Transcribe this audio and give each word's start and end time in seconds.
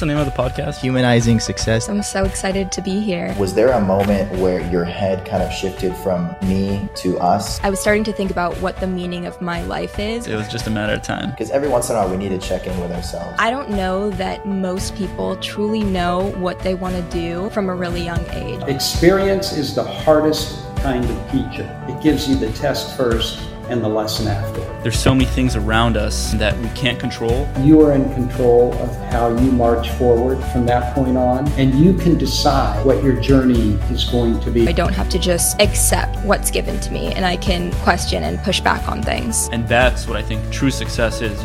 What's 0.00 0.08
the 0.08 0.14
name 0.14 0.26
of 0.26 0.34
the 0.34 0.42
podcast? 0.42 0.80
Humanizing 0.80 1.40
Success. 1.40 1.86
I'm 1.90 2.02
so 2.02 2.24
excited 2.24 2.72
to 2.72 2.80
be 2.80 3.00
here. 3.00 3.36
Was 3.38 3.52
there 3.52 3.72
a 3.72 3.80
moment 3.82 4.32
where 4.40 4.66
your 4.70 4.82
head 4.82 5.26
kind 5.26 5.42
of 5.42 5.52
shifted 5.52 5.94
from 5.96 6.34
me 6.40 6.88
to 6.94 7.18
us? 7.18 7.62
I 7.62 7.68
was 7.68 7.80
starting 7.80 8.04
to 8.04 8.12
think 8.14 8.30
about 8.30 8.56
what 8.62 8.78
the 8.78 8.86
meaning 8.86 9.26
of 9.26 9.38
my 9.42 9.60
life 9.64 9.98
is. 9.98 10.26
It 10.26 10.36
was 10.36 10.48
just 10.48 10.66
a 10.66 10.70
matter 10.70 10.94
of 10.94 11.02
time. 11.02 11.32
Because 11.32 11.50
every 11.50 11.68
once 11.68 11.90
in 11.90 11.96
a 11.96 11.98
while 11.98 12.08
we 12.08 12.16
need 12.16 12.30
to 12.30 12.38
check 12.38 12.66
in 12.66 12.80
with 12.80 12.92
ourselves. 12.92 13.36
I 13.38 13.50
don't 13.50 13.68
know 13.68 14.08
that 14.12 14.46
most 14.46 14.96
people 14.96 15.36
truly 15.36 15.84
know 15.84 16.30
what 16.36 16.58
they 16.60 16.72
want 16.72 16.96
to 16.96 17.02
do 17.14 17.50
from 17.50 17.68
a 17.68 17.74
really 17.74 18.02
young 18.02 18.24
age. 18.30 18.62
Experience 18.68 19.52
is 19.52 19.74
the 19.74 19.84
hardest 19.84 20.64
kind 20.76 21.04
of 21.04 21.30
teacher. 21.30 21.68
It 21.90 22.02
gives 22.02 22.26
you 22.26 22.36
the 22.36 22.50
test 22.52 22.96
first 22.96 23.38
and 23.70 23.84
the 23.84 23.88
lesson 23.88 24.26
after. 24.26 24.60
There's 24.82 24.98
so 24.98 25.14
many 25.14 25.26
things 25.26 25.54
around 25.54 25.96
us 25.96 26.32
that 26.32 26.58
we 26.58 26.68
can't 26.70 26.98
control. 26.98 27.48
You 27.60 27.80
are 27.82 27.92
in 27.92 28.12
control 28.14 28.74
of 28.74 28.96
how 29.12 29.28
you 29.28 29.52
march 29.52 29.90
forward 29.90 30.42
from 30.46 30.66
that 30.66 30.94
point 30.94 31.16
on, 31.16 31.46
and 31.52 31.74
you 31.74 31.94
can 31.94 32.18
decide 32.18 32.84
what 32.84 33.02
your 33.02 33.20
journey 33.20 33.74
is 33.90 34.04
going 34.04 34.40
to 34.40 34.50
be. 34.50 34.66
I 34.66 34.72
don't 34.72 34.92
have 34.92 35.08
to 35.10 35.18
just 35.18 35.60
accept 35.60 36.18
what's 36.24 36.50
given 36.50 36.80
to 36.80 36.90
me, 36.90 37.12
and 37.12 37.24
I 37.24 37.36
can 37.36 37.72
question 37.84 38.24
and 38.24 38.38
push 38.40 38.60
back 38.60 38.88
on 38.88 39.02
things. 39.02 39.48
And 39.52 39.68
that's 39.68 40.08
what 40.08 40.16
I 40.16 40.22
think 40.22 40.50
true 40.52 40.70
success 40.70 41.20
is. 41.20 41.40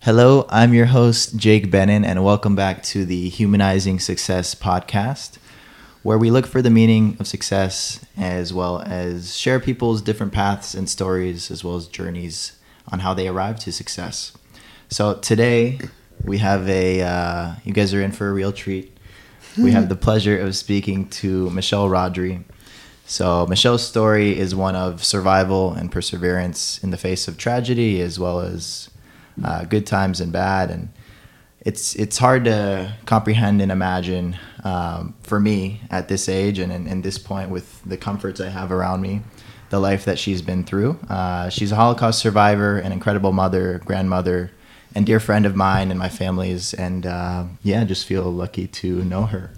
Hello, 0.00 0.46
I'm 0.48 0.74
your 0.74 0.86
host, 0.86 1.36
Jake 1.36 1.70
Bennon, 1.70 2.04
and 2.04 2.24
welcome 2.24 2.56
back 2.56 2.82
to 2.84 3.04
the 3.04 3.28
Humanizing 3.28 4.00
Success 4.00 4.54
podcast 4.54 5.38
where 6.02 6.18
we 6.18 6.30
look 6.30 6.46
for 6.46 6.62
the 6.62 6.70
meaning 6.70 7.16
of 7.18 7.26
success 7.26 8.04
as 8.16 8.52
well 8.52 8.82
as 8.86 9.36
share 9.36 9.60
people's 9.60 10.00
different 10.00 10.32
paths 10.32 10.74
and 10.74 10.88
stories 10.88 11.50
as 11.50 11.64
well 11.64 11.76
as 11.76 11.86
journeys 11.88 12.58
on 12.90 13.00
how 13.00 13.12
they 13.14 13.28
arrived 13.28 13.60
to 13.62 13.72
success. 13.72 14.32
So 14.88 15.14
today 15.14 15.78
we 16.24 16.38
have 16.38 16.68
a, 16.68 17.02
uh, 17.02 17.52
you 17.64 17.72
guys 17.72 17.92
are 17.92 18.02
in 18.02 18.12
for 18.12 18.28
a 18.28 18.32
real 18.32 18.52
treat. 18.52 18.96
We 19.56 19.72
have 19.72 19.88
the 19.88 19.96
pleasure 20.06 20.38
of 20.38 20.56
speaking 20.56 21.08
to 21.10 21.50
Michelle 21.50 21.88
Rodri. 21.88 22.44
So 23.04 23.46
Michelle's 23.46 23.86
story 23.86 24.38
is 24.38 24.54
one 24.54 24.76
of 24.76 25.04
survival 25.04 25.72
and 25.72 25.90
perseverance 25.90 26.82
in 26.82 26.90
the 26.90 26.96
face 26.96 27.26
of 27.26 27.38
tragedy 27.38 28.00
as 28.00 28.18
well 28.18 28.40
as 28.40 28.90
uh, 29.42 29.64
good 29.64 29.86
times 29.86 30.20
and 30.20 30.32
bad. 30.32 30.70
And 30.70 30.90
it's 31.68 31.94
it's 31.96 32.16
hard 32.16 32.46
to 32.46 32.94
comprehend 33.04 33.60
and 33.60 33.70
imagine 33.70 34.38
um, 34.64 35.14
for 35.22 35.38
me 35.38 35.82
at 35.90 36.08
this 36.08 36.26
age 36.26 36.58
and 36.58 36.72
in, 36.72 37.02
this 37.02 37.18
point 37.18 37.50
with 37.50 37.82
the 37.84 37.98
comforts 37.98 38.40
I 38.40 38.48
have 38.48 38.72
around 38.72 39.02
me, 39.02 39.20
the 39.68 39.78
life 39.78 40.06
that 40.06 40.18
she's 40.18 40.40
been 40.40 40.64
through. 40.64 40.98
Uh, 41.10 41.50
she's 41.50 41.70
a 41.70 41.76
Holocaust 41.76 42.20
survivor, 42.20 42.78
an 42.78 42.90
incredible 42.90 43.32
mother, 43.32 43.82
grandmother, 43.84 44.50
and 44.94 45.04
dear 45.04 45.20
friend 45.20 45.44
of 45.44 45.54
mine 45.54 45.90
and 45.90 45.98
my 46.00 46.08
family's. 46.08 46.72
And 46.72 47.04
uh, 47.04 47.44
yeah, 47.62 47.84
just 47.84 48.06
feel 48.06 48.32
lucky 48.32 48.66
to 48.66 49.04
know 49.04 49.24
her. 49.24 49.50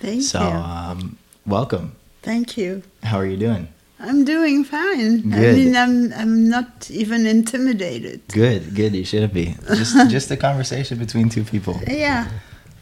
Thank 0.00 0.22
so, 0.22 0.38
you. 0.38 0.48
So, 0.48 0.56
um, 0.56 1.18
welcome. 1.44 1.96
Thank 2.22 2.56
you. 2.56 2.82
How 3.02 3.18
are 3.18 3.26
you 3.26 3.36
doing? 3.36 3.68
I'm 4.00 4.24
doing 4.24 4.64
fine. 4.64 5.30
Good. 5.30 5.34
I 5.34 5.52
mean, 5.52 5.76
I'm 5.76 6.12
I'm 6.14 6.48
not 6.48 6.90
even 6.90 7.26
intimidated. 7.26 8.22
Good, 8.28 8.74
good. 8.74 8.94
You 8.94 9.04
shouldn't 9.04 9.34
be. 9.34 9.56
Just 9.68 10.10
just 10.10 10.30
a 10.30 10.36
conversation 10.36 10.98
between 10.98 11.28
two 11.28 11.44
people. 11.44 11.78
Yeah. 11.86 12.28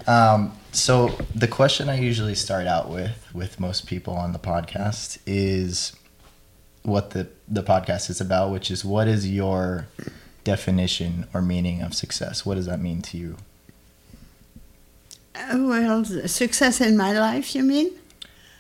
Um, 0.06 0.52
so 0.72 1.08
the 1.34 1.48
question 1.48 1.88
I 1.88 1.98
usually 1.98 2.36
start 2.36 2.66
out 2.66 2.88
with 2.88 3.28
with 3.34 3.58
most 3.58 3.86
people 3.86 4.14
on 4.14 4.32
the 4.32 4.38
podcast 4.38 5.18
is 5.26 5.96
what 6.82 7.10
the 7.10 7.26
the 7.48 7.62
podcast 7.62 8.08
is 8.10 8.20
about, 8.20 8.52
which 8.52 8.70
is 8.70 8.84
what 8.84 9.08
is 9.08 9.28
your 9.28 9.88
definition 10.44 11.26
or 11.34 11.42
meaning 11.42 11.82
of 11.82 11.94
success? 11.94 12.46
What 12.46 12.54
does 12.54 12.66
that 12.66 12.80
mean 12.80 13.02
to 13.02 13.18
you? 13.18 13.36
Uh, 15.34 15.56
well, 15.58 16.04
success 16.04 16.80
in 16.80 16.96
my 16.96 17.12
life, 17.12 17.54
you 17.54 17.62
mean? 17.62 17.90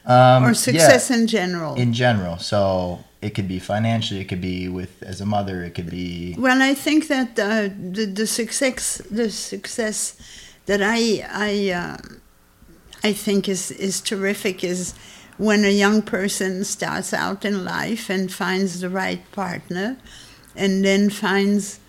Um, 0.08 0.44
or 0.44 0.54
success 0.54 1.10
yeah, 1.10 1.16
in 1.18 1.26
general? 1.26 1.74
In 1.74 1.92
general. 1.92 2.38
So 2.38 3.04
it 3.20 3.34
could 3.34 3.46
be 3.46 3.58
financially, 3.58 4.20
it 4.20 4.24
could 4.24 4.40
be 4.40 4.68
with 4.68 5.02
as 5.02 5.20
a 5.20 5.26
mother, 5.26 5.62
it 5.62 5.74
could 5.74 5.90
be. 5.90 6.34
Well, 6.38 6.62
I 6.62 6.74
think 6.74 7.08
that 7.08 7.38
uh, 7.38 7.68
the 7.92 8.06
the 8.06 8.26
success 8.26 9.02
the 9.10 9.30
success 9.30 10.16
that 10.66 10.80
I 10.82 11.26
I 11.30 11.70
uh, 11.70 11.96
I 13.04 13.12
think 13.12 13.48
is 13.48 13.70
is 13.70 14.00
terrific 14.00 14.64
is 14.64 14.94
when 15.36 15.64
a 15.64 15.70
young 15.70 16.02
person 16.02 16.64
starts 16.64 17.12
out 17.12 17.44
in 17.44 17.64
life 17.64 18.08
and 18.08 18.32
finds 18.32 18.80
the 18.80 18.88
right 18.88 19.20
partner, 19.32 19.98
and 20.56 20.84
then 20.84 21.10
finds 21.10 21.80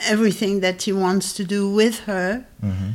everything 0.00 0.60
that 0.60 0.82
he 0.82 0.92
wants 0.92 1.34
to 1.34 1.44
do 1.44 1.70
with 1.70 2.00
her. 2.00 2.46
Mm-hmm. 2.62 2.90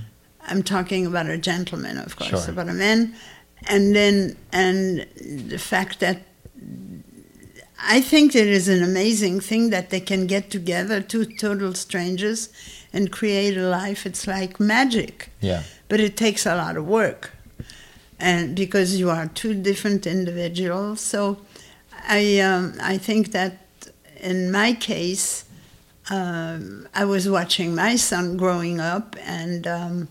I'm 0.48 0.64
talking 0.64 1.06
about 1.06 1.28
a 1.28 1.38
gentleman, 1.38 1.98
of 1.98 2.16
course, 2.16 2.46
sure. 2.46 2.52
about 2.52 2.70
a 2.70 2.74
man, 2.74 3.16
and 3.68 3.96
then 3.96 4.36
and 4.52 5.06
the 5.50 5.58
fact 5.58 6.00
that 6.00 6.22
I 7.88 8.02
think 8.02 8.36
it 8.36 8.48
is 8.48 8.68
an 8.68 8.84
amazing 8.84 9.40
thing 9.42 9.70
that 9.70 9.90
they 9.90 10.00
can 10.00 10.28
get 10.28 10.50
together, 10.50 11.02
two 11.02 11.26
total 11.26 11.74
strangers, 11.74 12.50
and 12.92 13.12
create 13.12 13.58
a 13.58 13.68
life. 13.68 14.06
It's 14.06 14.26
like 14.28 14.60
magic. 14.60 15.30
Yeah. 15.42 15.64
But 15.88 16.00
it 16.00 16.18
takes 16.18 16.46
a 16.46 16.56
lot 16.56 16.78
of 16.78 16.88
work, 16.88 17.32
and 18.20 18.56
because 18.56 19.00
you 19.00 19.10
are 19.10 19.28
two 19.28 19.54
different 19.54 20.08
individuals. 20.08 21.02
So, 21.02 21.38
I 22.08 22.40
um, 22.40 22.74
I 22.82 22.98
think 22.98 23.32
that 23.34 23.60
in 24.20 24.52
my 24.52 24.74
case, 24.74 25.46
um, 26.10 26.88
I 26.96 27.06
was 27.06 27.30
watching 27.30 27.76
my 27.76 27.98
son 27.98 28.38
growing 28.38 28.80
up, 28.80 29.16
and 29.22 29.68
um, 29.68 30.08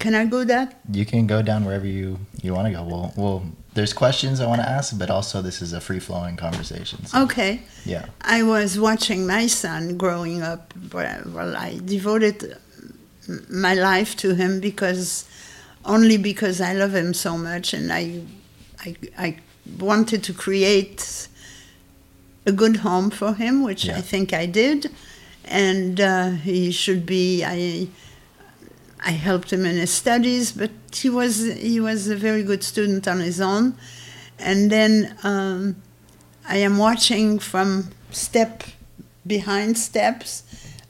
can 0.00 0.14
I 0.14 0.24
go 0.24 0.42
that? 0.44 0.80
You 0.90 1.06
can 1.06 1.26
go 1.26 1.42
down 1.42 1.64
wherever 1.64 1.86
you 1.86 2.18
you 2.42 2.54
want 2.54 2.66
to 2.66 2.72
go. 2.72 2.82
Well, 2.82 3.12
well, 3.16 3.44
there's 3.74 3.92
questions 3.92 4.40
I 4.40 4.46
want 4.46 4.60
to 4.62 4.68
ask, 4.68 4.98
but 4.98 5.10
also 5.10 5.42
this 5.42 5.62
is 5.62 5.72
a 5.72 5.80
free 5.80 6.00
flowing 6.00 6.36
conversation. 6.36 7.04
So, 7.06 7.22
okay. 7.22 7.62
Yeah. 7.84 8.06
I 8.22 8.42
was 8.42 8.78
watching 8.78 9.26
my 9.26 9.46
son 9.46 9.96
growing 9.96 10.42
up. 10.42 10.74
Well, 10.92 11.56
I 11.56 11.78
devoted 11.84 12.56
my 13.48 13.74
life 13.74 14.16
to 14.16 14.34
him 14.34 14.58
because 14.58 15.28
only 15.84 16.16
because 16.16 16.60
I 16.60 16.72
love 16.72 16.94
him 16.94 17.14
so 17.14 17.38
much, 17.38 17.72
and 17.74 17.92
I, 17.92 18.22
I, 18.80 18.96
I 19.18 19.36
wanted 19.78 20.24
to 20.24 20.32
create 20.32 21.28
a 22.46 22.52
good 22.52 22.76
home 22.78 23.10
for 23.10 23.34
him, 23.34 23.62
which 23.62 23.84
yeah. 23.84 23.98
I 23.98 24.00
think 24.00 24.32
I 24.32 24.46
did, 24.46 24.90
and 25.44 26.00
uh, 26.00 26.30
he 26.30 26.70
should 26.70 27.04
be. 27.04 27.44
I. 27.44 27.88
I 29.02 29.12
helped 29.12 29.52
him 29.52 29.64
in 29.64 29.76
his 29.76 29.92
studies, 29.92 30.52
but 30.52 30.70
he 30.92 31.08
was 31.08 31.44
he 31.54 31.80
was 31.80 32.08
a 32.08 32.16
very 32.16 32.42
good 32.42 32.62
student 32.62 33.08
on 33.08 33.20
his 33.20 33.40
own. 33.40 33.74
And 34.38 34.70
then 34.70 35.16
um, 35.22 35.76
I 36.48 36.56
am 36.58 36.78
watching 36.78 37.38
from 37.38 37.90
step 38.10 38.62
behind 39.26 39.78
steps, 39.78 40.42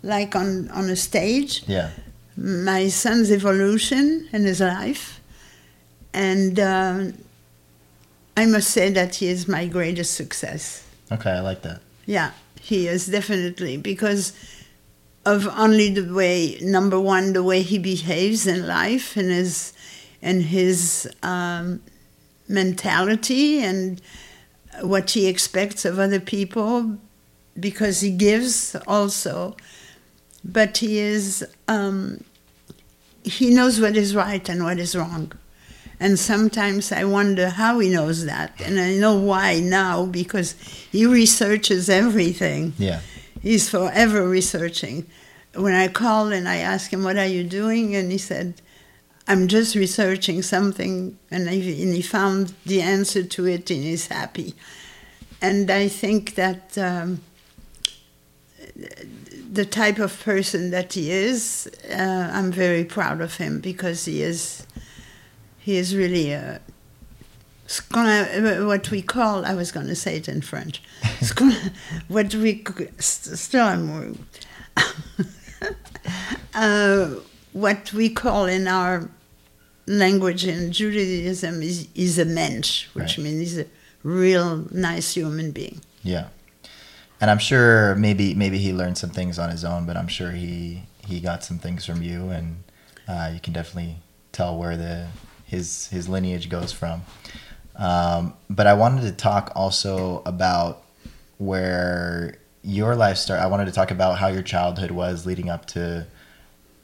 like 0.03 0.35
on 0.35 0.71
on 0.71 0.91
a 0.91 0.97
stage. 0.97 1.63
Yeah. 1.67 1.91
My 2.37 2.89
son's 2.89 3.31
evolution 3.31 4.29
in 4.33 4.45
his 4.45 4.61
life, 4.61 5.21
and 6.15 6.59
uh, 6.59 7.05
I 8.37 8.47
must 8.47 8.71
say 8.71 8.91
that 8.91 9.17
he 9.17 9.29
is 9.29 9.47
my 9.47 9.67
greatest 9.67 10.15
success. 10.15 10.87
Okay, 11.13 11.31
I 11.31 11.41
like 11.41 11.63
that. 11.63 11.81
Yeah, 12.07 12.31
he 12.61 12.89
is 12.89 13.07
definitely 13.07 13.77
because 13.77 14.33
of 15.27 15.47
only 15.49 15.91
the 15.91 16.13
way 16.13 16.59
number 16.63 16.99
one 16.99 17.33
the 17.33 17.43
way 17.43 17.63
he 17.63 17.79
behaves 17.79 18.47
in 18.47 18.67
life 18.67 19.17
and 19.17 19.31
his 19.31 19.73
and 20.23 20.43
his 20.45 21.09
um, 21.23 21.83
mentality 22.49 23.63
and 23.63 24.01
what 24.83 25.11
he 25.11 25.27
expects 25.27 25.85
of 25.85 25.99
other 25.99 26.21
people 26.21 26.99
because 27.59 28.01
he 28.01 28.11
gives 28.11 28.77
also. 28.87 29.57
But 30.45 30.79
he 30.79 30.99
is 30.99 31.47
um, 31.69 32.25
he 33.23 33.51
knows 33.51 33.81
what 33.81 33.97
is 33.97 34.15
right 34.15 34.47
and 34.49 34.65
what 34.65 34.79
is 34.79 34.97
wrong. 34.97 35.33
And 36.03 36.19
sometimes 36.19 36.93
i 36.93 37.05
wonder 37.05 37.51
how 37.51 37.79
he 37.79 37.91
knows 37.91 38.25
that. 38.25 38.59
And 38.65 38.81
i 38.81 38.95
know 38.95 39.17
why 39.19 39.61
now 39.61 40.07
because 40.07 40.53
he 40.91 41.05
researches 41.05 41.91
everything. 41.91 42.73
Yeah 42.79 43.01
he's 43.41 43.69
forever 43.69 44.29
researching. 44.29 45.07
When 45.55 45.75
I 45.75 45.89
called 45.89 46.33
and 46.33 46.49
I 46.49 46.57
asked 46.57 46.93
him, 46.93 47.03
What 47.03 47.19
are 47.19 47.27
you 47.27 47.45
doing? 47.45 47.95
And 47.97 48.13
he 48.13 48.19
said, 48.19 48.61
I'm 49.27 49.49
just 49.49 49.75
researching 49.75 50.43
something. 50.43 51.19
And 51.31 51.49
he, 51.49 51.83
and 51.83 51.95
he 51.95 52.03
found 52.03 52.55
the 52.67 52.83
answer 52.83 53.23
to 53.23 53.47
it 53.47 53.71
and 53.71 53.83
he's 53.83 54.09
happy. 54.09 54.55
And 55.43 55.71
I 55.71 55.89
think 55.89 56.35
that 56.35 56.77
um, 56.77 57.23
the 59.53 59.65
type 59.65 59.99
of 59.99 60.21
person 60.23 60.71
that 60.71 60.93
he 60.93 61.11
is, 61.11 61.71
uh, 61.91 62.31
I'm 62.33 62.53
very 62.53 62.85
proud 62.85 63.21
of 63.21 63.37
him 63.37 63.61
because 63.61 64.05
he 64.05 64.23
is, 64.23 64.67
he 65.59 65.77
is 65.77 65.97
really 65.97 66.33
a, 66.33 66.61
what 68.67 68.91
we 68.91 69.03
call, 69.03 69.45
I 69.45 69.55
was 69.55 69.71
going 69.73 69.87
to 69.87 69.95
say 69.97 70.17
it 70.17 70.29
in 70.29 70.41
French, 70.43 70.83
what 72.09 72.35
we 72.35 72.65
still 72.99 73.65
I'm 73.67 74.27
uh, 76.55 77.15
what 77.53 77.93
we 77.93 78.09
call 78.11 78.47
in 78.47 78.67
our 78.69 79.09
language 79.87 80.47
in 80.47 80.73
Judaism 80.73 81.63
is, 81.63 81.89
is 81.95 82.19
a 82.19 82.25
mensch, 82.25 82.87
which 82.95 83.19
Right. 83.19 83.25
means 83.25 83.39
he's 83.41 83.59
a 83.59 83.67
real 84.03 84.67
nice 84.71 85.15
human 85.15 85.51
being. 85.51 85.81
Yeah. 86.03 86.29
And 87.21 87.31
I'm 87.31 87.39
sure 87.39 87.95
maybe 87.97 88.35
maybe 88.35 88.57
he 88.59 88.73
learned 88.73 88.97
some 88.97 89.11
things 89.11 89.39
on 89.39 89.51
his 89.51 89.63
own, 89.65 89.85
but 89.85 89.97
I'm 89.97 90.09
sure 90.09 90.31
he 90.31 90.85
he 91.07 91.21
got 91.21 91.45
some 91.45 91.59
things 91.59 91.85
from 91.85 92.03
you, 92.03 92.31
and 92.31 92.63
uh, 93.07 93.31
you 93.35 93.41
can 93.41 93.53
definitely 93.53 93.97
tell 94.33 94.57
where 94.57 94.75
the 94.77 95.09
his 95.45 95.89
his 95.89 96.09
lineage 96.09 96.49
goes 96.49 96.73
from. 96.73 97.03
Um, 97.81 98.35
but 98.49 98.67
I 98.67 98.75
wanted 98.75 99.03
to 99.03 99.13
talk 99.13 99.53
also 99.57 100.23
about 100.27 100.83
where 101.39 102.37
your 102.63 102.95
life 102.95 103.17
started. 103.17 103.43
I 103.43 103.47
wanted 103.47 103.65
to 103.67 103.73
talk 103.73 103.91
about 103.91 104.19
how 104.19 104.29
your 104.29 104.43
childhood 104.43 104.91
was 104.91 105.25
leading 105.27 105.49
up 105.49 105.65
to 105.69 106.07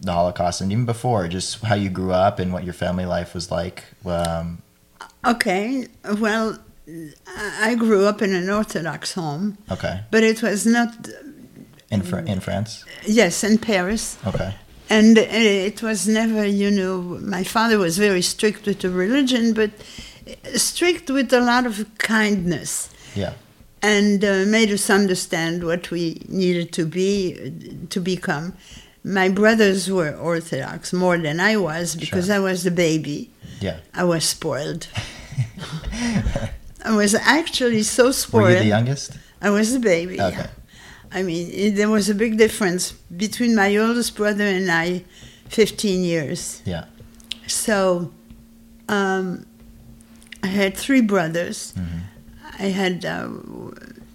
the 0.01 0.13
Holocaust, 0.13 0.61
and 0.61 0.73
even 0.73 0.87
before, 0.87 1.29
just 1.29 1.61
how 1.63 1.75
you 1.75 1.89
grew 1.91 2.13
up 2.13 2.39
and 2.39 2.53
what 2.53 2.65
your 2.65 2.75
family 2.75 3.07
life 3.07 3.35
was 3.35 3.51
like. 3.51 3.85
Um, 4.05 4.63
Okay, 5.25 5.87
well, 6.19 6.59
I 7.67 7.75
grew 7.75 8.07
up 8.07 8.23
in 8.23 8.35
an 8.35 8.49
Orthodox 8.49 9.13
home, 9.15 9.59
okay, 9.71 10.01
but 10.11 10.23
it 10.23 10.41
was 10.43 10.65
not, 10.67 11.09
in 11.91 12.03
Fr- 12.03 12.19
in 12.19 12.41
France. 12.41 12.85
yes, 13.07 13.43
in 13.45 13.59
Paris. 13.59 14.19
Okay, 14.27 14.55
And 14.89 15.19
it 15.19 15.83
was 15.83 16.07
never, 16.07 16.47
you 16.47 16.71
know, 16.71 17.01
my 17.23 17.43
father 17.43 17.77
was 17.79 17.99
very 17.99 18.23
strict 18.23 18.67
with 18.67 18.81
the 18.81 18.91
religion, 18.91 19.53
but 19.53 19.71
strict 20.55 21.11
with 21.11 21.33
a 21.33 21.41
lot 21.41 21.67
of 21.67 21.87
kindness 21.99 22.91
yeah, 23.15 23.35
and 23.83 24.25
uh, 24.25 24.45
made 24.47 24.71
us 24.71 24.91
understand 24.91 25.65
what 25.65 25.91
we 25.91 26.23
needed 26.29 26.73
to 26.73 26.87
be, 26.87 27.53
to 27.91 28.01
become. 28.01 28.55
My 29.05 29.29
brothers 29.29 29.89
were 29.91 30.13
Orthodox 30.17 30.93
more 30.93 31.17
than 31.19 31.39
I 31.41 31.57
was 31.57 31.95
because 31.95 32.27
Sure. 32.27 32.35
I 32.37 32.39
was 32.41 32.65
the 32.65 32.71
baby. 32.73 33.31
yeah. 33.61 33.79
I 33.95 34.03
was 34.05 34.25
spoiled. 34.25 34.89
I 36.85 36.95
was 36.95 37.15
actually 37.15 37.83
so 37.83 38.11
spoiled. 38.13 38.45
Were 38.45 38.51
you 38.53 38.59
the 38.59 38.65
youngest? 38.67 39.19
I 39.41 39.51
was 39.51 39.73
the 39.73 39.79
baby. 39.81 40.21
Okay. 40.21 40.47
I 41.13 41.23
mean, 41.23 41.51
it, 41.53 41.71
there 41.77 41.89
was 41.89 42.09
a 42.09 42.15
big 42.15 42.37
difference 42.37 42.93
between 43.17 43.55
my 43.55 43.77
oldest 43.77 44.17
brother 44.17 44.45
and 44.45 44.71
I, 44.71 45.05
15 45.49 46.03
years. 46.03 46.63
Yeah. 46.65 46.87
So 47.47 48.13
um, 48.89 49.47
I 50.43 50.49
had 50.49 50.77
three 50.77 51.01
brothers. 51.01 51.75
Mm-hmm. 51.77 51.99
I 52.59 52.67
had 52.69 53.05
uh, 53.05 53.29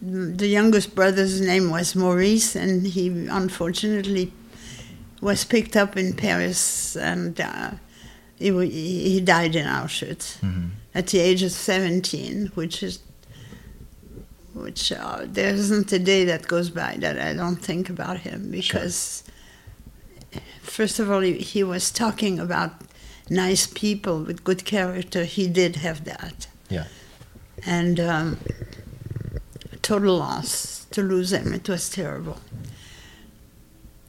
the 0.01 0.47
youngest 0.47 0.95
brother's 0.95 1.41
name 1.41 1.69
was 1.69 1.95
Maurice, 1.95 2.55
and 2.55 2.87
he 2.87 3.07
unfortunately 3.27 4.33
was 5.21 5.43
picked 5.45 5.75
up 5.75 5.95
in 5.95 6.13
Paris 6.13 6.95
and 6.95 7.39
uh, 7.39 7.71
he, 8.39 8.49
he 8.49 9.21
died 9.21 9.55
in 9.55 9.67
Auschwitz 9.67 10.39
hmm 10.39 10.69
at 10.93 11.07
the 11.07 11.19
age 11.19 11.43
of 11.43 11.51
17, 11.51 12.47
which 12.55 12.83
is 12.83 12.99
which 14.53 14.91
uh, 14.91 15.21
there 15.23 15.53
isn't 15.53 15.91
a 15.93 15.99
day 15.99 16.25
that 16.25 16.45
goes 16.45 16.69
by 16.69 16.97
that 16.99 17.17
I 17.17 17.33
don't 17.33 17.55
think 17.55 17.89
about 17.89 18.17
him 18.17 18.51
because 18.51 19.23
first 20.61 20.99
of 20.99 21.09
all 21.09 21.21
he, 21.21 21.37
he 21.37 21.63
was 21.63 21.89
talking 21.89 22.37
about 22.37 22.73
nice 23.29 23.67
people 23.67 24.19
with 24.23 24.43
good 24.43 24.65
character 24.65 25.23
he 25.23 25.47
did 25.47 25.77
have 25.77 26.03
that 26.05 26.47
Yeah. 26.69 26.85
and 27.65 27.99
um, 27.99 28.37
total 29.81 30.17
loss 30.17 30.85
to 30.91 31.01
lose 31.01 31.31
him 31.33 31.53
it 31.53 31.67
was 31.69 31.89
terrible 31.89 32.39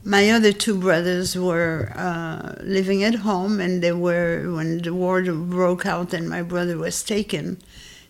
my 0.05 0.29
other 0.31 0.51
two 0.51 0.77
brothers 0.77 1.37
were 1.37 1.93
uh, 1.95 2.55
living 2.61 3.03
at 3.05 3.15
home, 3.15 3.61
and 3.61 3.81
they 3.81 3.93
were 3.93 4.51
when 4.53 4.79
the 4.79 4.93
war 4.93 5.21
broke 5.21 5.85
out 5.85 6.13
and 6.13 6.29
my 6.29 6.41
brother 6.41 6.77
was 6.77 7.01
taken 7.03 7.57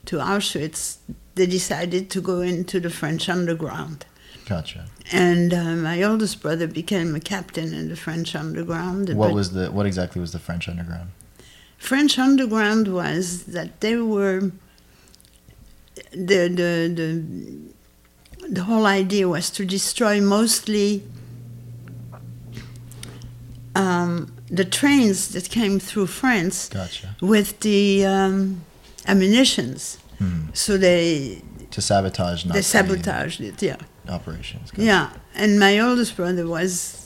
to 0.06 0.18
Auschwitz. 0.18 0.98
They 1.36 1.46
decided 1.46 2.10
to 2.10 2.20
go 2.22 2.42
into 2.42 2.80
the 2.80 2.90
French 2.90 3.30
underground, 3.30 4.06
Gotcha. 4.46 4.86
and 5.12 5.54
uh, 5.54 5.76
my 5.76 6.02
oldest 6.04 6.42
brother 6.42 6.68
became 6.68 7.16
a 7.16 7.20
captain 7.20 7.74
in 7.74 7.90
the 7.90 7.96
French 7.96 8.36
underground. 8.36 9.10
What 9.10 9.34
was 9.34 9.52
the 9.52 9.72
what 9.72 9.86
exactly 9.86 10.20
was 10.22 10.32
the 10.32 10.40
French 10.40 10.68
underground? 10.68 11.10
French 11.78 12.18
underground 12.18 12.88
was 12.88 13.44
that 13.46 13.82
they 13.82 13.96
were 13.98 14.52
the 16.12 16.48
the 16.60 16.72
the 17.00 17.24
the 18.50 18.64
whole 18.64 18.86
idea 18.86 19.28
was 19.28 19.50
to 19.52 19.66
destroy 19.66 20.20
mostly 20.22 21.04
um, 23.76 24.34
the 24.50 24.66
trains 24.66 25.30
that 25.30 25.50
came 25.50 25.80
through 25.80 26.08
France 26.08 26.70
Gotcha. 26.70 27.16
with 27.22 27.60
the 27.62 28.06
um, 28.06 28.62
ammunitions. 29.08 29.98
Hmm. 30.20 30.48
So 30.54 30.78
they 30.78 31.42
To 31.72 31.82
sabotage 31.82 32.46
Nazi 32.46 32.58
they 32.58 32.62
sabotaged 32.62 33.42
it. 33.42 33.62
Yeah. 33.62 33.78
Operations. 34.10 34.72
Gotcha. 34.72 34.84
Yeah, 34.84 35.10
and 35.36 35.60
my 35.60 35.80
oldest 35.80 36.16
brother 36.16 36.48
was. 36.48 37.00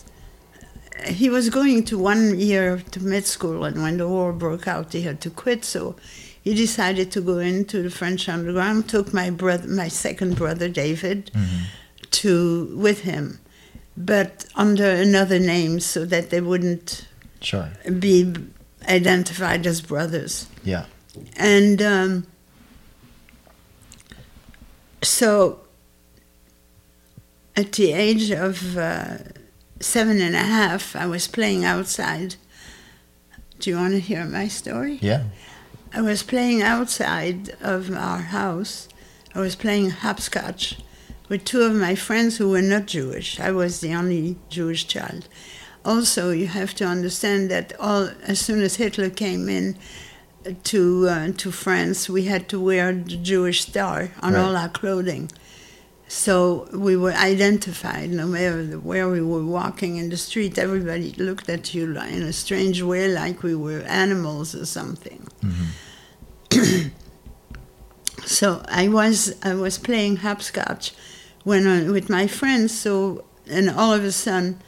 He 1.05 1.29
was 1.29 1.49
going 1.49 1.83
to 1.85 1.97
one 1.97 2.39
year 2.39 2.81
to 2.91 2.99
med 3.03 3.25
school, 3.25 3.65
and 3.65 3.83
when 3.83 3.97
the 3.97 4.07
war 4.07 4.33
broke 4.33 4.67
out, 4.67 4.93
he 4.93 5.03
had 5.03 5.21
to 5.21 5.29
quit. 5.29 5.63
So 5.63 5.95
he 6.43 6.55
decided 6.55 7.11
to 7.11 7.21
go 7.21 7.37
into 7.37 7.83
the 7.83 7.91
French 7.91 8.27
underground. 8.27 8.89
Took 8.89 9.13
my 9.13 9.29
brother, 9.29 9.67
my 9.67 9.89
second 9.89 10.35
brother 10.37 10.67
David, 10.69 11.29
Mhm. 11.35 11.65
to 12.11 12.73
with 12.75 13.01
him, 13.01 13.39
but 13.95 14.45
under 14.55 14.89
another 14.89 15.37
name, 15.37 15.79
so 15.79 16.03
that 16.05 16.31
they 16.31 16.41
wouldn't 16.41 17.05
Sure. 17.41 17.69
be 17.99 18.33
identified 18.89 19.67
as 19.67 19.81
brothers. 19.81 20.47
Yeah. 20.63 20.85
And 21.35 21.79
um, 21.81 22.25
so 25.03 25.59
at 27.57 27.71
the 27.73 27.91
age 27.91 28.29
of 28.31 28.77
uh, 28.77 29.17
seven 29.79 30.21
and 30.21 30.35
a 30.35 30.39
half, 30.57 30.95
I 30.95 31.05
was 31.07 31.27
playing 31.27 31.65
outside. 31.65 32.35
Do 33.59 33.69
you 33.71 33.75
want 33.77 33.93
to 33.93 33.99
hear 33.99 34.23
my 34.25 34.47
story? 34.47 34.99
Yeah. 35.01 35.23
I 35.93 36.01
was 36.01 36.21
playing 36.23 36.61
outside 36.61 37.55
of 37.61 37.91
our 37.91 38.19
house. 38.19 38.87
I 39.33 39.39
was 39.39 39.55
playing 39.55 39.89
hopscotch 39.89 40.77
with 41.29 41.43
two 41.45 41.61
of 41.61 41.73
my 41.73 41.95
friends 41.95 42.37
who 42.37 42.49
were 42.49 42.61
not 42.61 42.85
Jewish. 42.85 43.39
I 43.39 43.51
was 43.51 43.79
the 43.81 43.93
only 43.93 44.37
Jewish 44.49 44.85
child. 44.87 45.27
Also, 45.83 46.31
you 46.31 46.47
have 46.47 46.73
to 46.75 46.85
understand 46.85 47.49
that 47.49 47.73
all 47.79 48.09
as 48.23 48.39
soon 48.39 48.61
as 48.61 48.75
Hitler 48.75 49.09
came 49.09 49.49
in 49.49 49.75
to 50.65 51.07
uh, 51.09 51.31
to 51.37 51.51
France, 51.51 52.09
we 52.09 52.23
had 52.25 52.47
to 52.49 52.59
wear 52.59 52.93
the 52.93 53.17
Jewish 53.17 53.61
star 53.61 54.11
on 54.21 54.33
Right. 54.33 54.41
all 54.41 54.55
our 54.55 54.69
clothing. 54.69 55.31
So 56.07 56.69
we 56.71 56.95
were 56.95 57.11
identified 57.11 58.11
no 58.11 58.27
matter 58.27 58.63
where 58.79 59.09
we 59.09 59.21
were 59.21 59.43
walking 59.43 59.97
in 59.97 60.09
the 60.09 60.17
street. 60.17 60.57
Everybody 60.57 61.11
looked 61.13 61.49
at 61.49 61.73
you 61.73 61.85
in 61.99 62.23
a 62.23 62.31
strange 62.31 62.81
way, 62.81 63.13
like 63.13 63.43
we 63.43 63.55
were 63.55 63.81
animals 63.81 64.55
or 64.55 64.65
something. 64.65 65.27
so 68.25 68.63
I 68.69 68.87
was 68.87 69.35
I 69.43 69.53
was 69.53 69.77
playing 69.77 70.17
hopscotch 70.17 70.93
when 71.43 71.67
uh, 71.67 71.91
with 71.91 72.09
my 72.09 72.25
friends. 72.25 72.77
So 72.77 73.25
and 73.49 73.69
all 73.69 73.93
of 73.93 74.03
a 74.03 74.11
sudden, 74.11 74.61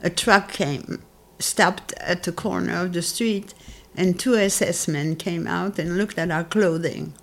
a 0.00 0.10
truck 0.10 0.52
came, 0.52 1.02
stopped 1.40 1.92
at 1.94 2.22
the 2.22 2.32
corner 2.32 2.76
of 2.76 2.92
the 2.92 3.02
street, 3.02 3.52
and 3.96 4.18
two 4.18 4.36
SS 4.36 4.86
men 4.86 5.16
came 5.16 5.46
out 5.48 5.78
and 5.78 5.96
looked 5.96 6.18
at 6.18 6.30
our 6.30 6.44
clothing. 6.44 7.14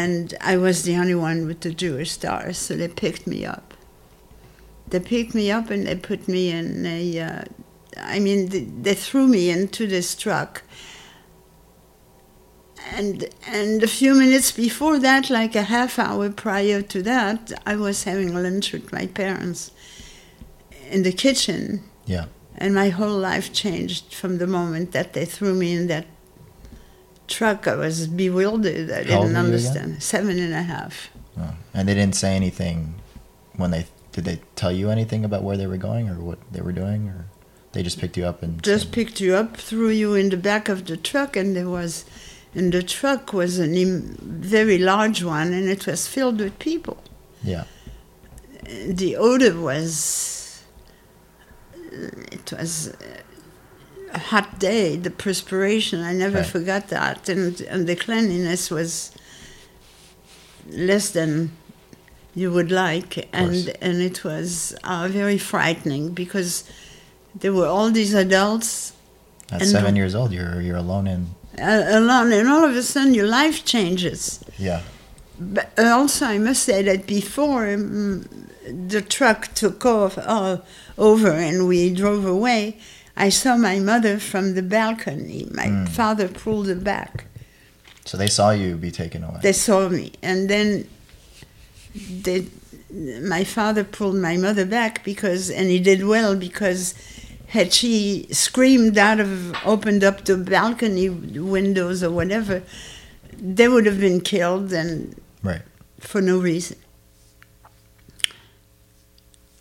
And 0.00 0.34
I 0.40 0.56
was 0.56 0.76
the 0.82 0.96
only 0.96 1.14
one 1.14 1.46
with 1.46 1.60
the 1.60 1.74
Jewish 1.84 2.10
stars, 2.12 2.56
so 2.58 2.74
they 2.74 2.88
picked 2.88 3.26
me 3.26 3.44
up. 3.44 3.74
They 4.88 5.00
picked 5.00 5.34
me 5.34 5.50
up 5.50 5.70
and 5.70 5.86
they 5.86 5.96
put 5.96 6.28
me 6.28 6.50
in 6.50 6.86
a. 6.86 7.20
Uh, 7.20 7.44
I 7.96 8.18
mean, 8.26 8.48
they, 8.48 8.64
they 8.84 8.94
threw 8.94 9.26
me 9.28 9.50
into 9.50 9.86
this 9.86 10.14
truck 10.14 10.62
and 12.96 13.24
and 13.46 13.82
a 13.82 13.86
few 13.86 14.14
minutes 14.14 14.52
before 14.52 14.98
that, 14.98 15.30
like 15.30 15.54
a 15.54 15.62
half 15.62 15.98
hour 15.98 16.30
prior 16.30 16.82
to 16.82 17.02
that, 17.02 17.52
I 17.66 17.76
was 17.76 18.04
having 18.04 18.34
lunch 18.34 18.72
with 18.72 18.92
my 18.92 19.06
parents 19.06 19.70
in 20.90 21.02
the 21.02 21.12
kitchen, 21.12 21.82
Yeah. 22.06 22.26
and 22.56 22.74
my 22.74 22.90
whole 22.90 23.18
life 23.18 23.52
changed 23.52 24.12
from 24.14 24.38
the 24.38 24.46
moment 24.46 24.92
that 24.92 25.12
they 25.12 25.24
threw 25.24 25.54
me 25.54 25.72
in 25.72 25.86
that 25.88 26.06
truck. 27.28 27.66
I 27.68 27.74
was 27.76 28.06
bewildered. 28.06 28.90
I 28.90 29.02
didn't 29.04 29.08
were 29.18 29.24
you 29.24 29.30
again? 29.30 29.36
understand. 29.36 30.02
Seven 30.02 30.38
and 30.38 30.52
a 30.54 30.62
half. 30.62 31.10
Oh. 31.38 31.54
And 31.74 31.88
they 31.88 31.94
didn't 31.94 32.16
say 32.16 32.36
anything 32.36 32.94
when 33.56 33.70
they 33.70 33.86
did 34.12 34.24
they 34.24 34.40
tell 34.56 34.72
you 34.72 34.90
anything 34.90 35.24
about 35.24 35.42
where 35.42 35.56
they 35.56 35.66
were 35.66 35.78
going 35.78 36.08
or 36.08 36.14
what 36.20 36.38
they 36.52 36.60
were 36.60 36.72
doing 36.72 37.08
or 37.08 37.26
they 37.72 37.82
just 37.82 37.98
picked 37.98 38.16
you 38.18 38.26
up 38.26 38.42
and 38.42 38.62
Just 38.62 38.84
said- 38.84 38.92
picked 38.92 39.20
you 39.20 39.34
up, 39.34 39.56
threw 39.56 39.88
you 39.88 40.12
in 40.14 40.28
the 40.28 40.36
back 40.36 40.68
of 40.68 40.84
the 40.84 40.96
truck, 40.98 41.34
and 41.36 41.56
there 41.56 41.70
was, 41.70 42.04
and 42.54 42.70
the 42.70 42.82
truck 42.82 43.32
was 43.32 43.58
a 43.58 43.66
very 44.20 44.76
large 44.76 45.24
one, 45.24 45.54
and 45.54 45.66
it 45.70 45.86
was 45.86 46.06
filled 46.06 46.38
with 46.40 46.58
people. 46.58 46.98
yeah. 47.42 47.64
the 48.86 49.16
odor 49.16 49.58
was 49.58 50.62
it 51.90 52.52
was 52.52 52.92
hot 54.18 54.58
day. 54.58 54.96
The 54.96 55.10
perspiration, 55.10 56.00
I 56.00 56.12
never 56.12 56.38
Right. 56.38 56.46
forgot 56.46 56.88
that, 56.88 57.28
and 57.28 57.60
and 57.62 57.86
the 57.86 57.96
cleanliness 57.96 58.70
was 58.70 59.10
less 60.70 61.10
than 61.10 61.50
you 62.34 62.50
would 62.50 62.70
like, 62.70 63.28
and 63.32 63.70
and 63.80 64.00
it 64.00 64.24
was 64.24 64.74
uh, 64.84 65.08
very 65.10 65.38
frightening 65.38 66.10
because 66.14 66.64
there 67.40 67.52
were 67.52 67.66
all 67.66 67.90
these 67.90 68.14
adults 68.14 68.92
At 69.50 69.60
And 69.62 69.70
seven 69.70 69.96
years 69.96 70.14
old, 70.14 70.32
you're 70.32 70.60
you're 70.62 70.78
alone 70.78 71.06
in. 71.06 71.26
uh, 71.60 71.84
alone, 72.00 72.32
and 72.32 72.48
all 72.48 72.64
of 72.64 72.74
a 72.76 72.82
sudden 72.82 73.12
your 73.14 73.26
life 73.28 73.64
changes. 73.64 74.38
Yeah. 74.58 74.80
But 75.38 75.66
also, 75.78 76.24
I 76.26 76.38
must 76.38 76.62
say 76.62 76.82
that 76.84 77.06
before 77.06 77.66
um, 77.74 78.24
the 78.88 79.02
truck 79.02 79.40
took 79.54 79.84
off 79.84 80.16
uh, 80.18 80.56
over 80.96 81.30
and 81.32 81.66
we 81.68 81.92
drove 81.92 82.24
away, 82.24 82.76
I 83.16 83.28
saw 83.28 83.56
my 83.56 83.78
mother 83.78 84.18
from 84.18 84.54
the 84.54 84.62
balcony. 84.62 85.48
My 85.52 85.66
Mm. 85.66 85.88
father 85.88 86.28
pulled 86.28 86.66
her 86.68 86.74
back. 86.74 87.26
So 88.04 88.16
they 88.16 88.26
saw 88.28 88.50
you 88.50 88.76
be 88.76 88.90
taken 88.90 89.22
away. 89.22 89.40
They 89.42 89.52
saw 89.52 89.88
me, 89.88 90.12
and 90.22 90.48
then 90.48 90.88
they, 91.94 92.46
my 93.22 93.44
father 93.44 93.84
pulled 93.84 94.16
my 94.16 94.36
mother 94.36 94.64
back 94.66 95.04
because, 95.04 95.50
and 95.50 95.68
he 95.70 95.78
did 95.78 96.04
well 96.04 96.34
because 96.34 96.94
had 97.48 97.72
she 97.72 98.26
screamed 98.32 98.96
out 98.98 99.20
of, 99.20 99.54
opened 99.64 100.02
up 100.02 100.24
the 100.24 100.36
balcony 100.36 101.08
windows 101.10 102.02
or 102.02 102.10
whatever, 102.10 102.62
they 103.38 103.68
would 103.68 103.86
have 103.86 104.00
been 104.00 104.20
killed 104.20 104.72
and 104.72 105.14
right. 105.42 105.62
for 106.00 106.20
no 106.22 106.38
reason. 106.38 106.78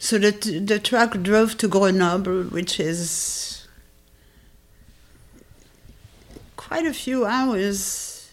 So 0.03 0.17
the, 0.17 0.31
the 0.31 0.79
truck 0.79 1.22
drove 1.22 1.60
to 1.60 1.67
Grenoble, 1.67 2.46
which 2.46 2.79
is 2.79 3.67
quite 6.58 6.88
a 6.88 6.93
few 6.93 7.24
hours, 7.24 8.31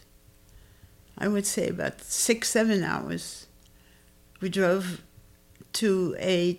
I 1.18 1.28
would 1.28 1.44
say 1.44 1.68
about 1.68 2.00
six, 2.00 2.48
seven 2.48 2.82
hours. 2.82 3.48
We 4.40 4.48
drove 4.48 5.02
to 5.74 6.16
a, 6.18 6.54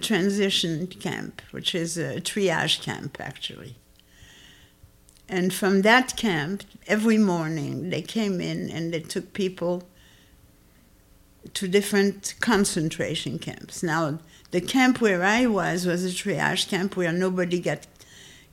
transition 0.00 0.86
camp, 0.86 1.42
which 1.50 1.74
is 1.74 1.98
a 1.98 2.20
triage 2.20 2.82
camp 2.82 3.16
actually. 3.18 3.74
And 5.28 5.52
from 5.52 5.82
that 5.82 6.16
camp, 6.16 6.62
every 6.86 7.18
morning 7.18 7.90
they 7.90 8.00
came 8.00 8.40
in 8.40 8.70
and 8.70 8.94
they 8.94 9.00
took 9.00 9.32
people 9.32 9.82
to 11.52 11.66
different 11.66 12.36
concentration 12.40 13.40
camps. 13.40 13.82
Now, 13.82 14.20
the 14.52 14.60
camp 14.60 15.00
where 15.00 15.22
I 15.24 15.46
was 15.46 15.84
was 15.86 16.04
a 16.04 16.08
triage 16.08 16.68
camp 16.68 16.96
where 16.96 17.12
nobody 17.12 17.58
got 17.60 17.86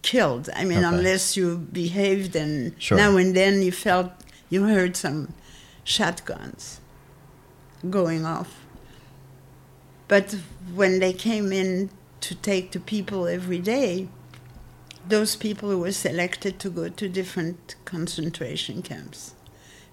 killed. 0.01 0.49
I 0.55 0.63
mean, 0.65 0.79
Okay. 0.83 0.87
unless 0.97 1.37
you 1.37 1.57
behaved 1.71 2.35
and 2.35 2.73
Sure. 2.79 2.97
now 2.97 3.15
and 3.17 3.35
then 3.35 3.61
you 3.61 3.71
felt 3.71 4.11
you 4.49 4.63
heard 4.63 4.95
some 4.97 5.33
shotguns 5.83 6.79
going 7.89 8.25
off. 8.25 8.51
But 10.07 10.35
when 10.73 10.99
they 10.99 11.13
came 11.13 11.51
in 11.53 11.89
to 12.21 12.33
take 12.35 12.71
the 12.71 12.79
people 12.79 13.27
every 13.27 13.59
day, 13.59 14.07
those 15.07 15.35
people 15.35 15.77
were 15.77 15.91
selected 15.91 16.59
to 16.59 16.69
go 16.69 16.89
to 16.89 17.09
different 17.09 17.75
concentration 17.85 18.81
camps, 18.81 19.33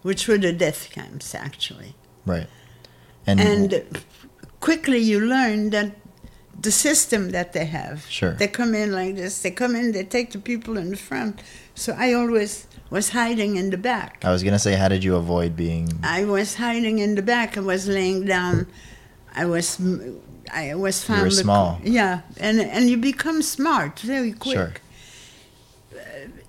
which 0.02 0.26
were 0.28 0.38
the 0.38 0.52
death 0.52 0.88
camps 0.90 1.34
actually. 1.34 1.94
Right. 2.24 2.48
And, 3.26 3.40
And 3.40 3.84
quickly 4.60 4.98
you 4.98 5.20
learn 5.20 5.70
that 5.70 5.92
the 6.62 6.70
system 6.72 7.30
that 7.30 7.52
they 7.52 7.66
have, 7.66 8.06
Sure. 8.08 8.32
they 8.34 8.48
come 8.48 8.74
in 8.74 8.90
like 8.92 9.14
this, 9.16 9.42
they 9.42 9.50
come 9.50 9.76
in, 9.76 9.92
they 9.92 10.04
take 10.04 10.30
the 10.32 10.38
people 10.38 10.76
in 10.78 10.90
the 10.90 10.96
front. 10.96 11.40
So 11.74 11.94
I 11.98 12.14
always 12.14 12.66
was 12.90 13.10
hiding 13.10 13.56
in 13.56 13.70
the 13.70 13.76
back. 13.76 14.24
I 14.24 14.30
was 14.32 14.42
gonna 14.42 14.58
say, 14.58 14.74
how 14.76 14.88
did 14.88 15.04
you 15.04 15.16
avoid 15.16 15.54
being? 15.56 15.88
I 16.02 16.24
was 16.24 16.54
hiding 16.54 16.98
in 16.98 17.14
the 17.14 17.22
back. 17.22 17.56
I 17.58 17.60
was 17.60 17.86
laying 17.86 18.24
down. 18.24 18.66
I 19.34 19.44
was, 19.44 19.78
I 20.52 20.74
was 20.74 21.06
You 21.08 21.14
were 21.14 21.20
found. 21.20 21.32
small. 21.32 21.80
Yeah, 21.84 22.20
and 22.38 22.58
and 22.60 22.88
you 22.88 22.96
become 22.96 23.42
smart 23.42 24.00
very 24.00 24.32
quick. 24.32 24.56
Sure. 24.56 24.72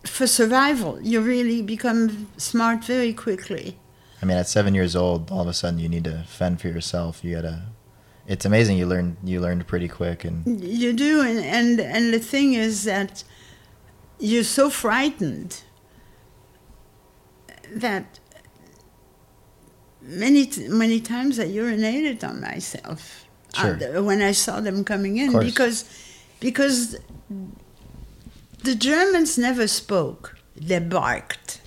For 0.05 0.25
survival, 0.27 0.99
you 1.01 1.19
really 1.19 1.61
become 1.61 2.27
smart 2.37 2.85
very 2.85 3.13
quickly. 3.13 3.77
I 4.21 4.25
mean, 4.25 4.37
at 4.37 4.47
seven 4.47 4.73
years 4.73 4.95
old, 4.95 5.29
all 5.31 5.41
of 5.41 5.47
a 5.47 5.53
sudden 5.53 5.79
you 5.79 5.89
need 5.89 6.05
to 6.05 6.23
fend 6.27 6.61
for 6.61 6.69
yourself. 6.69 7.23
You 7.23 7.35
gotta. 7.35 7.63
It's 8.27 8.45
amazing. 8.45 8.77
You 8.77 8.85
learned. 8.87 9.17
You 9.23 9.39
learned 9.39 9.65
pretty 9.67 9.87
quick, 9.87 10.25
and 10.25 10.61
You 10.61 10.91
do, 10.93 11.21
and 11.21 11.39
and, 11.39 11.79
and 11.79 12.13
the 12.13 12.19
thing 12.19 12.53
is 12.53 12.83
that 12.83 13.23
you're 14.19 14.43
so 14.43 14.69
frightened 14.69 15.61
that 17.73 18.19
many 20.01 20.45
t- 20.45 20.67
many 20.67 20.99
times 20.99 21.39
I 21.39 21.45
urinated 21.47 22.23
on 22.23 22.41
myself 22.41 23.25
uh, 23.57 23.77
Sure. 23.77 24.01
when 24.03 24.21
I 24.21 24.31
saw 24.33 24.59
them 24.59 24.83
coming 24.83 25.17
in 25.17 25.39
because 25.39 25.85
because 26.39 26.97
the 28.63 28.75
Germans 28.75 29.37
never 29.37 29.67
spoke; 29.67 30.37
they 30.55 30.79
barked. 30.79 31.61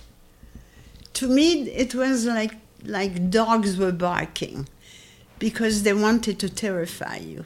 To 1.13 1.27
me, 1.27 1.69
it 1.71 1.95
was 1.95 2.25
like 2.25 2.53
like 2.83 3.29
dogs 3.31 3.77
were 3.77 3.91
barking 3.91 4.67
because 5.41 5.81
they 5.81 5.93
wanted 5.93 6.37
to 6.39 6.47
terrify 6.47 7.17
you. 7.17 7.45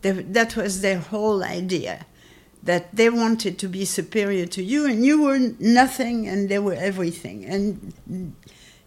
They, 0.00 0.12
that 0.12 0.56
was 0.56 0.80
their 0.80 0.98
whole 0.98 1.44
idea 1.44 2.06
that 2.62 2.96
they 2.96 3.10
wanted 3.10 3.58
to 3.58 3.68
be 3.68 3.84
superior 3.84 4.46
to 4.46 4.62
you 4.62 4.86
and 4.86 5.04
you 5.04 5.22
were 5.22 5.38
nothing 5.60 6.26
and 6.26 6.48
they 6.48 6.58
were 6.58 6.74
everything. 6.74 7.44
And 7.44 7.92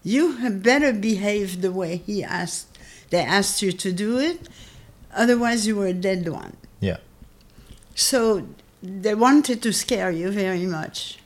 you 0.02 0.32
had 0.42 0.62
better 0.62 0.92
behave 0.92 1.62
the 1.62 1.72
way 1.72 1.96
he 1.96 2.22
asked 2.22 2.68
they 3.10 3.20
asked 3.20 3.60
you 3.60 3.72
to 3.72 3.92
do 3.92 4.18
it 4.18 4.48
otherwise 5.14 5.66
you 5.66 5.76
were 5.76 5.86
a 5.86 5.92
dead 5.92 6.26
one. 6.28 6.56
Yeah, 6.80 6.96
so 7.94 8.46
they 8.82 9.14
wanted 9.14 9.62
to 9.62 9.72
scare 9.72 10.10
you 10.10 10.30
very 10.30 10.66
much. 10.66 11.18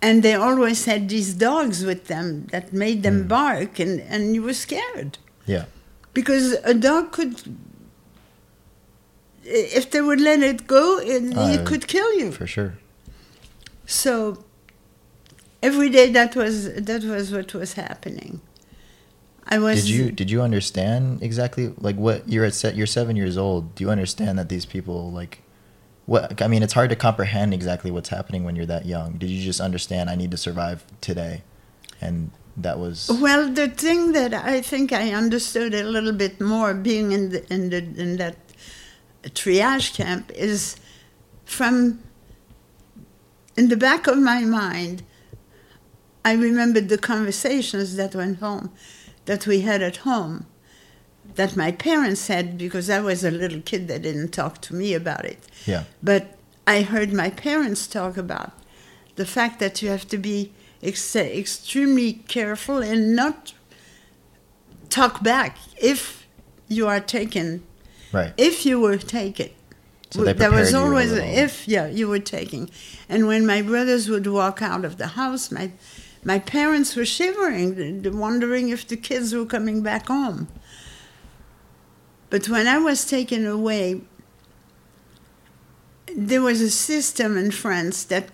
And 0.00 0.22
they 0.22 0.34
always 0.34 0.84
had 0.84 1.08
these 1.08 1.34
dogs 1.34 1.84
with 1.84 2.06
them 2.06 2.46
that 2.52 2.72
made 2.72 3.02
them 3.02 3.24
mm. 3.24 3.28
bark 3.28 3.80
and, 3.80 4.00
and 4.00 4.34
you 4.34 4.42
were 4.42 4.54
scared 4.54 5.18
yeah, 5.48 5.64
because 6.14 6.52
a 6.64 6.74
dog 6.74 7.10
could 7.16 7.34
if 9.44 9.90
they 9.90 10.00
would 10.00 10.20
let 10.20 10.40
it 10.42 10.66
go 10.66 10.98
it, 10.98 11.22
Uh, 11.36 11.48
it 11.54 11.66
could 11.66 11.86
kill 11.86 12.10
you 12.20 12.32
for 12.32 12.46
sure. 12.46 12.74
so 13.86 14.44
every 15.62 15.88
day 15.88 16.10
that 16.12 16.36
was 16.36 16.72
that 16.74 17.02
was 17.04 17.32
what 17.32 17.54
was 17.54 17.72
happening 17.74 18.40
i 19.46 19.58
was 19.58 19.76
Did 19.80 19.88
you 19.88 20.12
did 20.12 20.30
you 20.30 20.42
understand 20.42 21.22
exactly 21.22 21.72
like 21.78 21.96
what 21.96 22.28
you're 22.28 22.44
at? 22.44 22.54
Se- 22.54 22.74
you're 22.74 22.86
seven 23.00 23.16
years 23.16 23.36
old. 23.38 23.74
Do 23.74 23.82
you 23.84 23.90
understand 23.90 24.38
that 24.38 24.48
these 24.50 24.66
people 24.66 25.10
like? 25.20 25.34
What 26.04 26.40
I 26.42 26.48
mean, 26.48 26.62
it's 26.62 26.74
hard 26.74 26.90
to 26.90 26.96
comprehend 26.96 27.52
exactly 27.54 27.90
what's 27.90 28.10
happening 28.10 28.44
when 28.44 28.56
you're 28.56 28.66
that 28.76 28.84
young. 28.86 29.08
Did 29.18 29.30
you 29.30 29.42
just 29.42 29.60
understand? 29.60 30.10
I 30.10 30.16
need 30.16 30.30
to 30.32 30.36
survive 30.36 30.78
today, 31.00 31.34
and 32.00 32.30
that 32.62 32.78
was 32.78 33.08
well 33.20 33.48
the 33.48 33.68
thing 33.68 34.12
that 34.12 34.34
i 34.34 34.60
think 34.60 34.92
i 34.92 35.12
understood 35.12 35.72
a 35.74 35.84
little 35.84 36.12
bit 36.12 36.40
more 36.40 36.74
being 36.74 37.12
in 37.12 37.30
the, 37.30 37.52
in 37.52 37.70
the 37.70 37.78
in 37.78 38.16
that 38.16 38.36
triage 39.24 39.94
camp 39.94 40.30
is 40.32 40.76
from 41.44 42.00
in 43.56 43.68
the 43.68 43.76
back 43.76 44.06
of 44.06 44.18
my 44.18 44.40
mind 44.40 45.02
i 46.24 46.32
remembered 46.32 46.88
the 46.88 46.98
conversations 46.98 47.96
that 47.96 48.14
went 48.14 48.38
home 48.38 48.70
that 49.26 49.46
we 49.46 49.60
had 49.60 49.82
at 49.82 49.98
home 49.98 50.46
that 51.34 51.56
my 51.56 51.70
parents 51.70 52.26
had 52.26 52.58
because 52.58 52.90
i 52.90 53.00
was 53.00 53.22
a 53.24 53.30
little 53.30 53.60
kid 53.60 53.86
they 53.88 53.98
didn't 53.98 54.30
talk 54.30 54.60
to 54.60 54.74
me 54.74 54.94
about 54.94 55.24
it. 55.24 55.38
Yeah, 55.66 55.84
but 56.02 56.36
I 56.66 56.82
heard 56.82 57.12
my 57.12 57.30
parents 57.30 57.86
talk 57.86 58.16
about 58.16 58.52
the 59.16 59.24
fact 59.24 59.58
that 59.60 59.80
you 59.82 59.88
have 59.88 60.06
to 60.08 60.18
be 60.18 60.52
ex- 60.82 61.16
extremely 61.16 62.14
careful 62.28 62.78
and 62.78 63.14
not 63.14 63.52
talk 64.88 65.22
back 65.22 65.58
if 65.80 66.26
you 66.68 66.86
are 66.86 67.00
taken. 67.00 67.62
right. 68.12 68.32
If 68.36 68.64
you 68.66 68.80
were 68.80 68.98
taken. 68.98 69.50
So 70.10 70.24
they 70.24 70.32
there 70.32 70.50
was 70.50 70.70
prepared 70.70 70.72
you 70.72 70.78
a 70.78 70.82
always 70.82 71.12
little. 71.12 71.38
if 71.44 71.68
yeah 71.68 71.86
you 71.86 72.08
were 72.08 72.18
taking, 72.18 72.70
and 73.08 73.26
when 73.26 73.46
my 73.46 73.60
brothers 73.60 74.08
would 74.08 74.26
walk 74.26 74.62
out 74.62 74.84
of 74.84 74.96
the 74.96 75.08
house, 75.08 75.50
my 75.50 75.72
my 76.24 76.38
parents 76.38 76.96
were 76.96 77.04
shivering, 77.04 78.02
wondering 78.18 78.70
if 78.70 78.86
the 78.86 78.96
kids 78.96 79.34
were 79.34 79.46
coming 79.46 79.82
back 79.82 80.08
home. 80.08 80.48
But 82.30 82.48
when 82.48 82.66
I 82.66 82.78
was 82.78 83.04
taken 83.04 83.46
away, 83.46 84.00
there 86.14 86.42
was 86.42 86.60
a 86.60 86.70
system 86.70 87.36
in 87.36 87.50
France 87.50 88.04
that 88.04 88.28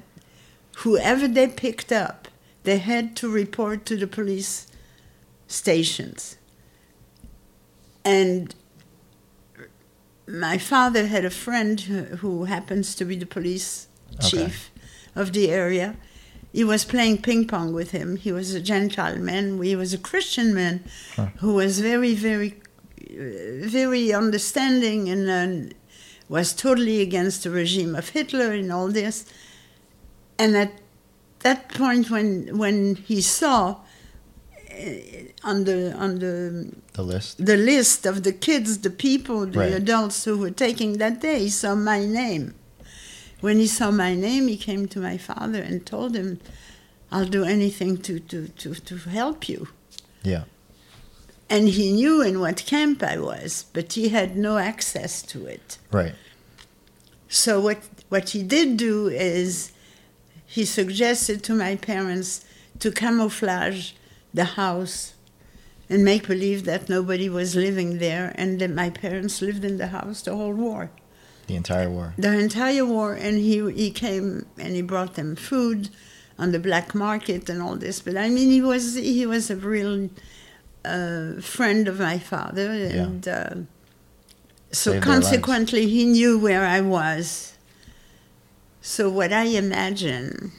whoever 0.78 1.28
they 1.28 1.46
picked 1.48 1.92
up, 1.92 2.23
they 2.64 2.78
had 2.78 3.14
to 3.16 3.28
report 3.28 3.86
to 3.86 3.96
the 3.96 4.06
police 4.06 4.66
stations. 5.46 6.36
And 8.04 8.54
my 10.26 10.58
father 10.58 11.06
had 11.06 11.24
a 11.24 11.30
friend 11.30 11.80
who, 11.80 12.44
happens 12.44 12.94
to 12.96 13.04
be 13.04 13.16
the 13.16 13.26
police 13.26 13.88
Okay. 14.16 14.28
chief 14.28 14.70
of 15.14 15.32
the 15.32 15.50
area. 15.50 15.96
He 16.52 16.62
was 16.62 16.84
playing 16.84 17.22
ping 17.22 17.46
pong 17.46 17.72
with 17.72 17.90
him. 17.90 18.16
He 18.16 18.30
was 18.30 18.54
a 18.54 18.60
Gentile 18.60 19.18
man. 19.18 19.60
He 19.60 19.74
was 19.74 19.92
a 19.92 19.98
Christian 19.98 20.54
man 20.54 20.84
who 21.38 21.54
was 21.54 21.80
very, 21.80 22.14
very, 22.14 22.54
very 23.10 24.12
understanding 24.12 25.08
and 25.08 25.70
uh, 25.70 25.74
was 26.28 26.54
totally 26.54 27.00
against 27.00 27.42
the 27.42 27.50
regime 27.50 27.96
of 27.96 28.10
Hitler 28.10 28.52
and 28.52 28.70
all 28.72 28.88
this. 28.88 29.26
And 30.38 30.56
at 30.56 30.72
that 31.44 31.68
point, 31.74 32.10
when 32.10 32.28
when 32.58 32.96
he 33.10 33.20
saw 33.20 33.60
uh, 34.70 35.50
on 35.50 35.64
the 35.64 35.78
on 36.04 36.18
the 36.18 36.72
The 36.92 37.02
list. 37.02 37.44
the 37.50 37.56
list 37.56 38.06
of 38.06 38.16
the 38.22 38.32
kids, 38.32 38.78
the 38.78 38.90
people, 38.90 39.46
the 39.46 39.58
Right. 39.60 39.72
adults 39.82 40.24
who 40.26 40.34
were 40.38 40.54
taking 40.66 40.98
that 40.98 41.20
day, 41.20 41.38
he 41.46 41.50
saw 41.50 41.74
my 41.74 42.00
name. 42.22 42.44
When 43.40 43.58
he 43.58 43.66
saw 43.66 43.90
my 43.90 44.14
name, 44.14 44.48
he 44.48 44.56
came 44.56 44.88
to 44.88 44.98
my 45.00 45.18
father 45.18 45.60
and 45.68 45.84
told 45.84 46.14
him, 46.16 46.38
I'll 47.12 47.30
do 47.38 47.44
anything 47.44 47.98
to, 48.06 48.18
to, 48.30 48.48
to, 48.60 48.74
to 48.74 48.96
help 49.10 49.48
you. 49.48 49.68
Yeah. 50.22 50.44
And 51.50 51.68
he 51.68 51.92
knew 51.92 52.22
in 52.22 52.40
what 52.40 52.64
camp 52.66 53.02
I 53.02 53.18
was, 53.18 53.66
but 53.74 53.92
he 53.92 54.08
had 54.08 54.36
no 54.36 54.56
access 54.56 55.22
to 55.32 55.38
it. 55.46 55.78
Right. 55.92 56.14
So 57.28 57.60
what 57.60 57.78
what 58.08 58.30
he 58.30 58.42
did 58.42 58.76
do 58.78 59.08
is 59.08 59.72
he 60.54 60.64
suggested 60.64 61.42
to 61.42 61.52
my 61.52 61.74
parents 61.74 62.44
to 62.78 62.92
camouflage 62.92 63.90
the 64.32 64.44
house 64.62 65.14
and 65.88 66.04
make 66.04 66.28
believe 66.28 66.64
that 66.64 66.88
nobody 66.88 67.28
was 67.28 67.56
living 67.56 67.98
there 67.98 68.32
and 68.36 68.60
that 68.60 68.70
my 68.70 68.88
parents 68.88 69.42
lived 69.42 69.64
in 69.64 69.78
the 69.78 69.88
house 69.88 70.22
the 70.22 70.36
whole 70.36 70.52
war. 70.52 70.92
The 71.48 71.56
entire 71.56 71.90
war. 71.90 72.14
The 72.16 72.38
entire 72.38 72.86
war 72.86 73.14
and 73.14 73.38
he 73.38 73.68
he 73.72 73.90
came 73.90 74.46
and 74.56 74.76
he 74.76 74.82
brought 74.82 75.14
them 75.16 75.34
food 75.34 75.88
on 76.38 76.52
the 76.52 76.60
black 76.60 76.94
market 76.94 77.50
and 77.50 77.60
all 77.60 77.74
this. 77.74 78.00
But 78.00 78.16
I 78.16 78.28
mean 78.28 78.48
he 78.52 78.62
was 78.62 78.94
he 78.94 79.26
was 79.26 79.50
a 79.50 79.56
real 79.56 80.08
uh, 80.84 81.40
friend 81.40 81.88
of 81.88 81.98
my 81.98 82.18
father 82.20 82.70
and 83.02 83.26
uh, 83.26 83.54
so 84.70 84.92
Saved 84.92 85.04
consequently 85.04 85.88
he 85.88 86.04
knew 86.04 86.38
where 86.38 86.64
I 86.64 86.80
was. 86.80 87.53
So 88.86 89.08
what 89.08 89.32
I 89.32 89.44
imagine, 89.44 90.52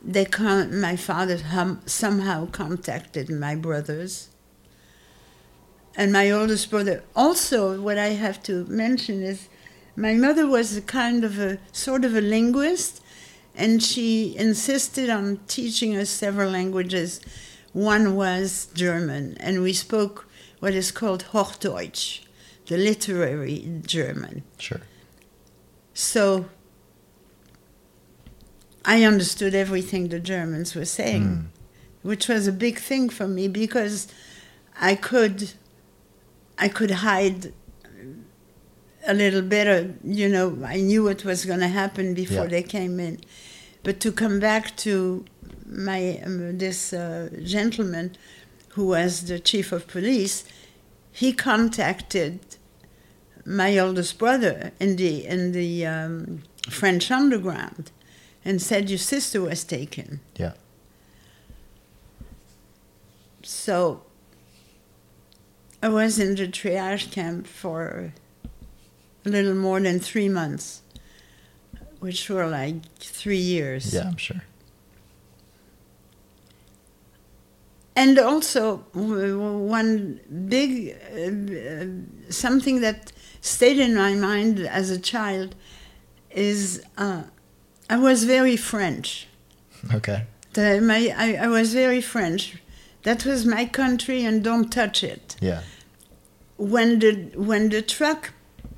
they 0.00 0.24
con- 0.24 0.80
my 0.80 0.94
father 0.94 1.38
hum- 1.38 1.80
somehow 1.86 2.46
contacted 2.46 3.28
my 3.28 3.56
brothers 3.56 4.28
and 5.96 6.12
my 6.12 6.30
oldest 6.30 6.70
brother. 6.70 7.02
Also, 7.16 7.82
what 7.82 7.98
I 7.98 8.10
have 8.10 8.44
to 8.44 8.64
mention 8.66 9.24
is 9.24 9.48
my 9.96 10.14
mother 10.14 10.46
was 10.46 10.76
a 10.76 10.82
kind 10.82 11.24
of 11.24 11.40
a 11.40 11.58
sort 11.72 12.04
of 12.04 12.14
a 12.14 12.20
linguist, 12.20 13.02
and 13.56 13.82
she 13.82 14.36
insisted 14.36 15.10
on 15.10 15.40
teaching 15.48 15.96
us 15.96 16.08
several 16.08 16.52
languages. 16.52 17.20
One 17.72 18.14
was 18.14 18.68
German, 18.72 19.36
and 19.40 19.62
we 19.64 19.72
spoke 19.72 20.28
what 20.60 20.74
is 20.74 20.92
called 20.92 21.24
Hochdeutsch, 21.32 22.20
the 22.66 22.76
literary 22.76 23.80
German. 23.84 24.44
Sure. 24.58 24.82
So 25.96 26.44
I 28.84 29.02
understood 29.04 29.54
everything 29.54 30.08
the 30.08 30.20
Germans 30.20 30.74
were 30.74 30.84
saying, 30.84 31.48
which 32.02 32.28
was 32.28 32.46
a 32.46 32.52
big 32.52 32.78
thing 32.78 33.08
for 33.08 33.26
me 33.26 33.48
because 33.48 34.06
I 34.78 34.94
could 34.94 35.52
I 36.58 36.68
could 36.68 36.90
hide 36.90 37.54
a 39.06 39.14
little 39.14 39.40
better, 39.42 39.94
you 40.04 40.28
know, 40.28 40.58
I 40.66 40.76
knew 40.82 41.04
what 41.04 41.24
was 41.24 41.46
going 41.46 41.60
to 41.60 41.68
happen 41.68 42.12
before 42.12 42.44
Yeah. 42.44 42.50
they 42.50 42.62
came 42.62 43.00
in. 43.00 43.20
But 43.82 43.98
to 44.00 44.12
come 44.12 44.38
back 44.38 44.76
to 44.78 45.24
my 45.64 46.20
um, 46.26 46.58
this 46.58 46.92
uh, 46.92 47.30
gentleman 47.42 48.16
who 48.70 48.86
was 48.88 49.24
the 49.24 49.38
chief 49.38 49.72
of 49.72 49.86
police, 49.86 50.44
he 51.10 51.32
contacted 51.32 52.55
my 53.46 53.78
oldest 53.78 54.18
brother 54.18 54.72
in 54.80 54.96
the 54.96 55.24
in 55.24 55.52
the 55.52 55.86
um, 55.86 56.42
French 56.68 57.10
underground 57.10 57.92
and 58.44 58.60
said 58.60 58.90
your 58.90 58.98
sister 58.98 59.40
was 59.40 59.64
taken. 59.64 60.20
Yeah. 60.36 60.52
So 63.42 64.02
I 65.82 65.88
was 65.88 66.18
in 66.18 66.34
the 66.34 66.48
triage 66.48 67.12
camp 67.12 67.46
for 67.46 68.12
a 69.24 69.28
little 69.28 69.54
more 69.54 69.80
than 69.80 70.00
three 70.00 70.28
months, 70.28 70.82
which 72.00 72.28
were 72.28 72.48
like 72.48 72.92
three 72.98 73.38
years. 73.38 73.94
Yeah, 73.94 74.08
I'm 74.08 74.16
sure. 74.16 74.42
And 77.94 78.18
also, 78.18 78.76
one 78.92 80.20
big 80.48 80.96
uh, 81.16 82.30
something 82.30 82.82
that 82.82 83.10
stayed 83.46 83.78
in 83.78 83.94
my 83.94 84.14
mind 84.14 84.60
as 84.60 84.90
a 84.90 84.98
child 84.98 85.54
is 86.30 86.82
uh, 86.98 87.22
I 87.88 87.96
was 87.96 88.24
very 88.24 88.56
French. 88.56 89.28
Okay. 89.94 90.24
The, 90.54 90.80
my, 90.80 91.12
I, 91.16 91.44
I 91.46 91.48
was 91.48 91.72
very 91.72 92.00
French. 92.00 92.56
That 93.04 93.24
was 93.24 93.46
my 93.46 93.64
country, 93.66 94.24
and 94.24 94.42
don't 94.42 94.70
touch 94.72 95.04
it. 95.04 95.36
Yeah. 95.40 95.62
When 96.56 96.98
the 96.98 97.12
when 97.36 97.68
the 97.68 97.82
truck 97.82 98.32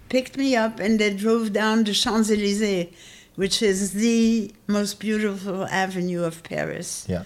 picked 0.09 0.37
me 0.37 0.55
up 0.57 0.81
and 0.81 0.99
they 1.01 1.15
drove 1.15 1.53
down 1.53 1.85
the 1.85 1.95
Champs 1.95 2.31
Elysees, 2.31 2.89
which 3.37 3.63
is 3.63 3.93
the 3.93 4.53
most 4.67 4.99
beautiful 5.01 5.65
avenue 5.67 6.23
of 6.25 6.43
Paris, 6.43 7.07
Yeah. 7.09 7.25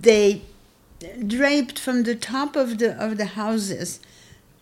they 0.00 0.42
draped 1.26 1.78
from 1.78 2.04
the 2.04 2.14
top 2.14 2.56
of 2.56 2.78
the 2.78 2.90
of 3.04 3.16
the 3.16 3.26
houses. 3.26 4.00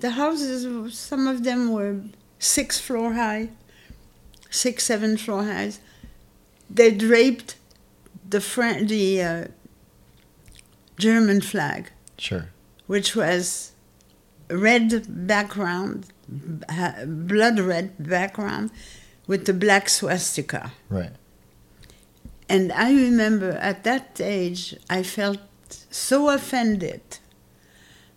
The 0.02 0.10
houses, 0.10 0.66
some 0.98 1.28
of 1.28 1.44
them 1.44 1.70
were 1.70 2.00
six 2.40 2.80
floor 2.80 3.12
high, 3.12 3.50
six 4.50 4.82
seven 4.84 5.16
floor 5.16 5.44
highs. 5.44 5.78
They 6.68 6.90
draped 6.90 7.54
the 8.28 8.40
the 8.88 9.22
uh, 9.22 9.44
German 10.98 11.40
flag, 11.40 11.92
Sure. 12.18 12.48
which 12.88 13.14
was 13.14 13.72
red 14.50 15.04
background, 15.28 16.06
blood 17.06 17.60
red 17.60 17.88
background, 17.98 18.72
with 19.28 19.46
the 19.46 19.54
black 19.54 19.88
swastika. 19.88 20.72
Right. 20.90 21.12
And 22.48 22.72
I 22.72 22.92
remember 22.92 23.52
at 23.52 23.84
that 23.84 24.20
age, 24.20 24.74
I 24.90 25.04
felt 25.04 25.38
so 25.90 26.28
offended. 26.28 27.02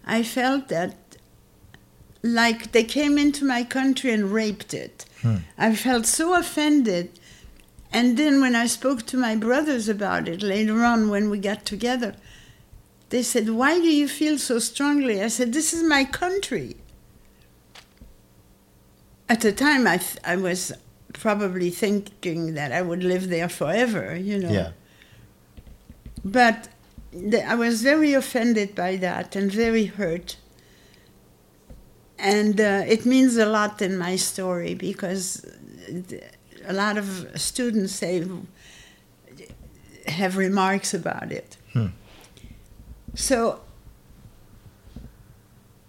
I 0.04 0.24
felt 0.24 0.68
that 0.70 0.96
like 2.26 2.72
they 2.72 2.84
came 2.84 3.18
into 3.18 3.46
my 3.46 3.64
country 3.64 4.12
and 4.12 4.32
raped 4.32 4.74
it. 4.74 5.06
Hmm. 5.22 5.38
I 5.58 5.76
felt 5.76 6.06
so 6.06 6.34
offended. 6.38 7.20
And 7.92 8.18
then 8.18 8.42
when 8.42 8.56
I 8.56 8.66
spoke 8.66 9.06
to 9.08 9.18
my 9.18 9.36
brothers 9.36 9.88
about 9.88 10.28
it 10.28 10.42
later 10.42 10.84
on 10.84 11.10
when 11.10 11.30
we 11.30 11.38
got 11.38 11.66
together, 11.66 12.16
they 13.10 13.22
said, 13.22 13.50
Why 13.50 13.80
do 13.80 13.88
you 13.88 14.08
feel 14.08 14.38
so 14.38 14.60
strongly? 14.60 15.22
I 15.22 15.28
said, 15.28 15.54
This 15.54 15.74
is 15.74 15.84
my 15.84 16.04
country. 16.04 16.78
At 19.30 19.42
the 19.42 19.52
time, 19.52 19.88
I, 19.88 19.98
th- 19.98 20.18
I 20.24 20.36
was 20.36 20.74
probably 21.14 21.70
thinking 21.70 22.56
that 22.56 22.72
I 22.72 22.82
would 22.82 23.04
live 23.04 23.30
there 23.30 23.50
forever, 23.50 24.16
you 24.16 24.40
know. 24.40 24.52
Yeah. 24.52 24.72
But 26.24 26.70
the, 27.12 27.44
I 27.44 27.56
was 27.56 27.82
very 27.82 28.14
offended 28.14 28.76
by 28.76 28.98
that 28.98 29.36
and 29.36 29.52
very 29.52 29.86
hurt. 29.86 30.38
And 32.26 32.60
uh, 32.60 32.84
it 32.88 33.06
means 33.06 33.38
a 33.38 33.46
lot 33.46 33.84
in 33.84 34.00
my 34.00 34.16
story 34.16 34.74
because 34.74 35.46
a 36.68 36.74
lot 36.74 36.98
of 36.98 37.32
students 37.36 37.94
say 37.94 38.26
have 40.08 40.36
remarks 40.36 40.92
about 40.92 41.32
it. 41.32 41.58
Hmm. 41.74 41.90
So 43.14 43.60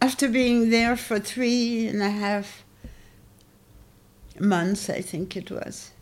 after 0.03 0.29
being 0.29 0.69
there 0.69 0.95
for 0.95 1.19
three 1.19 1.87
and 1.87 2.03
a 2.03 2.11
half 2.11 2.65
months, 4.39 4.91
I 4.91 5.01
think 5.01 5.39
it 5.39 5.51
was. 5.51 5.93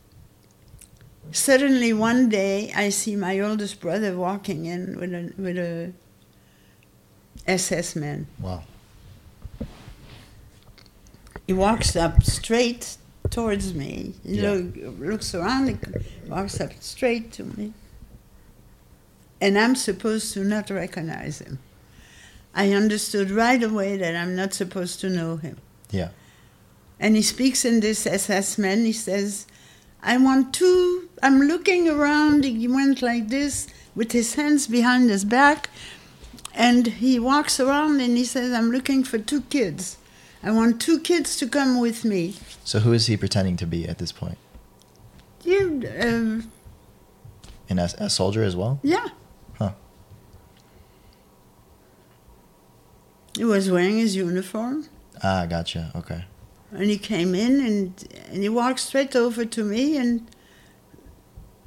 Suddenly 1.30 1.92
one 1.92 2.28
day 2.28 2.72
I 2.74 2.88
see 2.88 3.14
my 3.14 3.38
oldest 3.38 3.80
brother 3.80 4.16
walking 4.16 4.66
in 4.66 4.98
with 4.98 5.14
a 5.14 5.32
with 5.40 5.58
a 5.58 5.92
SS 7.46 7.94
man. 7.94 8.26
Wow. 8.40 8.64
He 11.46 11.52
walks 11.52 11.94
up 11.96 12.22
straight 12.22 12.96
towards 13.30 13.74
me. 13.74 14.14
He 14.24 14.40
Yeah. 14.40 14.52
look, 14.52 14.98
looks 14.98 15.34
around, 15.34 15.68
he 15.68 16.30
walks 16.30 16.60
up 16.60 16.72
straight 16.80 17.32
to 17.32 17.44
me. 17.44 17.72
And 19.40 19.58
I'm 19.58 19.74
supposed 19.74 20.32
to 20.34 20.44
not 20.44 20.70
recognize 20.70 21.40
him. 21.40 21.58
I 22.54 22.72
understood 22.72 23.30
right 23.30 23.62
away 23.62 23.96
that 23.96 24.14
I'm 24.14 24.34
not 24.36 24.54
supposed 24.54 25.00
to 25.00 25.10
know 25.10 25.36
him. 25.36 25.56
Yeah. 25.90 26.10
And 27.00 27.16
he 27.16 27.22
speaks 27.22 27.64
in 27.64 27.80
this 27.80 28.06
assessment. 28.06 28.86
He 28.86 28.92
says, 28.92 29.46
I 30.02 30.16
want 30.16 30.54
two. 30.54 31.08
I'm 31.22 31.40
looking 31.40 31.88
around. 31.88 32.44
He 32.44 32.68
went 32.68 33.02
like 33.02 33.28
this 33.28 33.66
with 33.94 34.12
his 34.12 34.34
hands 34.34 34.66
behind 34.66 35.10
his 35.10 35.24
back. 35.24 35.68
And 36.54 36.86
he 36.86 37.18
walks 37.18 37.58
around 37.58 38.00
and 38.00 38.16
he 38.16 38.24
says, 38.24 38.52
I'm 38.52 38.70
looking 38.70 39.02
for 39.02 39.18
two 39.18 39.42
kids. 39.42 39.98
I 40.44 40.50
want 40.50 40.80
two 40.80 41.00
kids 41.00 41.36
to 41.38 41.48
come 41.48 41.80
with 41.80 42.04
me. 42.04 42.34
So 42.64 42.80
who 42.80 42.92
is 42.92 43.06
he 43.06 43.16
pretending 43.16 43.56
to 43.56 43.66
be 43.66 43.88
at 43.88 43.96
this 43.98 44.12
point? 44.12 44.36
You, 45.42 45.82
uh, 45.86 46.46
And 47.68 47.80
as 47.80 47.94
a 47.94 48.08
soldier 48.10 48.42
as 48.44 48.54
well? 48.54 48.78
yeah. 48.82 49.08
Huh. 49.58 49.72
He 53.36 53.44
was 53.44 53.70
wearing 53.70 53.98
his 53.98 54.14
uniform. 54.16 54.86
Ah, 55.22 55.46
gotcha. 55.46 55.90
Okay. 55.94 56.24
And 56.72 56.90
he 56.90 56.98
came 56.98 57.34
in 57.34 57.60
and, 57.64 58.04
and 58.30 58.42
he 58.42 58.48
walked 58.48 58.80
straight 58.80 59.16
over 59.16 59.44
to 59.44 59.64
me 59.64 59.96
and 59.96 60.26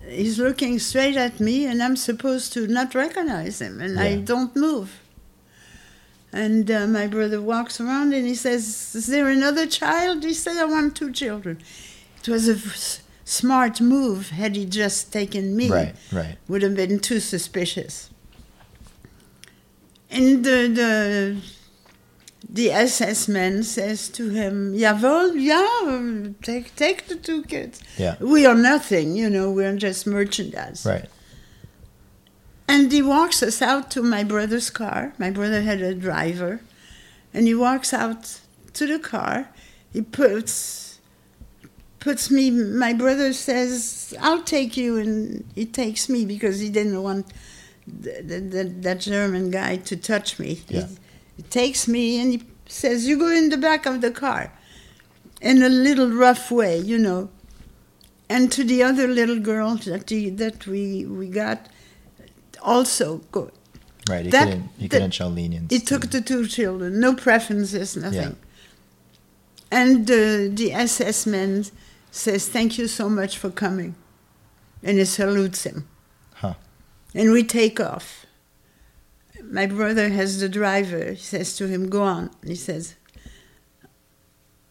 he's 0.07 0.37
looking 0.37 0.79
straight 0.79 1.15
at 1.17 1.39
me 1.39 1.65
and 1.65 1.81
I'm 1.81 1.95
supposed 1.95 2.53
to 2.53 2.67
not 2.67 2.93
recognize 2.93 3.59
him 3.61 3.81
and 3.81 3.99
I 3.99 4.17
don't 4.17 4.55
move. 4.55 5.01
And 6.33 6.69
uh, 6.69 6.87
my 6.87 7.07
brother 7.07 7.41
walks 7.41 7.79
around 7.79 8.13
and 8.13 8.27
he 8.27 8.35
says, 8.35 8.93
Is 8.95 9.07
there 9.07 9.27
another 9.29 9.65
child? 9.65 10.23
He 10.23 10.33
said, 10.33 10.57
I 10.57 10.65
want 10.65 10.95
two 10.95 11.11
children. 11.11 11.59
It 12.19 12.27
was 12.27 12.49
a 12.49 12.53
s- 12.53 13.01
smart 13.23 13.79
move 13.79 14.29
had 14.31 14.55
he 14.55 14.65
just 14.65 15.13
taken 15.13 15.55
me. 15.55 15.69
Right, 15.69 15.95
right. 16.11 16.37
Would 16.49 16.61
have 16.63 16.75
been 16.75 16.99
too 16.99 17.19
suspicious. 17.21 18.09
And 20.09 20.43
the, 20.45 20.67
the 20.73 21.37
the 22.49 22.71
SS 22.71 23.27
man 23.27 23.63
says 23.63 24.07
to 24.09 24.29
him, 24.29 24.73
Jawohl, 24.73 25.33
yeah, 25.35 26.31
take, 26.41 26.73
take 26.77 27.07
the 27.07 27.15
two 27.15 27.43
kids. 27.43 27.81
Yeah. 27.97 28.15
We 28.21 28.45
are 28.45 28.55
nothing, 28.55 29.15
you 29.17 29.29
know, 29.29 29.51
we're 29.51 29.75
just 29.75 30.07
merchandise. 30.07 30.85
Right. 30.85 31.09
And 32.67 32.91
he 32.91 33.01
walks 33.01 33.41
us 33.41 33.62
out 33.62 33.89
to 33.91 34.01
my 34.01 34.23
brother's 34.23 34.69
car. 34.69 35.13
My 35.17 35.30
brother 35.30 35.62
had 35.62 35.82
a 35.82 35.95
driver. 35.95 36.62
And 37.34 37.47
he 37.47 37.56
walks 37.56 37.93
out 37.93 38.39
to 38.73 38.86
the 38.86 38.99
car. 38.99 39.49
He 39.93 40.01
puts 40.01 40.88
puts 41.99 42.30
me 42.30 42.51
my 42.51 42.93
brother 42.93 43.34
says, 43.34 44.13
I'll 44.21 44.43
take 44.43 44.77
you 44.77 44.97
and 44.97 45.43
he 45.56 45.65
takes 45.65 46.08
me 46.08 46.25
because 46.25 46.60
he 46.60 46.69
didn't 46.69 47.01
want 47.01 47.25
the, 47.86 48.21
the, 48.21 48.39
the, 48.39 48.63
that 48.82 48.99
German 48.99 49.51
guy 49.51 49.77
to 49.77 49.97
touch 49.97 50.39
me. 50.39 50.62
Yeah. 50.67 50.88
He, 50.88 50.97
he 51.38 51.43
takes 51.43 51.88
me 51.88 52.21
and 52.21 52.32
he 52.34 52.43
says, 52.67 53.08
You 53.08 53.17
go 53.17 53.30
in 53.30 53.49
the 53.49 53.58
back 53.58 53.86
of 53.86 54.01
the 54.01 54.12
car. 54.12 54.53
In 55.41 55.62
a 55.62 55.69
little 55.69 56.10
rough 56.10 56.49
way, 56.49 56.80
you 56.80 56.97
know. 56.97 57.30
And 58.30 58.51
to 58.51 58.63
the 58.63 58.84
other 58.84 59.08
little 59.08 59.39
girl 59.39 59.75
that 59.75 60.10
he, 60.10 60.30
that 60.32 60.65
we 60.65 61.06
we 61.06 61.27
got 61.27 61.67
also 62.67 63.21
good. 63.32 63.51
Right. 64.10 64.25
He 64.25 64.32
That- 64.32 64.47
couldn't 64.47 64.69
he 64.77 64.88
couldn't 64.89 65.12
show 65.19 65.27
lenience. 65.27 65.71
He 65.73 65.80
took 65.80 66.03
the 66.12 66.21
two 66.21 66.45
children, 66.47 66.99
no 66.99 67.15
preferences, 67.15 67.95
nothing. 67.95 68.36
Yeah. 68.38 69.80
And 69.80 70.10
uh, 70.10 70.56
the 70.60 70.71
SS 70.73 71.25
man 71.25 71.65
says, 72.12 72.47
Thank 72.47 72.77
you 72.77 72.88
so 72.88 73.10
much 73.10 73.38
for 73.38 73.49
coming. 73.49 73.95
And 74.84 74.97
he 74.99 75.06
salutes 75.06 75.63
him. 75.63 75.88
Huh. 76.36 76.53
And 77.15 77.32
we 77.32 77.43
take 77.43 77.80
off. 77.80 78.25
My 79.43 79.65
brother 79.65 80.10
has 80.10 80.39
the 80.39 80.49
driver. 80.49 81.12
He 81.12 81.23
says 81.34 81.56
to 81.58 81.67
him, 81.67 81.89
Go 81.89 82.03
on. 82.03 82.30
He 82.45 82.56
says, 82.56 82.95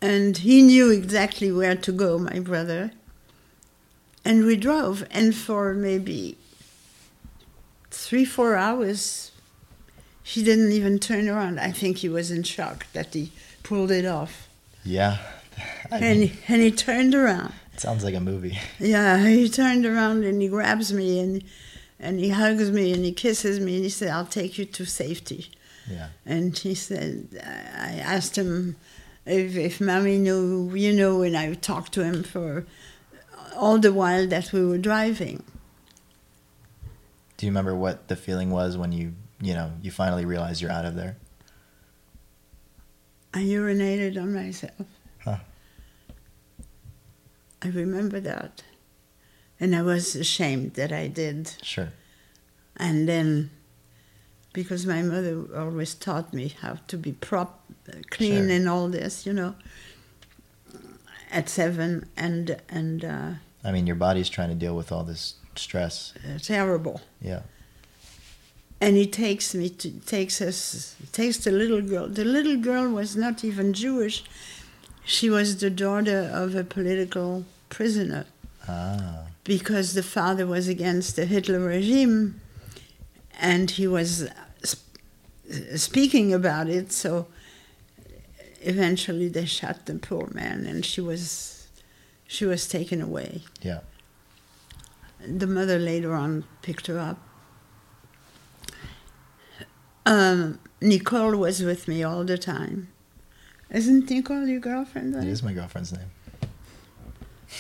and 0.01 0.37
he 0.37 0.63
knew 0.63 0.91
exactly 0.91 1.51
where 1.51 1.75
to 1.75 1.93
go, 1.93 2.19
my 2.19 2.39
brother. 2.39 2.93
And 4.25 4.45
we 4.45 4.57
drove. 4.57 5.05
And 5.11 5.35
for 5.35 5.73
maybe 5.75 6.37
three, 7.97 8.25
four 8.25 8.57
hours, 8.57 9.31
he 10.23 10.43
didn't 10.43 10.73
even 10.73 10.99
turn 10.99 11.29
around. 11.29 11.59
I 11.61 11.73
think 11.73 11.99
he 11.99 12.09
was 12.09 12.31
in 12.31 12.43
shock 12.43 12.87
that 12.93 13.15
he 13.15 13.31
pulled 13.63 13.91
it 13.91 14.05
off. 14.07 14.49
Yeah. 14.85 15.19
I 15.91 15.99
And, 15.99 16.21
mean, 16.21 16.33
and 16.49 16.63
he 16.63 16.71
turned 16.71 17.15
around. 17.15 17.53
it 17.75 17.81
sounds 17.81 18.05
like 18.05 18.15
a 18.15 18.21
movie. 18.21 18.59
Yeah, 18.79 19.27
he 19.27 19.49
turned 19.49 19.87
around 19.87 20.25
and 20.25 20.41
he 20.43 20.49
grabs 20.49 20.93
me 20.93 21.21
and 21.21 21.43
and 21.99 22.21
he 22.21 22.29
hugs 22.29 22.71
me 22.71 22.93
and 22.93 23.03
he 23.05 23.13
kisses 23.13 23.59
me 23.59 23.77
and 23.77 23.85
he 23.85 23.89
said, 23.91 24.11
"I'll 24.11 24.27
take 24.41 24.59
you 24.59 24.67
to 24.67 24.85
safety." 24.85 25.51
Yeah. 25.91 26.09
And 26.27 26.57
he 26.59 26.75
said, 26.75 27.29
I 27.43 27.93
asked 28.15 28.37
him 28.37 28.77
if, 29.25 29.57
if 29.57 29.81
Mommy 29.81 30.19
knew, 30.19 30.71
you 30.75 30.93
know, 30.93 31.23
and 31.23 31.35
I 31.37 31.55
talked 31.55 31.93
to 31.95 32.05
him 32.05 32.23
for 32.23 32.67
all 33.57 33.79
the 33.79 33.93
while 33.95 34.27
that 34.27 34.53
we 34.53 34.63
were 34.67 34.79
driving. 34.79 35.43
Do 37.37 37.47
you 37.47 37.51
remember 37.53 37.75
what 37.75 38.09
the 38.09 38.17
feeling 38.17 38.51
was 38.51 38.77
when 38.77 38.93
you 38.93 39.15
you 39.41 39.55
know 39.55 39.73
you 39.83 39.91
finally 39.91 40.25
realized 40.25 40.61
you're 40.63 40.71
out 40.71 40.85
of 40.85 40.95
there? 40.95 41.17
I 43.35 43.41
urinated 43.41 44.17
on 44.21 44.33
myself. 44.33 44.87
Huh. 45.25 45.37
I 47.63 47.69
remember 47.69 48.21
that. 48.21 48.63
And 49.61 49.75
I 49.77 49.83
was 49.83 50.15
ashamed 50.17 50.75
that 50.75 50.93
I 50.93 51.09
did. 51.09 51.53
Sure. 51.63 51.93
And 52.77 53.09
then, 53.09 53.51
because 54.53 54.87
my 54.87 55.03
mother 55.03 55.45
always 55.57 55.95
taught 55.95 56.33
me 56.35 56.49
how 56.61 56.75
to 56.89 56.97
be 56.99 57.13
prop, 57.13 57.65
clean 58.11 58.45
Sure. 58.47 58.51
and 58.51 58.69
all 58.69 58.89
this, 58.89 59.25
you 59.27 59.33
know, 59.33 59.55
at 61.31 61.49
seven, 61.49 62.09
and 62.17 62.57
and 62.69 63.05
uh, 63.05 63.31
I 63.65 63.73
mean, 63.73 63.87
your 63.87 63.97
body's 63.97 64.29
trying 64.29 64.51
to 64.51 64.55
deal 64.55 64.77
with 64.77 64.93
all 64.93 65.05
this 65.05 65.35
stress. 65.59 66.13
terrible. 66.43 67.01
Yeah. 67.21 67.43
And 68.81 68.97
he 68.97 69.07
takes 69.07 69.55
me 69.55 69.71
to 69.71 69.91
takes 70.05 70.41
us 70.43 70.95
takes 71.13 71.39
the 71.39 71.51
little 71.51 71.81
girl. 71.81 72.09
The 72.09 72.25
little 72.25 72.57
girl 72.59 72.89
was 72.91 73.17
not 73.17 73.43
even 73.45 73.73
Jewish. 73.73 74.23
She 75.05 75.31
was 75.31 75.57
the 75.61 75.71
daughter 75.71 76.31
of 76.33 76.55
a 76.55 76.65
political 76.65 77.45
prisoner 77.71 78.25
Ah. 78.69 79.27
because 79.45 79.95
the 79.95 80.03
father 80.03 80.47
was 80.47 80.69
against 80.69 81.17
the 81.17 81.25
Hitler 81.25 81.61
regime 81.61 82.41
and 83.41 83.71
he 83.71 83.87
was 83.87 84.29
sp- 84.67 84.85
speaking 85.77 86.35
about 86.35 86.69
it. 86.69 86.93
So 86.93 87.29
eventually 88.61 89.29
they 89.29 89.47
shot 89.47 89.87
the 89.87 89.95
poor 89.95 90.29
man 90.35 90.67
and 90.67 90.85
she 90.85 91.01
was 91.01 91.67
she 92.27 92.45
was 92.45 92.67
taken 92.69 93.01
away. 93.01 93.43
Yeah. 93.63 93.81
The 95.27 95.47
mother 95.47 95.79
later 95.79 96.15
on 96.15 96.45
picked 96.63 96.87
her 96.87 96.99
up. 96.99 97.19
Um, 100.05 100.59
Nicole 100.81 101.37
was 101.37 101.63
with 101.63 101.89
me 101.89 102.03
all 102.03 102.25
the 102.25 102.39
time. 102.39 102.89
Isn't 103.71 104.09
Nicole 104.09 104.47
your 104.47 104.61
girlfriend? 104.61 105.17
It 105.17 105.25
is 105.25 105.43
my 105.43 105.53
girlfriend's 105.53 105.93
name. 105.93 106.11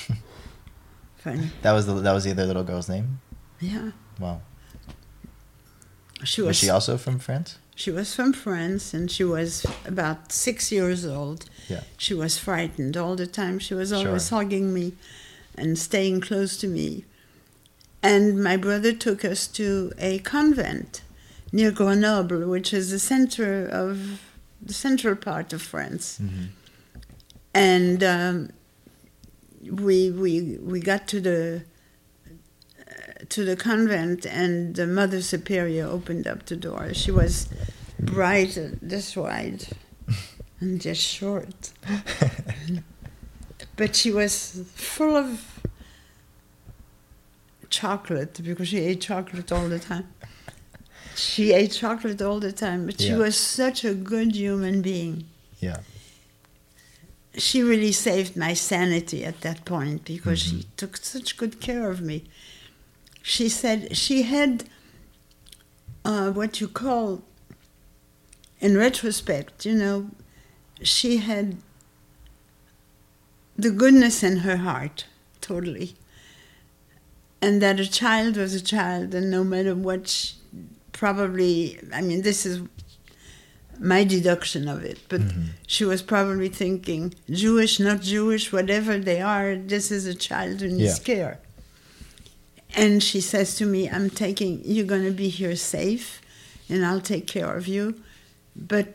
Funny. 1.17 1.51
That 1.63 1.73
was 1.73 1.87
the 1.87 1.95
that 1.95 2.13
was 2.13 2.23
the 2.25 2.31
other 2.31 2.47
little 2.47 2.63
girl's 2.63 2.89
name. 2.89 3.21
Yeah. 3.61 3.91
Wow. 4.21 4.43
She 6.23 6.41
Was 6.41 6.49
was 6.49 6.57
she 6.59 6.71
also 6.71 6.97
from 6.97 7.19
France? 7.19 7.59
She 7.75 7.91
was 7.91 8.15
from 8.15 8.33
France 8.33 8.95
and 8.95 9.11
she 9.11 9.25
was 9.25 9.67
about 9.85 10.31
six 10.33 10.71
years 10.71 11.05
old. 11.05 11.47
Yeah. 11.69 11.83
She 11.99 12.15
was 12.15 12.39
frightened 12.39 12.97
all 12.97 13.17
the 13.17 13.27
time. 13.27 13.59
She 13.59 13.75
was 13.75 13.93
always 13.93 14.29
Sure. 14.29 14.39
hugging 14.39 14.73
me 14.73 14.93
and 15.57 15.77
staying 15.79 16.21
close 16.21 16.57
to 16.59 16.69
me. 16.69 17.05
And 18.07 18.43
my 18.43 18.57
brother 18.57 18.93
took 18.93 19.25
us 19.25 19.47
to 19.49 19.93
a 19.99 20.19
convent 20.21 21.03
near 21.53 21.71
Grenoble, 21.73 22.47
which 22.49 22.73
is 22.73 22.91
the 22.91 22.99
center 22.99 23.67
of 23.67 24.21
the 24.63 24.75
central 24.75 25.17
part 25.17 25.53
of 25.53 25.61
France. 25.63 26.19
Mhm. 26.23 26.49
And 27.53 28.05
um, 28.05 28.51
we, 29.87 30.11
we, 30.11 30.59
we 30.73 30.79
got 30.81 31.09
to 31.09 31.21
the 31.21 31.63
to 33.29 33.45
the 33.45 33.57
convent 33.57 34.25
and 34.27 34.77
the 34.77 34.87
mother 34.87 35.21
superior 35.23 35.85
opened 35.87 36.27
up 36.29 36.47
the 36.47 36.55
door 36.55 36.93
she 36.93 37.11
was 37.11 37.49
bright 37.99 38.57
uh, 38.59 38.69
this 38.83 39.17
wide 39.17 39.65
and 40.61 40.81
just 40.81 41.01
short 41.03 41.73
but 43.77 43.97
she 43.97 44.13
was 44.13 44.63
full 44.75 45.17
of 45.17 45.56
chocolate 47.83 48.35
because 48.49 48.69
she 48.73 48.79
ate 48.89 49.01
chocolate 49.11 49.51
all 49.57 49.69
the 49.77 49.83
time 49.91 50.07
she 51.27 51.45
ate 51.61 51.73
chocolate 51.85 52.21
all 52.27 52.41
the 52.49 52.53
time 52.67 52.81
but 52.87 52.97
she 53.01 53.09
Yeah. 53.15 53.25
was 53.25 53.35
such 53.61 53.79
a 53.93 53.95
good 54.13 54.31
human 54.43 54.77
being 54.91 55.15
Yeah. 55.67 55.81
she 57.47 57.59
really 57.73 57.93
saved 57.93 58.33
my 58.47 58.55
sanity 58.55 59.21
at 59.31 59.39
that 59.47 59.59
point 59.65 59.99
because 60.13 60.39
she 60.47 60.59
took 60.81 60.93
such 61.15 61.37
good 61.41 61.55
care 61.67 61.91
of 61.95 61.99
me. 62.01 62.19
She 63.35 63.47
said 63.61 63.79
she 64.05 64.19
had 64.37 64.53
uh, 66.11 66.29
what 66.39 66.53
you 66.61 66.69
call 66.69 67.07
in 68.65 68.73
retrospect, 68.87 69.67
you 69.69 69.75
know, 69.83 69.99
she 70.83 71.11
had 71.31 71.47
the 73.65 73.71
goodness 73.83 74.23
in 74.23 74.35
her 74.47 74.59
heart, 74.69 75.05
totally. 75.41 75.89
And 77.47 77.63
that 77.63 77.79
a 77.87 77.89
child 78.03 78.37
was 78.43 78.53
a 78.55 78.61
child, 78.75 79.15
and 79.19 79.27
no 79.31 79.43
matter 79.45 79.75
what, 79.89 80.03
she, 80.09 80.35
probably, 81.01 81.79
I 81.99 82.01
mean, 82.09 82.21
this 82.23 82.41
is 82.51 82.57
my 83.79 84.03
deduction 84.05 84.63
of 84.75 84.79
it, 84.91 84.99
but 85.13 85.21
Mm-hmm. 85.21 85.43
she 85.75 85.85
was 85.93 86.01
probably 86.15 86.49
thinking, 86.63 87.03
Jewish, 87.45 87.75
not 87.89 88.01
Jewish, 88.15 88.45
whatever 88.57 88.99
they 88.99 89.21
are, 89.21 89.49
this 89.75 89.87
is 89.97 90.07
a 90.07 90.15
child 90.29 90.61
who 90.63 90.69
needs 90.69 90.99
Yeah. 90.99 91.05
care. 91.15 91.35
And 92.85 93.03
she 93.03 93.21
says 93.21 93.49
to 93.59 93.65
me, 93.75 93.81
I'm 93.97 94.11
taking, 94.11 94.53
you're 94.65 94.91
going 94.95 95.05
to 95.13 95.17
be 95.25 95.29
here 95.41 95.57
safe, 95.57 96.21
and 96.71 96.85
I'll 96.87 97.01
take 97.15 97.27
care 97.37 97.53
of 97.61 97.65
you, 97.75 97.85
but 98.73 98.87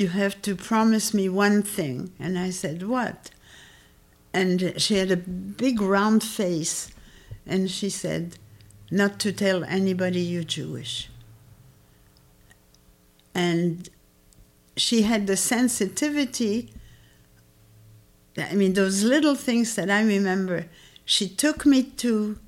you 0.00 0.08
have 0.08 0.34
to 0.42 0.56
promise 0.56 1.14
me 1.14 1.28
one 1.28 1.62
thing. 1.62 1.98
And 2.18 2.32
I 2.46 2.50
said, 2.50 2.82
What? 2.96 3.18
And 4.32 4.56
she 4.84 4.94
had 5.02 5.10
a 5.12 5.16
big 5.66 5.76
round 5.80 6.22
face, 6.24 6.90
and 7.46 7.70
she 7.70 7.90
said, 7.90 8.38
Not 8.90 9.18
to 9.20 9.32
tell 9.32 9.64
anybody 9.64 10.20
you're 10.20 10.44
Jewish. 10.44 11.10
And 13.34 13.88
she 14.76 15.02
had 15.02 15.26
the 15.26 15.36
sensitivity. 15.36 16.72
I 18.36 18.54
mean, 18.54 18.72
those 18.74 19.02
little 19.04 19.34
things 19.34 19.74
that 19.74 19.90
I 19.90 20.02
remember. 20.02 20.66
She 21.04 21.28
took 21.28 21.66
me 21.66 21.82
to 21.82 22.38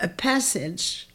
a 0.00 0.08
passage 0.08 1.08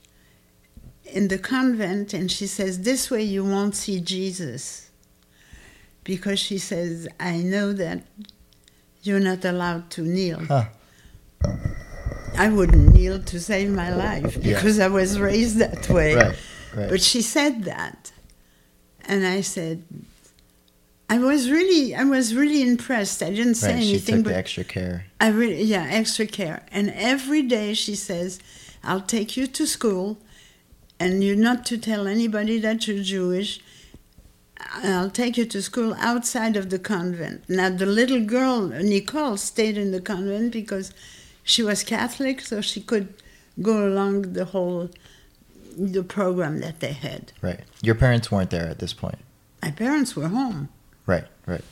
in 1.04 1.28
the 1.28 1.38
convent 1.38 2.14
and 2.14 2.32
she 2.32 2.48
says, 2.48 2.82
This 2.82 3.12
way 3.12 3.24
you 3.24 3.44
won't 3.44 3.76
see 3.76 4.00
Jesus. 4.00 4.90
Because 6.04 6.40
she 6.40 6.58
says, 6.58 7.08
I 7.20 7.38
know 7.38 7.74
that 7.74 8.04
you're 9.02 9.20
not 9.20 9.44
allowed 9.44 9.90
to 9.92 10.02
kneel. 10.02 10.40
Huh. 10.46 10.66
I 12.38 12.50
wouldn't 12.50 12.94
kneel 12.94 13.20
to 13.20 13.40
save 13.40 13.70
my 13.70 13.94
life 13.94 14.38
Yeah. 14.38 14.54
because 14.56 14.80
I 14.80 14.88
was 14.88 15.20
raised 15.20 15.58
that 15.58 15.90
way. 15.90 16.16
Right. 16.16 16.36
Right. 16.76 16.90
But 16.90 17.02
she 17.02 17.22
said 17.22 17.64
that. 17.64 18.12
And 19.06 19.26
I 19.26 19.42
said, 19.42 19.84
I 21.10 21.18
was 21.18 21.50
really, 21.50 21.96
I 21.96 22.04
was 22.04 22.36
really 22.36 22.62
impressed. 22.62 23.24
I 23.24 23.30
didn't 23.30 23.56
say 23.56 23.74
right. 23.74 23.84
She 23.84 23.90
anything, 23.92 24.16
took 24.18 24.24
but 24.26 24.30
the 24.32 24.38
extra 24.38 24.64
care. 24.66 25.06
I 25.22 25.30
really, 25.30 25.64
yeah, 25.64 25.88
extra 25.90 26.28
care. 26.28 26.64
And 26.72 26.90
every 26.92 27.42
day 27.42 27.74
she 27.74 27.96
says, 27.96 28.40
I'll 28.84 29.02
take 29.02 29.38
you 29.38 29.48
to 29.48 29.66
school, 29.66 30.18
and 31.00 31.24
you're 31.24 31.36
not 31.36 31.66
to 31.68 31.78
tell 31.78 32.08
anybody 32.08 32.60
that 32.60 32.88
you're 32.88 33.02
Jewish. 33.04 33.62
I'll 34.84 35.10
take 35.10 35.38
you 35.38 35.46
to 35.46 35.62
school 35.62 35.96
outside 36.00 36.58
of 36.58 36.70
the 36.70 36.80
convent. 36.80 37.48
Now, 37.48 37.70
the 37.70 37.86
little 37.86 38.22
girl, 38.22 38.68
Nicole, 38.68 39.38
stayed 39.38 39.78
in 39.78 39.92
the 39.92 40.02
convent 40.02 40.52
because 40.52 40.94
she 41.54 41.64
was 41.64 41.80
Catholic, 41.84 42.42
so 42.42 42.56
she 42.62 42.82
could 42.82 43.08
go 43.70 43.76
along 43.88 44.34
the 44.34 44.46
whole 44.54 44.90
the 45.96 46.04
program 46.04 46.60
that 46.60 46.80
they 46.84 46.94
had. 46.94 47.32
Right. 47.42 47.62
Your 47.82 47.96
parents 47.96 48.32
weren't 48.32 48.50
there 48.50 48.68
at 48.68 48.80
this 48.80 48.94
point. 48.94 49.20
My 49.62 49.72
parents 49.72 50.16
were 50.16 50.28
home. 50.28 50.70
Right. 51.06 51.28
Right. 51.46 51.64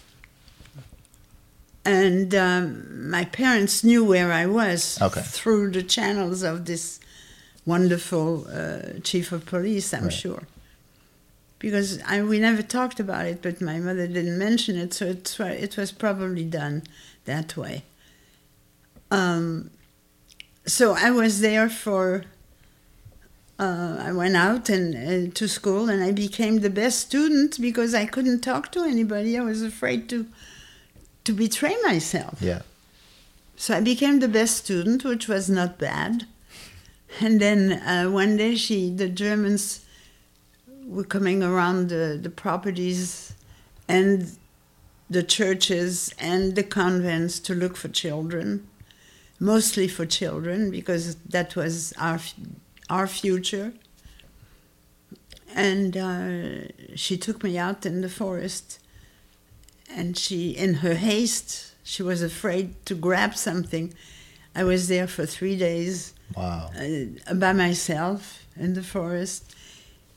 and 1.84 2.34
um, 2.34 3.10
my 3.10 3.26
parents 3.26 3.84
knew 3.84 4.04
where 4.04 4.32
I 4.32 4.46
was 4.46 5.00
Okay. 5.02 5.22
through 5.22 5.72
the 5.72 5.84
channels 5.84 6.42
of 6.44 6.66
this 6.66 7.00
wonderful 7.66 8.48
uh, 8.48 9.00
chief 9.04 9.32
of 9.32 9.46
police, 9.46 9.94
I'm 9.94 10.04
Right. 10.06 10.14
sure. 10.14 10.44
Because 11.60 11.90
I, 12.14 12.22
we 12.24 12.38
never 12.40 12.62
talked 12.64 13.00
about 13.00 13.26
it, 13.26 13.42
but 13.42 13.62
my 13.62 13.78
mother 13.80 14.08
didn't 14.08 14.38
mention 14.38 14.78
it, 14.78 14.94
so 14.94 15.06
it's, 15.06 15.38
why- 15.40 15.52
it 15.66 15.78
was 15.78 15.92
probably 15.92 16.44
done 16.46 16.84
that 17.26 17.56
way. 17.58 17.84
Um, 19.15 19.71
so 20.65 20.95
I 20.97 21.12
was 21.12 21.41
there 21.41 21.69
for. 21.69 22.25
Uh, 23.58 23.95
I 24.01 24.12
went 24.12 24.36
out 24.36 24.67
and 24.67 25.30
uh, 25.30 25.34
to 25.34 25.47
school, 25.47 25.88
and 25.89 26.04
I 26.04 26.12
became 26.12 26.60
the 26.60 26.69
best 26.69 26.99
student 26.99 27.62
because 27.62 27.93
I 27.93 28.06
couldn't 28.06 28.41
talk 28.41 28.69
to 28.73 28.82
anybody. 28.84 29.38
I 29.38 29.41
was 29.41 29.62
afraid 29.62 30.10
to 30.10 30.25
to 31.23 31.34
betray 31.34 31.75
myself. 31.84 32.41
Yeah. 32.41 32.62
So 33.56 33.75
I 33.75 33.82
became 33.82 34.19
the 34.19 34.28
best 34.28 34.58
student, 34.58 35.04
which 35.04 35.28
was 35.28 35.49
not 35.49 35.78
bad. 35.78 36.28
And 37.21 37.39
then 37.39 37.73
uh, 37.73 38.10
one 38.10 38.36
day, 38.38 38.56
she, 38.56 38.89
the 38.89 39.08
Germans 39.08 39.86
were 40.86 41.06
coming 41.06 41.41
around 41.41 41.89
the, 41.89 42.19
the 42.21 42.30
properties 42.30 43.34
and 43.88 44.32
the 45.10 45.23
churches 45.23 46.13
and 46.19 46.56
the 46.56 46.63
convents 46.63 47.39
to 47.39 47.56
look 47.56 47.78
for 47.78 47.88
children, 47.88 48.67
mostly 49.39 49.88
for 49.88 50.06
children, 50.06 50.71
because 50.71 51.15
that 51.30 51.56
was 51.56 51.93
our, 51.98 52.19
our 52.89 53.08
future. 53.08 53.74
And 55.56 55.95
uh, 55.95 56.95
she 56.95 57.17
took 57.17 57.43
me 57.43 57.58
out 57.58 57.86
in 57.86 58.02
the 58.02 58.10
forest 58.10 58.80
and 59.89 60.17
she 60.17 60.50
in 60.50 60.76
her 60.76 60.95
haste 60.95 61.74
she 61.84 62.02
was 62.02 62.24
afraid 62.24 62.74
to 62.86 62.95
grab 62.95 63.36
something 63.36 63.93
i 64.56 64.63
was 64.63 64.88
there 64.88 65.06
for 65.08 65.28
three 65.28 65.56
days 65.56 66.13
Wow. 66.36 66.71
uh, 66.76 67.34
by 67.36 67.54
myself 67.54 68.43
in 68.58 68.74
the 68.74 68.82
forest 68.82 69.56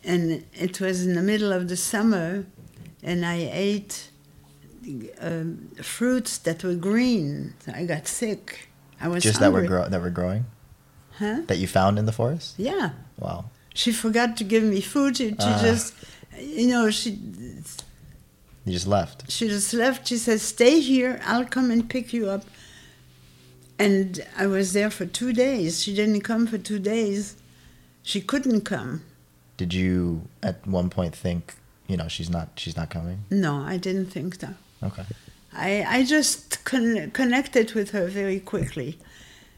and 0.02 0.42
it 0.54 0.80
was 0.80 1.04
in 1.06 1.14
the 1.14 1.22
middle 1.22 1.52
of 1.52 1.68
the 1.68 1.76
summer 1.76 2.46
and 3.02 3.26
i 3.26 3.48
ate 3.52 4.10
um, 5.20 5.68
fruits 5.82 6.38
that 6.38 6.64
were 6.64 6.74
green 6.74 7.52
i 7.72 7.84
got 7.84 8.08
sick 8.08 8.67
i 9.00 9.08
was 9.08 9.22
Just 9.22 9.40
that 9.40 9.52
were 9.52 9.64
hungry. 9.66 9.90
that 9.90 10.00
were 10.00 10.10
growing 10.10 10.44
huh 11.18 11.40
that 11.46 11.58
you 11.58 11.66
found 11.66 11.98
in 11.98 12.06
the 12.06 12.12
forest. 12.12 12.54
yeah 12.58 12.90
Wow. 13.18 13.46
she 13.74 13.90
forgot 13.92 14.36
to 14.38 14.44
give 14.44 14.62
me 14.62 14.80
food 14.80 15.16
she, 15.16 15.28
she 15.30 15.36
Ah. 15.40 15.60
just 15.62 15.94
you 16.38 16.66
know 16.68 16.90
she 16.90 17.10
You 18.64 18.72
just 18.72 18.86
left. 18.86 19.30
she 19.30 19.48
just 19.48 19.72
left. 19.74 20.06
She 20.08 20.18
said, 20.18 20.40
"Stay 20.40 20.78
here. 20.80 21.12
I'll 21.24 21.46
come 21.56 21.70
and 21.74 21.88
pick 21.88 22.12
you 22.12 22.28
up." 22.28 22.42
And 23.78 24.20
I 24.36 24.46
was 24.46 24.72
there 24.72 24.90
for 24.90 25.06
two 25.06 25.32
days. 25.32 25.82
She 25.82 25.94
didn't 25.94 26.20
come 26.22 26.46
for 26.46 26.58
two 26.58 26.78
days. 26.78 27.36
She 28.02 28.20
couldn't 28.20 28.62
come. 28.62 29.02
Did 29.56 29.72
you 29.72 30.22
at 30.42 30.66
one 30.66 30.90
point 30.90 31.14
think, 31.16 31.54
you 31.86 31.96
know, 31.96 32.08
she's 32.08 32.28
not 32.28 32.48
she's 32.56 32.76
not 32.76 32.90
coming? 32.90 33.18
No, 33.30 33.62
I 33.62 33.76
didn't 33.78 34.06
think 34.12 34.34
so. 34.40 34.48
Okay. 34.82 35.04
I 35.58 35.84
I 35.98 36.04
just 36.04 36.64
con- 36.64 37.10
connected 37.12 37.72
with 37.74 37.90
her 37.90 38.06
very 38.06 38.40
quickly. 38.40 38.98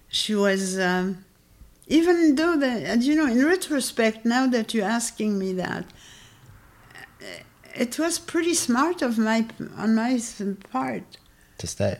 She 0.08 0.34
was, 0.34 0.78
um, 0.78 1.24
even 1.86 2.34
though 2.36 2.56
that 2.64 2.82
and 2.90 3.02
you 3.02 3.14
know, 3.14 3.26
in 3.26 3.44
retrospect, 3.44 4.24
now 4.24 4.46
that 4.48 4.74
you're 4.74 4.90
asking 4.98 5.38
me 5.38 5.52
that, 5.54 5.84
it 7.74 7.98
was 7.98 8.18
pretty 8.18 8.54
smart 8.54 9.02
of 9.02 9.18
my 9.18 9.46
on 9.76 9.94
my 9.94 10.18
part 10.72 11.04
To 11.58 11.66
stay. 11.66 11.98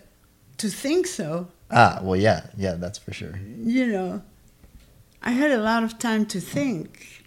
to 0.59 0.69
think 0.69 1.07
so. 1.07 1.49
Ah, 1.71 2.01
well, 2.03 2.17
yeah, 2.21 2.41
yeah, 2.57 2.75
that's 2.75 2.99
for 2.99 3.13
sure. 3.13 3.39
you 3.77 3.87
know, 3.87 4.23
I 5.23 5.31
had 5.33 5.51
a 5.53 5.63
lot 5.63 5.85
of 5.85 5.99
time 5.99 6.27
to 6.27 6.41
think, 6.41 7.25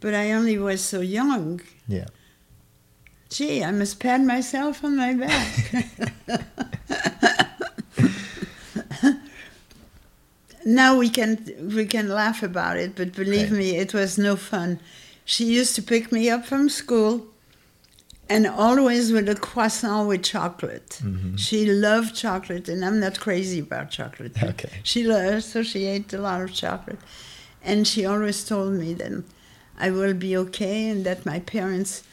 but 0.00 0.14
I 0.14 0.32
only 0.32 0.58
was 0.58 0.80
so 0.80 1.00
young. 1.00 1.60
Yeah. 1.88 2.06
Gee, 3.34 3.64
I 3.64 3.72
must 3.72 3.98
pat 3.98 4.20
myself 4.20 4.84
on 4.84 4.96
my 4.96 5.12
back. 5.14 5.74
now 10.64 10.96
we 10.96 11.08
can 11.08 11.44
we 11.76 11.84
can 11.86 12.08
laugh 12.08 12.42
about 12.44 12.76
it, 12.76 12.94
but 12.94 13.12
believe 13.12 13.50
Right. 13.50 13.58
me, 13.58 13.76
it 13.76 13.92
was 13.92 14.16
no 14.18 14.36
fun. 14.36 14.78
She 15.24 15.44
used 15.46 15.74
to 15.76 15.82
pick 15.82 16.12
me 16.12 16.30
up 16.30 16.46
from 16.46 16.68
school, 16.68 17.26
and 18.28 18.46
always 18.46 19.10
with 19.10 19.28
a 19.28 19.34
croissant 19.34 20.08
with 20.08 20.22
chocolate. 20.22 21.00
Mm-hmm. 21.02 21.34
She 21.36 21.66
loved 21.66 22.14
chocolate, 22.14 22.68
and 22.68 22.84
I'm 22.84 23.00
not 23.00 23.18
crazy 23.20 23.58
about 23.60 23.90
chocolate. 23.90 24.36
Okay. 24.52 24.70
She 24.84 25.02
loved, 25.02 25.42
so 25.44 25.62
she 25.64 25.86
ate 25.86 26.12
a 26.12 26.18
lot 26.18 26.40
of 26.40 26.52
chocolate, 26.52 27.00
and 27.64 27.86
she 27.86 28.06
always 28.06 28.44
told 28.44 28.74
me 28.74 28.94
that 28.94 29.24
I 29.76 29.90
will 29.90 30.14
be 30.14 30.36
okay, 30.36 30.88
and 30.90 31.04
that 31.04 31.26
my 31.26 31.40
parents. 31.40 32.04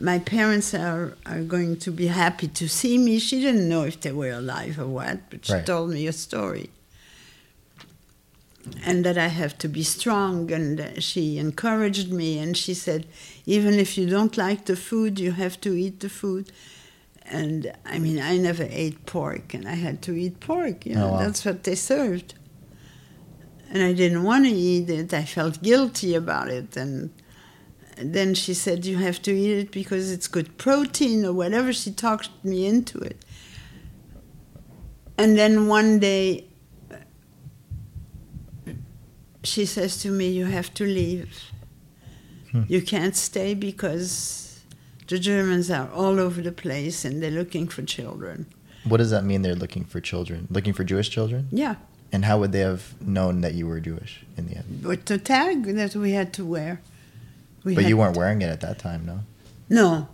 My 0.00 0.18
parents 0.18 0.72
are, 0.74 1.16
are 1.26 1.42
going 1.42 1.76
to 1.78 1.90
be 1.90 2.06
happy 2.06 2.48
to 2.48 2.68
see 2.68 2.96
me. 2.96 3.18
She 3.18 3.40
didn't 3.40 3.68
know 3.68 3.84
if 3.84 4.00
they 4.00 4.12
were 4.12 4.30
alive 4.30 4.78
or 4.78 4.86
what, 4.86 5.18
but 5.30 5.44
she 5.46 5.52
Right. 5.52 5.66
told 5.66 5.90
me 5.90 6.06
a 6.06 6.12
story 6.12 6.70
and 8.84 9.04
that 9.04 9.18
I 9.18 9.28
have 9.28 9.56
to 9.58 9.68
be 9.68 9.82
strong. 9.82 10.50
And 10.52 11.02
she 11.02 11.38
encouraged 11.38 12.12
me, 12.12 12.38
and 12.38 12.56
she 12.56 12.74
said, 12.74 13.06
even 13.46 13.74
if 13.74 13.96
you 13.98 14.08
don't 14.08 14.36
like 14.36 14.66
the 14.66 14.76
food, 14.76 15.18
you 15.18 15.32
have 15.32 15.60
to 15.62 15.74
eat 15.74 16.00
the 16.00 16.08
food. 16.08 16.52
And 17.24 17.72
I 17.84 17.98
mean, 17.98 18.18
I 18.20 18.36
never 18.38 18.66
ate 18.68 19.06
pork, 19.06 19.54
and 19.54 19.68
I 19.68 19.74
had 19.74 20.02
to 20.02 20.12
eat 20.12 20.40
pork. 20.40 20.86
You 20.86 20.94
oh, 20.96 20.98
know, 20.98 21.08
Oh, 21.08 21.12
wow. 21.12 21.18
that's 21.20 21.44
what 21.44 21.64
they 21.64 21.74
served. 21.74 22.34
And 23.72 23.82
I 23.82 23.92
didn't 23.92 24.24
want 24.24 24.46
to 24.46 24.50
eat 24.50 24.90
it. 24.90 25.14
I 25.14 25.24
felt 25.24 25.62
guilty 25.62 26.14
about 26.14 26.48
it, 26.48 26.76
and 26.76 27.10
then 28.00 28.34
she 28.34 28.54
said, 28.54 28.84
You 28.86 28.98
have 28.98 29.20
to 29.22 29.32
eat 29.32 29.58
it 29.58 29.70
because 29.70 30.10
it's 30.10 30.26
good 30.28 30.56
protein 30.58 31.24
or 31.24 31.32
whatever. 31.32 31.72
She 31.72 31.90
talked 31.92 32.30
me 32.44 32.66
into 32.66 32.98
it. 32.98 33.24
And 35.18 35.36
then 35.36 35.68
one 35.68 35.98
day, 35.98 36.46
she 39.42 39.64
says 39.66 40.00
to 40.02 40.10
me, 40.10 40.28
You 40.30 40.46
have 40.46 40.72
to 40.74 40.84
leave. 40.84 41.50
Hmm. 42.52 42.62
You 42.68 42.82
can't 42.82 43.16
stay 43.16 43.54
because 43.54 44.60
the 45.06 45.18
Germans 45.18 45.70
are 45.70 45.90
all 45.92 46.18
over 46.20 46.40
the 46.42 46.52
place 46.52 47.04
and 47.04 47.22
they're 47.22 47.30
looking 47.30 47.68
for 47.68 47.82
children. 47.82 48.46
What 48.84 48.96
does 48.98 49.10
that 49.10 49.24
mean? 49.24 49.42
They're 49.42 49.54
looking 49.54 49.84
for 49.84 50.00
children, 50.00 50.48
looking 50.50 50.72
for 50.72 50.84
Jewish 50.84 51.10
children. 51.10 51.48
Yeah, 51.52 51.76
And 52.12 52.24
how 52.24 52.38
would 52.40 52.52
they 52.52 52.60
have 52.60 52.94
known 53.00 53.42
that 53.42 53.54
you 53.54 53.66
were 53.66 53.78
Jewish 53.78 54.24
in 54.36 54.46
the 54.48 54.56
end? 54.56 54.84
with 54.84 55.04
the 55.04 55.18
tag 55.18 55.64
that 55.64 55.94
we 55.94 56.12
had 56.12 56.32
to 56.34 56.44
wear. 56.44 56.80
We 57.64 57.74
But 57.74 57.84
you 57.86 57.96
weren't 57.96 58.16
wearing 58.16 58.42
it 58.42 58.48
at 58.48 58.60
that 58.60 58.78
time, 58.78 59.04
no. 59.04 59.20
No. 59.68 60.08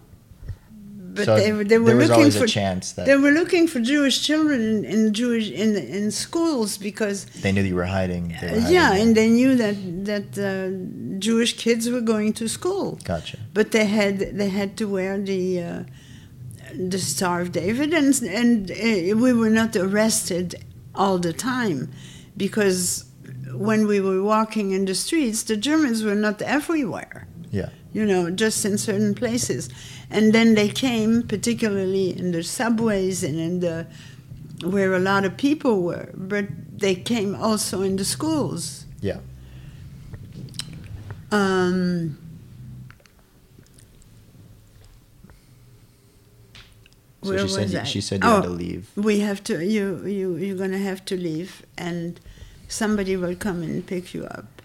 But 1.16 1.24
so 1.24 1.36
they, 1.36 1.52
were- 1.52 1.64
they 1.64 1.78
were 1.78 1.86
there 1.86 1.96
was 1.96 2.08
looking 2.08 2.24
always 2.24 2.36
for 2.36 2.44
a 2.44 2.48
chance 2.48 2.92
that 2.92 3.06
they 3.06 3.16
were 3.16 3.30
looking 3.30 3.66
for 3.66 3.80
Jewish 3.80 4.22
children 4.22 4.60
in, 4.60 4.84
in 4.84 5.14
Jewish 5.14 5.50
in 5.50 5.74
in 5.74 6.10
schools 6.10 6.76
because 6.76 7.24
they 7.42 7.52
knew 7.52 7.62
you 7.62 7.74
were 7.74 7.86
hiding. 8.00 8.36
Were 8.42 8.68
yeah, 8.68 8.92
and 9.00 9.16
they 9.16 9.28
knew 9.30 9.56
that 9.56 9.76
that 10.10 10.28
uh, 10.38 11.18
Jewish 11.18 11.52
kids 11.56 11.88
were 11.88 12.02
going 12.02 12.34
to 12.34 12.48
school. 12.48 12.98
Gotcha. 13.04 13.38
But 13.54 13.72
they 13.72 13.86
had 13.86 14.14
they 14.40 14.50
had 14.50 14.76
to 14.76 14.84
wear 14.96 15.18
the 15.18 15.62
uh, 15.62 15.82
the 16.92 16.98
Star 16.98 17.40
of 17.40 17.50
David, 17.52 17.94
and 17.94 18.12
and 18.40 18.70
uh, 18.70 19.16
we 19.24 19.32
were 19.32 19.54
not 19.60 19.74
arrested 19.74 20.48
all 20.94 21.18
the 21.18 21.32
time 21.32 21.88
because 22.36 23.06
when 23.54 23.86
we 23.86 24.00
were 24.00 24.22
walking 24.22 24.72
in 24.72 24.84
the 24.84 24.94
streets, 24.94 25.42
the 25.44 25.56
Germans 25.56 26.02
were 26.04 26.14
not 26.14 26.42
everywhere 26.42 27.26
Yeah. 27.50 27.70
you 27.92 28.04
know, 28.04 28.30
just 28.30 28.64
in 28.64 28.76
certain 28.78 29.14
places. 29.14 29.68
And 30.10 30.32
then 30.32 30.54
they 30.54 30.68
came, 30.68 31.22
particularly 31.22 32.16
in 32.18 32.32
the 32.32 32.42
subways 32.42 33.22
and 33.24 33.38
in 33.38 33.60
the 33.60 33.86
where 34.64 34.94
a 34.94 34.98
lot 34.98 35.24
of 35.24 35.36
people 35.36 35.82
were, 35.82 36.10
but 36.14 36.46
they 36.78 36.94
came 36.94 37.34
also 37.34 37.82
in 37.82 37.96
the 37.96 38.04
schools. 38.04 38.86
Yeah. 39.00 39.18
Um, 41.30 42.18
So 47.22 47.30
where 47.30 47.38
she 47.38 47.42
was 47.44 47.54
said 47.54 47.74
I? 47.74 47.84
she 47.84 48.00
said 48.00 48.22
you 48.22 48.30
oh, 48.30 48.34
had 48.36 48.44
to 48.44 48.50
leave. 48.50 48.90
We 48.94 49.18
have 49.20 49.42
to. 49.44 49.64
You 49.64 50.04
you 50.06 50.36
you're 50.36 50.56
gonna 50.56 50.78
have 50.78 51.04
to 51.06 51.16
leave, 51.16 51.66
and 51.76 52.20
somebody 52.68 53.16
will 53.16 53.34
come 53.34 53.62
and 53.62 53.84
pick 53.84 54.14
you 54.14 54.24
up 54.26 54.55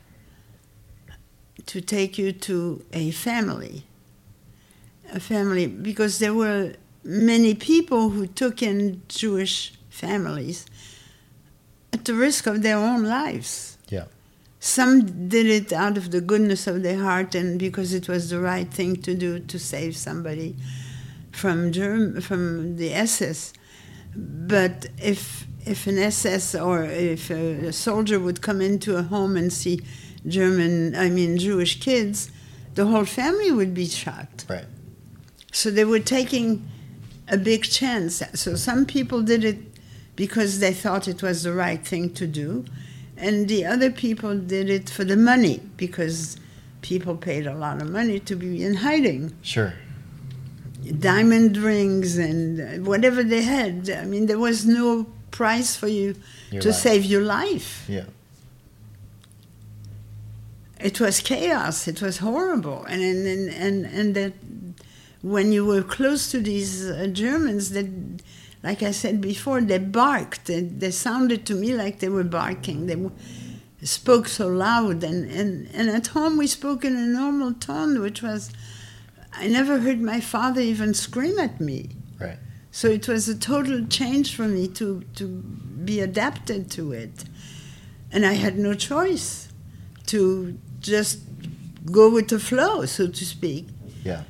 to 1.66 1.82
take 1.82 2.18
you 2.18 2.32
to 2.32 2.84
a 2.94 3.12
family. 3.12 3.84
A 5.14 5.20
family 5.20 5.68
because 5.68 6.20
there 6.20 6.34
were 6.34 6.74
many 7.04 7.54
people 7.54 8.10
who 8.10 8.28
took 8.28 8.62
in 8.62 9.02
Jewish 9.08 9.74
families 9.90 10.66
at 11.94 12.06
the 12.06 12.14
risk 12.14 12.48
of 12.48 12.62
their 12.62 12.78
own 12.78 13.04
lives. 13.04 13.78
Yeah. 13.90 14.06
Some 14.60 15.28
did 15.28 15.48
it 15.48 15.74
out 15.74 15.98
of 15.98 16.12
the 16.12 16.22
goodness 16.22 16.68
of 16.68 16.84
their 16.84 17.00
heart 17.00 17.36
and 17.36 17.60
because 17.60 17.94
it 17.94 18.08
was 18.08 18.30
the 18.30 18.40
right 18.40 18.72
thing 18.72 18.96
to 18.98 19.16
do 19.16 19.40
to 19.40 19.60
save 19.60 19.98
somebody 19.98 20.56
from 21.32 21.72
germ 21.72 22.22
from 22.22 22.78
the 22.78 22.94
SS. 22.94 23.54
But 24.16 24.88
if 25.02 25.48
if 25.66 25.88
an 25.88 25.98
SS 25.98 26.56
or 26.56 26.84
if 26.84 27.30
a, 27.30 27.68
a 27.68 27.74
soldier 27.74 28.20
would 28.20 28.42
come 28.42 28.62
into 28.62 28.98
a 28.98 29.04
home 29.04 29.36
and 29.36 29.52
see 29.52 29.82
German, 30.28 30.96
I 30.96 31.10
mean 31.10 31.38
Jewish 31.38 31.80
kids, 31.80 32.32
the 32.76 32.86
whole 32.86 33.06
family 33.06 33.52
would 33.52 33.74
be 33.74 33.88
shot. 33.88 34.46
Right. 34.50 34.66
So 35.52 35.70
they 35.70 35.86
were 35.86 36.00
taking 36.00 36.68
a 37.28 37.38
big 37.38 37.64
chance. 37.64 38.22
So 38.34 38.56
some 38.56 38.86
people 38.86 39.22
did 39.22 39.44
it 39.44 39.58
because 40.16 40.60
they 40.60 40.74
thought 40.74 41.08
it 41.08 41.22
was 41.22 41.44
the 41.44 41.54
right 41.54 41.86
thing 41.86 42.14
to 42.14 42.28
do, 42.28 42.66
and 43.18 43.48
the 43.48 43.66
other 43.66 43.92
people 43.92 44.38
did 44.38 44.70
it 44.70 44.90
for 44.90 45.04
the 45.04 45.18
money 45.18 45.62
because 45.78 46.38
people 46.82 47.16
paid 47.16 47.48
a 47.48 47.54
lot 47.54 47.82
of 47.82 47.90
money 47.90 48.20
to 48.20 48.36
be 48.36 48.64
in 48.64 48.76
hiding. 48.76 49.34
Sure. 49.42 49.74
Diamond 51.00 51.58
rings 51.58 52.18
and 52.18 52.60
uh, 52.60 52.90
whatever 52.90 53.24
they 53.24 53.44
had. 53.44 53.90
I 53.90 54.06
mean, 54.06 54.26
there 54.26 54.40
was 54.40 54.66
no 54.66 55.06
price 55.30 55.76
for 55.76 55.88
you 55.88 56.16
to 56.52 56.74
save 56.74 57.06
your 57.06 57.22
life. 57.22 57.86
Yeah. 57.88 58.06
It 60.84 61.00
was 61.00 61.20
chaos. 61.20 61.88
It 61.88 62.02
was 62.02 62.18
horrible, 62.18 62.84
and 62.86 63.02
and 63.02 63.28
and 63.28 63.50
and, 63.50 63.86
and 63.86 64.16
that 64.16 64.34
when 65.22 65.52
you 65.52 65.66
were 65.66 65.84
close 65.84 66.32
to 66.32 66.40
these 66.40 66.90
uh, 66.90 67.08
Germans, 67.12 67.72
that, 67.72 67.88
like 68.64 68.82
I 68.82 68.92
said 68.92 69.22
before, 69.22 69.62
they 69.62 69.78
barked. 69.78 70.46
They, 70.46 70.62
they 70.62 70.92
sounded 70.92 71.46
to 71.46 71.56
me 71.56 71.74
like 71.74 72.00
they 72.00 72.10
were 72.10 72.24
barking. 72.24 72.88
They 72.88 72.96
w- 72.96 73.16
spoke 73.84 74.28
so 74.28 74.48
loud, 74.48 75.04
and 75.04 75.30
and 75.30 75.70
and 75.74 75.90
at 75.90 76.08
home 76.08 76.38
we 76.38 76.48
spoke 76.48 76.84
in 76.84 76.96
a 76.96 77.06
normal 77.06 77.54
tone, 77.54 78.02
which 78.02 78.22
was. 78.22 78.52
I 79.34 79.48
never 79.48 79.80
heard 79.80 80.02
my 80.02 80.20
father 80.20 80.60
even 80.60 80.94
scream 80.94 81.40
at 81.40 81.62
me. 81.62 81.92
Right. 82.20 82.38
So 82.72 82.88
it 82.88 83.08
was 83.08 83.28
a 83.28 83.38
total 83.38 83.86
change 83.88 84.36
for 84.36 84.48
me 84.48 84.68
to, 84.70 85.04
to 85.16 85.28
be 85.28 86.00
adapted 86.00 86.72
to 86.72 86.94
it. 86.94 87.26
And 88.12 88.26
I 88.26 88.34
had 88.34 88.58
no 88.58 88.74
choice 88.74 89.50
to 90.08 90.58
just 90.82 91.20
go 91.92 92.10
with 92.10 92.28
the 92.28 92.40
flow, 92.40 92.86
so 92.86 93.08
to 93.08 93.26
speak. 93.26 93.68
Yeah. 94.04 94.24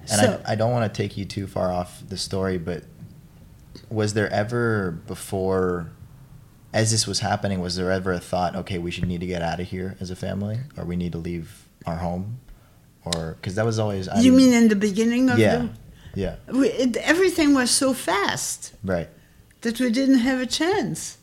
And 0.00 0.10
So- 0.20 0.42
I, 0.46 0.52
I 0.52 0.54
don't 0.54 0.70
want 0.72 0.92
to 0.92 1.02
take 1.02 1.16
you 1.16 1.24
too 1.24 1.46
far 1.46 1.72
off 1.72 2.02
the 2.08 2.16
story, 2.16 2.58
but 2.58 2.84
was 3.90 4.14
there 4.14 4.30
ever 4.32 4.90
before, 5.06 5.90
as 6.72 6.90
this 6.90 7.06
was 7.06 7.20
happening, 7.20 7.60
was 7.60 7.76
there 7.76 7.90
ever 7.90 8.12
a 8.12 8.18
thought, 8.20 8.54
okay, 8.56 8.78
we 8.78 8.90
should 8.90 9.06
need 9.06 9.20
to 9.20 9.26
get 9.26 9.42
out 9.42 9.60
of 9.60 9.66
here 9.68 9.96
as 10.00 10.10
a 10.10 10.16
family, 10.16 10.58
or 10.76 10.84
we 10.84 10.96
need 10.96 11.12
to 11.12 11.18
leave 11.18 11.68
our 11.86 11.96
home, 11.96 12.40
or 13.04 13.36
because 13.40 13.54
that 13.54 13.64
was 13.64 13.78
always. 13.78 14.08
I 14.08 14.20
you 14.20 14.32
mean 14.32 14.52
in 14.52 14.68
the 14.68 14.76
beginning 14.76 15.30
of 15.30 15.38
Yeah. 15.38 15.68
Yeah. 16.14 16.36
We, 16.48 16.68
it, 16.68 16.96
everything 16.98 17.54
was 17.54 17.70
so 17.70 17.92
fast 17.92 18.72
Right. 18.84 19.08
that 19.62 19.80
we 19.80 19.90
didn't 19.90 20.18
have 20.20 20.40
a 20.40 20.46
chance. 20.46 21.18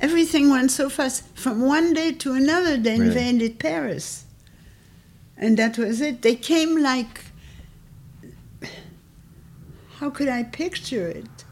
Everything 0.00 0.50
went 0.50 0.70
so 0.70 0.88
fast. 0.88 1.24
From 1.34 1.60
one 1.62 1.92
day 1.92 2.12
to 2.12 2.32
another, 2.32 2.76
they 2.76 2.98
Really? 2.98 3.08
invaded 3.08 3.58
Paris. 3.58 4.24
And 5.36 5.56
that 5.56 5.76
was 5.78 6.00
it. 6.00 6.22
They 6.22 6.34
came 6.36 6.76
like. 6.82 7.24
How 9.98 10.10
could 10.10 10.28
I 10.28 10.44
picture 10.44 11.08
it? 11.08 11.44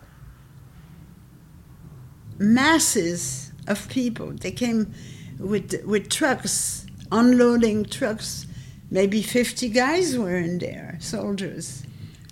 Masses 2.38 3.50
of 3.66 3.88
people. 3.88 4.32
They 4.32 4.52
came 4.52 4.92
with, 5.38 5.82
with 5.84 6.08
trucks, 6.10 6.86
unloading 7.10 7.86
trucks. 7.86 8.46
Maybe 8.90 9.22
50 9.22 9.68
guys 9.70 10.16
were 10.16 10.36
in 10.36 10.58
there, 10.58 10.96
soldiers. 11.00 11.82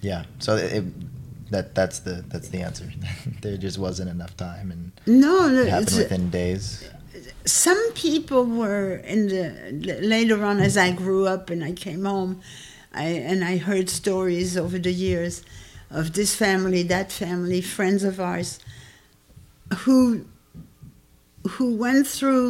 Yeah. 0.03 0.25
So 0.39 0.57
it, 0.57 0.85
that 1.55 1.75
that's 1.79 1.99
the 2.01 2.17
that's 2.33 2.49
the 2.49 2.61
answer. 2.69 2.87
there 3.43 3.57
just 3.57 3.79
wasn't 3.79 4.11
enough 4.17 4.35
time, 4.37 4.67
and 4.75 4.83
No, 5.07 5.35
it 5.49 5.69
happened 5.69 5.97
within 6.03 6.31
days. 6.31 6.65
some 7.45 7.83
people 7.95 8.43
were 8.63 8.97
in 9.15 9.21
the 9.29 9.99
later 10.15 10.39
on 10.51 10.57
as 10.69 10.77
I 10.77 10.89
grew 11.03 11.23
up 11.35 11.51
and 11.53 11.61
I 11.71 11.73
came 11.87 12.05
home, 12.05 12.33
I 12.93 13.07
and 13.31 13.45
I 13.53 13.55
heard 13.69 13.89
stories 14.03 14.51
over 14.65 14.79
the 14.89 14.93
years 15.09 15.35
of 15.91 16.05
this 16.19 16.35
family, 16.35 16.83
that 16.97 17.13
family, 17.13 17.61
friends 17.61 18.03
of 18.11 18.19
ours, 18.19 18.51
who 19.83 19.99
who 21.55 21.67
went 21.87 22.07
through 22.17 22.49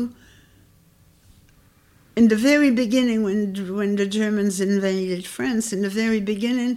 in 2.16 2.28
the 2.28 2.36
very 2.50 2.70
beginning 2.70 3.22
when 3.26 3.40
when 3.78 3.96
the 3.96 4.06
Germans 4.20 4.60
invaded 4.60 5.26
France. 5.26 5.72
In 5.76 5.82
the 5.82 5.94
very 6.04 6.20
beginning, 6.20 6.74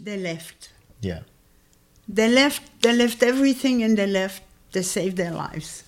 they 0.00 0.16
left. 0.30 0.70
Yeah. 1.00 1.20
They 2.08 2.28
left. 2.28 2.82
They 2.82 2.92
left 2.92 3.22
everything, 3.22 3.82
and 3.82 3.96
they 3.98 4.06
left. 4.06 4.42
They 4.72 4.82
saved 4.82 5.16
their 5.16 5.32
lives. 5.32 5.84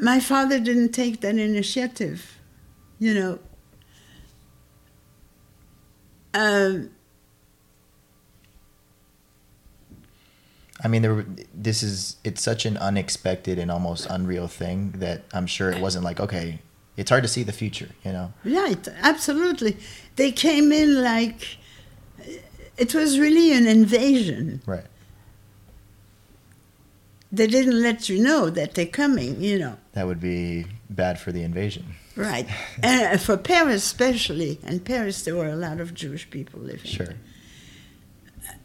My 0.00 0.20
father 0.20 0.58
didn't 0.60 0.92
take 0.92 1.20
that 1.20 1.36
initiative, 1.36 2.38
you 2.98 3.14
know. 3.14 3.38
Um, 6.34 6.90
I 10.84 10.88
mean, 10.88 11.02
there, 11.02 11.24
this 11.54 11.82
is 11.82 12.16
it's 12.24 12.42
such 12.42 12.66
an 12.66 12.76
unexpected 12.76 13.58
and 13.58 13.70
almost 13.70 14.06
unreal 14.10 14.48
thing 14.48 14.92
that 14.98 15.22
I'm 15.32 15.46
sure 15.46 15.70
it 15.70 15.80
wasn't 15.80 16.04
like 16.04 16.20
okay, 16.20 16.60
it's 16.96 17.10
hard 17.10 17.22
to 17.22 17.28
see 17.28 17.42
the 17.42 17.52
future, 17.52 17.88
you 18.04 18.12
know. 18.12 18.32
right, 18.44 18.86
absolutely. 19.00 19.76
They 20.16 20.32
came 20.32 20.72
in 20.72 21.02
like 21.02 21.58
it 22.76 22.94
was 22.94 23.18
really 23.18 23.52
an 23.52 23.66
invasion. 23.66 24.62
Right. 24.66 24.84
they 27.32 27.46
didn't 27.46 27.82
let 27.82 28.08
you 28.08 28.22
know 28.22 28.50
that 28.50 28.74
they're 28.74 28.86
coming, 28.86 29.42
you 29.42 29.58
know. 29.58 29.76
That 29.92 30.06
would 30.06 30.20
be 30.20 30.66
bad 30.88 31.18
for 31.18 31.32
the 31.32 31.42
invasion. 31.42 31.96
Right. 32.14 32.48
and 32.82 33.14
uh, 33.14 33.18
for 33.18 33.36
Paris, 33.36 33.84
especially. 33.84 34.58
In 34.62 34.80
Paris, 34.80 35.22
there 35.22 35.36
were 35.36 35.48
a 35.48 35.56
lot 35.56 35.80
of 35.80 35.92
Jewish 35.94 36.28
people 36.30 36.60
living. 36.60 36.84
Sure. 36.84 37.14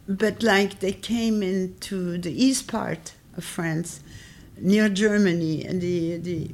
But 0.08 0.42
like 0.42 0.80
they 0.80 0.92
came 0.92 1.42
into 1.42 2.18
the 2.18 2.32
east 2.32 2.66
part 2.66 3.14
of 3.36 3.44
France, 3.44 4.00
near 4.58 4.88
Germany, 4.88 5.64
and 5.64 5.80
the, 5.80 6.16
the 6.18 6.50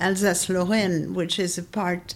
Alsace 0.00 0.48
Lorraine, 0.48 1.14
which 1.14 1.38
is 1.38 1.58
a 1.58 1.62
part 1.62 2.14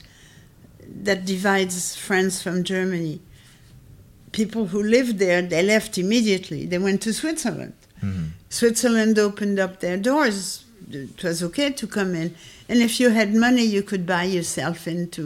that 0.89 1.25
divides 1.25 1.97
France 1.97 2.43
from 2.43 2.65
Germany. 2.65 3.21
People 4.37 4.67
who 4.67 4.83
lived 4.83 5.19
there, 5.19 5.41
they 5.41 5.63
left 5.63 5.97
immediately. 5.97 6.67
They 6.67 6.79
went 6.79 7.01
to 7.07 7.13
Switzerland. 7.13 7.73
Mhm. 8.03 8.25
Switzerland 8.51 9.19
opened 9.19 9.59
up 9.59 9.81
their 9.81 9.97
doors. 9.97 10.65
It 10.91 11.23
was 11.25 11.43
okay 11.43 11.71
to 11.73 11.87
come 11.87 12.15
in. 12.23 12.29
And 12.69 12.79
if 12.83 13.01
you 13.01 13.09
had 13.21 13.35
money, 13.35 13.65
you 13.77 13.83
could 13.83 14.05
buy 14.05 14.25
yourself 14.25 14.87
into 14.87 15.23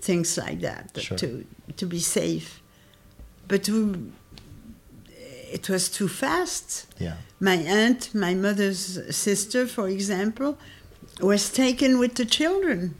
things 0.00 0.36
like 0.38 0.60
that 0.60 0.86
Sure. 1.06 1.18
to, 1.18 1.28
to 1.76 1.84
be 1.86 1.98
safe. 1.98 2.48
But 3.48 3.68
we, 3.68 3.80
it 5.56 5.68
was 5.68 5.88
too 5.88 6.08
fast. 6.08 6.86
Yeah. 7.00 7.16
My 7.40 7.56
aunt, 7.56 8.14
my 8.14 8.34
mother's 8.34 9.00
sister, 9.26 9.66
for 9.66 9.88
example, 9.88 10.50
was 11.20 11.50
taken 11.50 11.98
with 11.98 12.14
the 12.14 12.24
children 12.24 12.94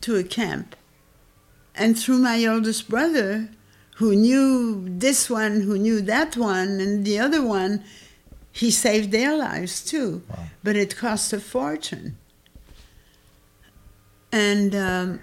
to 0.00 0.16
a 0.16 0.24
camp. 0.24 0.74
And 1.80 1.98
through 1.98 2.18
my 2.18 2.44
oldest 2.44 2.90
brother, 2.90 3.48
who 3.96 4.14
knew 4.14 4.84
this 4.86 5.30
one, 5.30 5.62
who 5.62 5.78
knew 5.78 6.02
that 6.02 6.36
one, 6.36 6.78
and 6.78 7.06
the 7.06 7.18
other 7.18 7.42
one, 7.42 7.82
he 8.52 8.70
saved 8.70 9.10
their 9.12 9.34
lives 9.34 9.82
too. 9.82 10.22
Wow. 10.28 10.44
But 10.62 10.76
it 10.76 10.96
cost 10.96 11.32
a 11.32 11.40
fortune. 11.40 12.18
And, 14.30 14.74
um, 14.74 15.20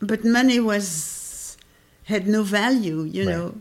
but 0.00 0.24
money 0.24 0.60
was, 0.60 1.56
had 2.04 2.26
no 2.28 2.42
value, 2.44 3.02
you 3.02 3.26
Right. 3.26 3.36
know. 3.36 3.54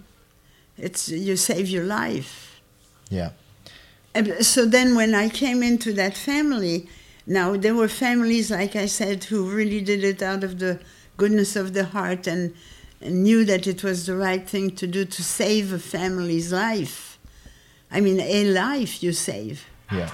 It's, 0.78 1.10
you 1.10 1.36
save 1.36 1.68
your 1.68 1.84
life. 1.86 2.62
Yeah. 3.10 3.32
So 4.42 4.66
then 4.66 4.96
when 4.96 5.16
I 5.16 5.30
came 5.30 5.64
into 5.64 5.94
that 5.94 6.16
family, 6.16 6.88
now 7.26 7.58
there 7.58 7.74
were 7.74 7.88
families, 7.88 8.52
like 8.52 8.76
I 8.76 8.86
said, 8.86 9.24
who 9.26 9.50
really 9.50 9.82
did 9.82 10.04
it 10.04 10.22
out 10.22 10.44
of 10.44 10.60
the 10.60 10.80
goodness 11.18 11.56
of 11.56 11.74
the 11.74 11.86
heart 11.86 12.28
and, 12.28 12.54
and 13.02 13.24
knew 13.24 13.46
that 13.46 13.68
it 13.68 13.84
was 13.84 14.06
the 14.06 14.16
right 14.16 14.48
thing 14.48 14.72
to 14.72 14.88
do 14.88 15.06
to 15.06 15.24
save 15.24 15.74
a 15.74 15.80
family's 15.80 16.52
life. 16.52 17.20
I 17.92 18.02
mean, 18.02 18.20
a 18.20 18.46
life 18.46 19.04
you 19.04 19.12
save. 19.12 19.68
Yeah. 19.92 20.10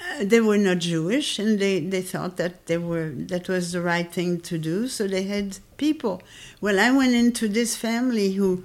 Uh, 0.00 0.24
they 0.24 0.40
were 0.40 0.58
not 0.58 0.78
Jewish, 0.78 1.38
and 1.38 1.58
they, 1.58 1.78
they 1.80 2.02
thought 2.02 2.36
that 2.38 2.66
they 2.66 2.78
were 2.78 3.10
that 3.10 3.48
was 3.48 3.72
the 3.72 3.80
right 3.80 4.10
thing 4.10 4.40
to 4.40 4.58
do. 4.58 4.88
So 4.88 5.06
they 5.06 5.24
had 5.24 5.58
people. 5.76 6.22
Well, 6.60 6.80
I 6.80 6.90
went 6.90 7.14
into 7.14 7.46
this 7.48 7.76
family 7.76 8.32
who 8.32 8.64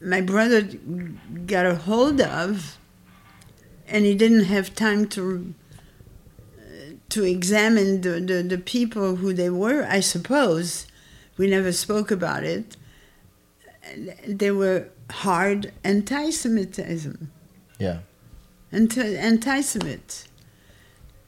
my 0.00 0.20
brother 0.20 0.62
got 1.46 1.66
a 1.66 1.74
hold 1.74 2.20
of, 2.20 2.78
and 3.88 4.04
he 4.04 4.14
didn't 4.14 4.44
have 4.44 4.74
time 4.74 5.08
to 5.08 5.54
to 7.10 7.24
examine 7.24 8.00
the, 8.00 8.20
the, 8.20 8.42
the 8.42 8.58
people 8.58 9.16
who 9.16 9.32
they 9.32 9.50
were. 9.50 9.84
I 9.88 10.00
suppose 10.00 10.86
we 11.36 11.48
never 11.48 11.72
spoke 11.72 12.10
about 12.10 12.44
it. 12.44 12.76
They 14.26 14.50
were 14.50 14.88
hard 15.10 15.72
anti-Semitism 15.84 17.30
Yeah. 17.78 17.98
anti- 18.72 19.16
anti-Semite. 19.16 20.24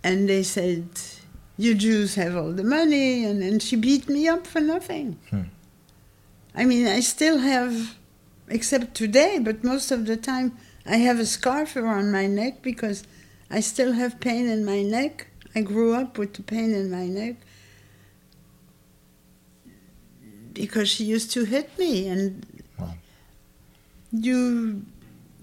And 0.02 0.28
they 0.28 0.42
said, 0.42 0.86
you 1.58 1.74
Jews 1.74 2.14
have 2.14 2.36
all 2.36 2.52
the 2.52 2.64
money, 2.64 3.24
and, 3.24 3.42
and 3.42 3.62
she 3.62 3.76
beat 3.76 4.08
me 4.08 4.28
up 4.28 4.46
for 4.46 4.60
nothing. 4.60 5.18
Hmm. 5.30 5.42
I 6.54 6.64
mean, 6.64 6.86
I 6.86 7.00
still 7.00 7.38
have, 7.38 7.96
except 8.48 8.94
today, 8.94 9.38
but 9.42 9.64
most 9.64 9.90
of 9.90 10.06
the 10.06 10.16
time, 10.16 10.56
I 10.86 10.96
have 10.96 11.18
a 11.18 11.26
scarf 11.26 11.76
around 11.76 12.12
my 12.12 12.26
neck 12.26 12.62
because 12.62 13.04
I 13.50 13.60
still 13.60 13.92
have 13.92 14.20
pain 14.20 14.46
in 14.48 14.64
my 14.64 14.82
neck. 14.82 15.26
I 15.56 15.62
grew 15.62 15.94
up 15.94 16.18
with 16.18 16.34
the 16.34 16.42
pain 16.42 16.74
in 16.74 16.90
my 16.90 17.06
neck 17.06 17.36
because 20.52 20.86
she 20.88 21.04
used 21.04 21.30
to 21.32 21.44
hit 21.44 21.76
me 21.78 22.08
and 22.08 22.44
Wow. 22.78 22.94
you 24.12 24.84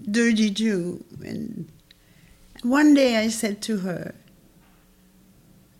dirty 0.08 0.50
Jew. 0.50 1.04
And 1.24 1.68
one 2.62 2.94
day 2.94 3.16
I 3.16 3.28
said 3.28 3.60
to 3.62 3.78
her 3.78 4.14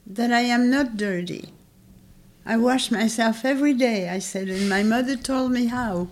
that 0.05 0.33
I 0.33 0.41
am 0.41 0.69
not 0.69 0.97
dirty. 0.97 1.51
I 2.45 2.57
wash 2.57 2.91
myself 2.91 3.45
every 3.45 3.73
day, 3.73 4.09
I 4.09 4.19
said, 4.19 4.49
and 4.49 4.69
my 4.69 4.83
mother 4.83 5.17
told 5.17 5.53
me 5.53 5.67
how. 5.67 6.09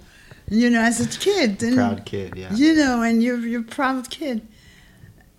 You 0.48 0.70
know, 0.70 0.80
as 0.80 1.00
a 1.00 1.18
kid. 1.18 1.62
And, 1.62 1.76
Proud 1.76 2.04
kid. 2.04 2.34
Yeah. 2.36 2.54
You 2.54 2.74
know, 2.74 3.02
and 3.02 3.22
you're, 3.22 3.38
you're 3.38 3.60
a 3.62 3.64
proud 3.64 4.10
kid. 4.10 4.46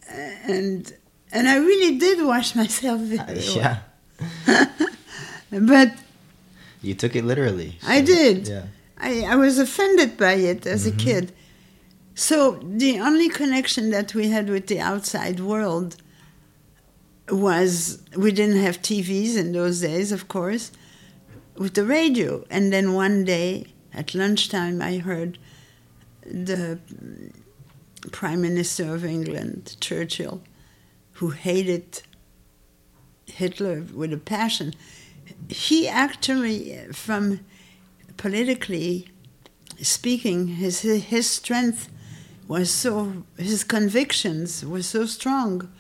And, 0.10 0.94
and 1.34 1.50
I 1.50 1.58
really 1.58 1.98
did 1.98 2.26
wash 2.26 2.56
myself 2.56 3.02
well. 3.12 3.38
yeah. 3.38 3.80
But 5.52 5.94
You 6.82 6.96
took 6.96 7.16
it 7.16 7.24
literally. 7.26 7.78
I 7.86 8.02
did. 8.02 8.48
Yeah. 8.48 8.66
I, 8.98 9.22
I 9.22 9.36
was 9.36 9.60
offended 9.60 10.18
by 10.18 10.34
it 10.34 10.66
as 10.66 10.88
a 10.88 10.92
mm-hmm. 10.92 11.00
kid. 11.00 11.32
So 12.16 12.60
the 12.64 13.00
only 13.00 13.30
connection 13.30 13.90
that 13.92 14.16
we 14.16 14.30
had 14.30 14.50
with 14.50 14.68
the 14.68 14.80
outside 14.80 15.40
world 15.40 15.98
was 17.30 18.02
we 18.16 18.32
didn't 18.32 18.62
have 18.62 18.82
TVs 18.82 19.36
in 19.38 19.52
those 19.52 19.82
days, 19.82 20.12
of 20.12 20.28
course, 20.28 20.72
with 21.56 21.74
the 21.74 21.86
radio. 21.86 22.46
And 22.50 22.72
then 22.72 22.94
one 22.94 23.24
day 23.24 23.68
at 23.94 24.16
lunchtime, 24.16 24.82
I 24.82 24.98
heard 24.98 25.38
the 26.26 26.80
Prime 28.12 28.42
Minister 28.42 28.94
of 28.94 29.06
England, 29.06 29.76
Churchill, 29.80 30.42
who 31.14 31.30
hated 31.30 32.02
Hitler 33.26 33.84
with 33.94 34.14
a 34.14 34.18
passion. 34.18 34.74
He 35.50 35.88
actually, 35.88 36.88
from 36.92 37.40
politically 38.18 39.08
speaking, 39.82 40.48
his 40.48 40.82
his 40.82 41.30
strength 41.30 41.90
was 42.48 42.70
so 42.70 43.24
his 43.38 43.64
convictions 43.64 44.66
were 44.66 44.82
so 44.82 45.06
strong 45.06 45.72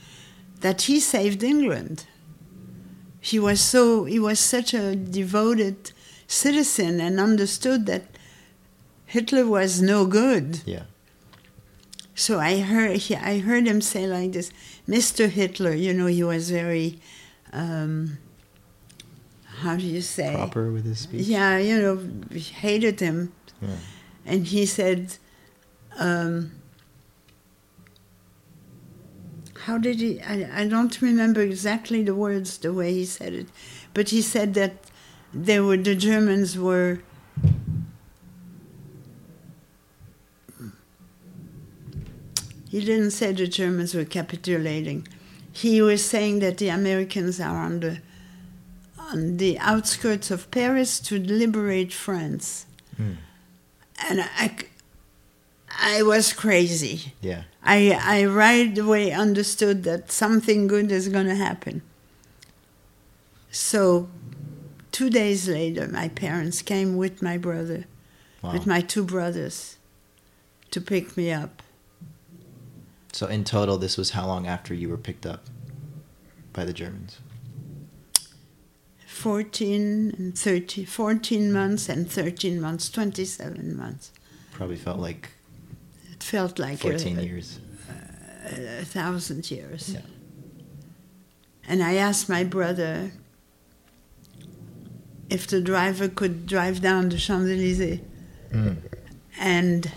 that 0.61 0.83
he 0.83 0.99
saved 0.99 1.43
England. 1.43 2.05
He 3.19 3.39
was 3.39 3.61
so 3.61 4.05
he 4.05 4.19
was 4.19 4.39
such 4.39 4.73
a 4.73 4.95
devoted 4.95 5.91
citizen 6.27 6.99
and 6.99 7.19
understood 7.19 7.85
that 7.85 8.03
Hitler 9.05 9.45
was 9.45 9.81
no 9.81 10.05
good. 10.05 10.61
Yeah. 10.65 10.83
So 12.15 12.39
I 12.39 12.59
heard 12.59 12.97
he, 12.97 13.15
I 13.15 13.39
heard 13.39 13.67
him 13.67 13.81
say 13.81 14.07
like 14.07 14.33
this, 14.33 14.51
Mr. 14.87 15.29
Hitler. 15.29 15.73
You 15.73 15.93
know, 15.93 16.07
he 16.07 16.23
was 16.23 16.49
very, 16.51 16.99
um, 17.51 18.17
how 19.59 19.75
do 19.75 19.83
you 19.85 20.01
say? 20.01 20.33
Proper 20.33 20.71
with 20.71 20.85
his 20.85 20.99
speech. 20.99 21.25
Yeah, 21.27 21.57
you 21.57 21.81
know, 21.81 22.37
hated 22.37 22.99
him, 22.99 23.33
Yeah. 23.61 23.75
and 24.25 24.45
he 24.47 24.65
said, 24.65 25.15
um, 25.97 26.51
how 29.65 29.77
did 29.77 29.99
he? 29.99 30.19
I, 30.21 30.61
I 30.63 30.67
don't 30.67 31.01
remember 31.01 31.41
exactly 31.41 32.03
the 32.03 32.15
words 32.15 32.57
the 32.57 32.73
way 32.73 32.93
he 32.93 33.05
said 33.05 33.33
it, 33.33 33.47
but 33.93 34.09
he 34.09 34.21
said 34.21 34.53
that 34.55 34.73
they 35.33 35.59
were 35.59 35.77
the 35.77 35.95
Germans 35.95 36.57
were. 36.57 36.99
He 42.73 42.79
didn't 42.83 43.11
say 43.11 43.31
the 43.31 43.45
Germans 43.45 43.93
were 43.93 44.03
capitulating. 44.03 45.07
He 45.51 45.79
was 45.79 46.03
saying 46.03 46.39
that 46.39 46.57
the 46.57 46.69
Americans 46.69 47.39
are 47.39 47.55
on 47.55 47.81
the 47.81 47.99
on 48.97 49.37
the 49.37 49.59
outskirts 49.59 50.31
of 50.31 50.49
Paris 50.49 50.99
to 51.01 51.19
liberate 51.19 51.93
France. 51.93 52.65
Mm. 52.99 53.17
And 54.09 54.21
I, 54.21 54.55
I 55.79 56.01
was 56.01 56.33
crazy. 56.33 57.13
Yeah. 57.21 57.43
I, 57.63 57.91
I 58.01 58.25
right 58.25 58.75
away 58.75 59.11
understood 59.11 59.83
that 59.83 60.11
something 60.11 60.65
good 60.65 60.91
is 60.91 61.09
going 61.09 61.27
to 61.27 61.35
happen. 61.35 61.83
So, 63.51 64.09
two 64.91 65.11
days 65.11 65.47
later, 65.47 65.87
my 65.87 66.07
parents 66.07 66.63
came 66.63 66.97
with 66.97 67.21
my 67.21 67.37
brother, 67.37 67.85
Wow. 68.41 68.53
with 68.53 68.65
my 68.65 68.81
two 68.81 69.03
brothers, 69.03 69.77
to 70.71 70.81
pick 70.81 71.15
me 71.15 71.31
up. 71.31 71.61
So 73.13 73.27
in 73.27 73.43
total, 73.43 73.77
this 73.77 73.95
was 73.95 74.09
how 74.11 74.25
long 74.25 74.47
after 74.47 74.73
you 74.73 74.89
were 74.89 74.97
picked 74.97 75.25
up 75.25 75.45
by 76.51 76.65
the 76.65 76.73
Germans? 76.73 77.19
14 79.07 80.15
and 80.17 80.37
30, 80.37 80.85
14 80.85 81.53
months 81.53 81.87
and 81.87 82.09
13 82.09 82.59
months, 82.59 82.89
27 82.89 83.77
months. 83.77 84.11
Probably 84.51 84.75
felt 84.75 84.99
like 84.99 85.29
It 86.11 86.23
felt 86.23 86.57
like 86.57 86.79
14 86.79 87.19
a, 87.19 87.21
years. 87.21 87.59
a, 88.45 88.81
a 88.81 88.85
thousand 88.85 89.49
years. 89.51 89.93
Yeah. 89.93 90.01
And 91.67 91.83
I 91.83 91.93
asked 91.93 92.27
my 92.27 92.43
brother 92.43 93.11
if 95.29 95.45
the 95.47 95.61
driver 95.61 96.07
could 96.09 96.47
drive 96.47 96.81
down 96.81 97.09
the 97.09 97.17
Champs 97.17 97.49
Elysees. 97.49 97.99
Mm. 98.51 98.77
And 99.39 99.91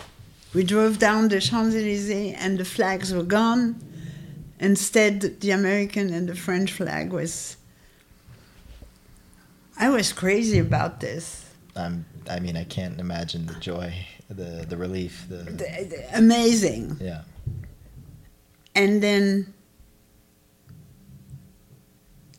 we 0.55 0.65
drove 0.65 0.99
down 0.99 1.29
the 1.29 1.41
Champs 1.41 1.75
Elysees, 1.75 2.35
and 2.39 2.59
the 2.59 2.65
flags 2.65 3.13
were 3.13 3.23
gone. 3.23 3.83
Instead, 4.59 5.41
the 5.41 5.51
American 5.51 6.13
and 6.15 6.29
the 6.29 6.35
French 6.35 6.73
flag 6.73 7.13
was. 7.13 7.57
I 9.79 9.91
was 9.91 10.13
crazy 10.13 10.59
about 10.59 11.01
this. 11.01 11.45
I'm. 11.75 12.07
I 12.31 12.41
mean, 12.41 12.57
I 12.57 12.65
can't 12.65 12.99
imagine 12.99 13.47
the 13.47 13.55
joy, 13.55 13.93
the 14.29 14.65
the 14.69 14.77
relief, 14.77 15.27
the, 15.29 15.37
The- 15.37 15.53
the- 15.91 16.19
amazing. 16.19 16.97
yeah. 17.01 17.23
And 18.75 19.03
then 19.03 19.53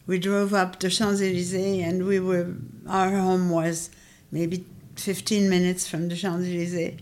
we 0.05 0.19
drove 0.19 0.53
up 0.53 0.79
the 0.79 0.89
Champs 0.89 1.21
Elysees, 1.21 1.53
and 1.83 2.05
we 2.05 2.19
were 2.19 2.53
our 2.87 3.11
home 3.11 3.49
was 3.49 3.89
maybe 4.31 4.65
15 4.95 5.49
minutes 5.49 5.87
from 5.87 6.09
the 6.09 6.15
Champs 6.15 6.47
Elysees. 6.47 6.99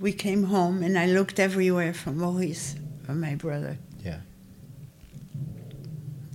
We 0.00 0.12
came 0.12 0.44
home, 0.44 0.82
and 0.82 0.98
I 0.98 1.06
looked 1.06 1.38
everywhere 1.38 1.92
for 1.92 2.10
Maurice, 2.10 2.74
for 3.04 3.12
my 3.12 3.34
brother. 3.34 3.76
Yeah. 4.02 4.20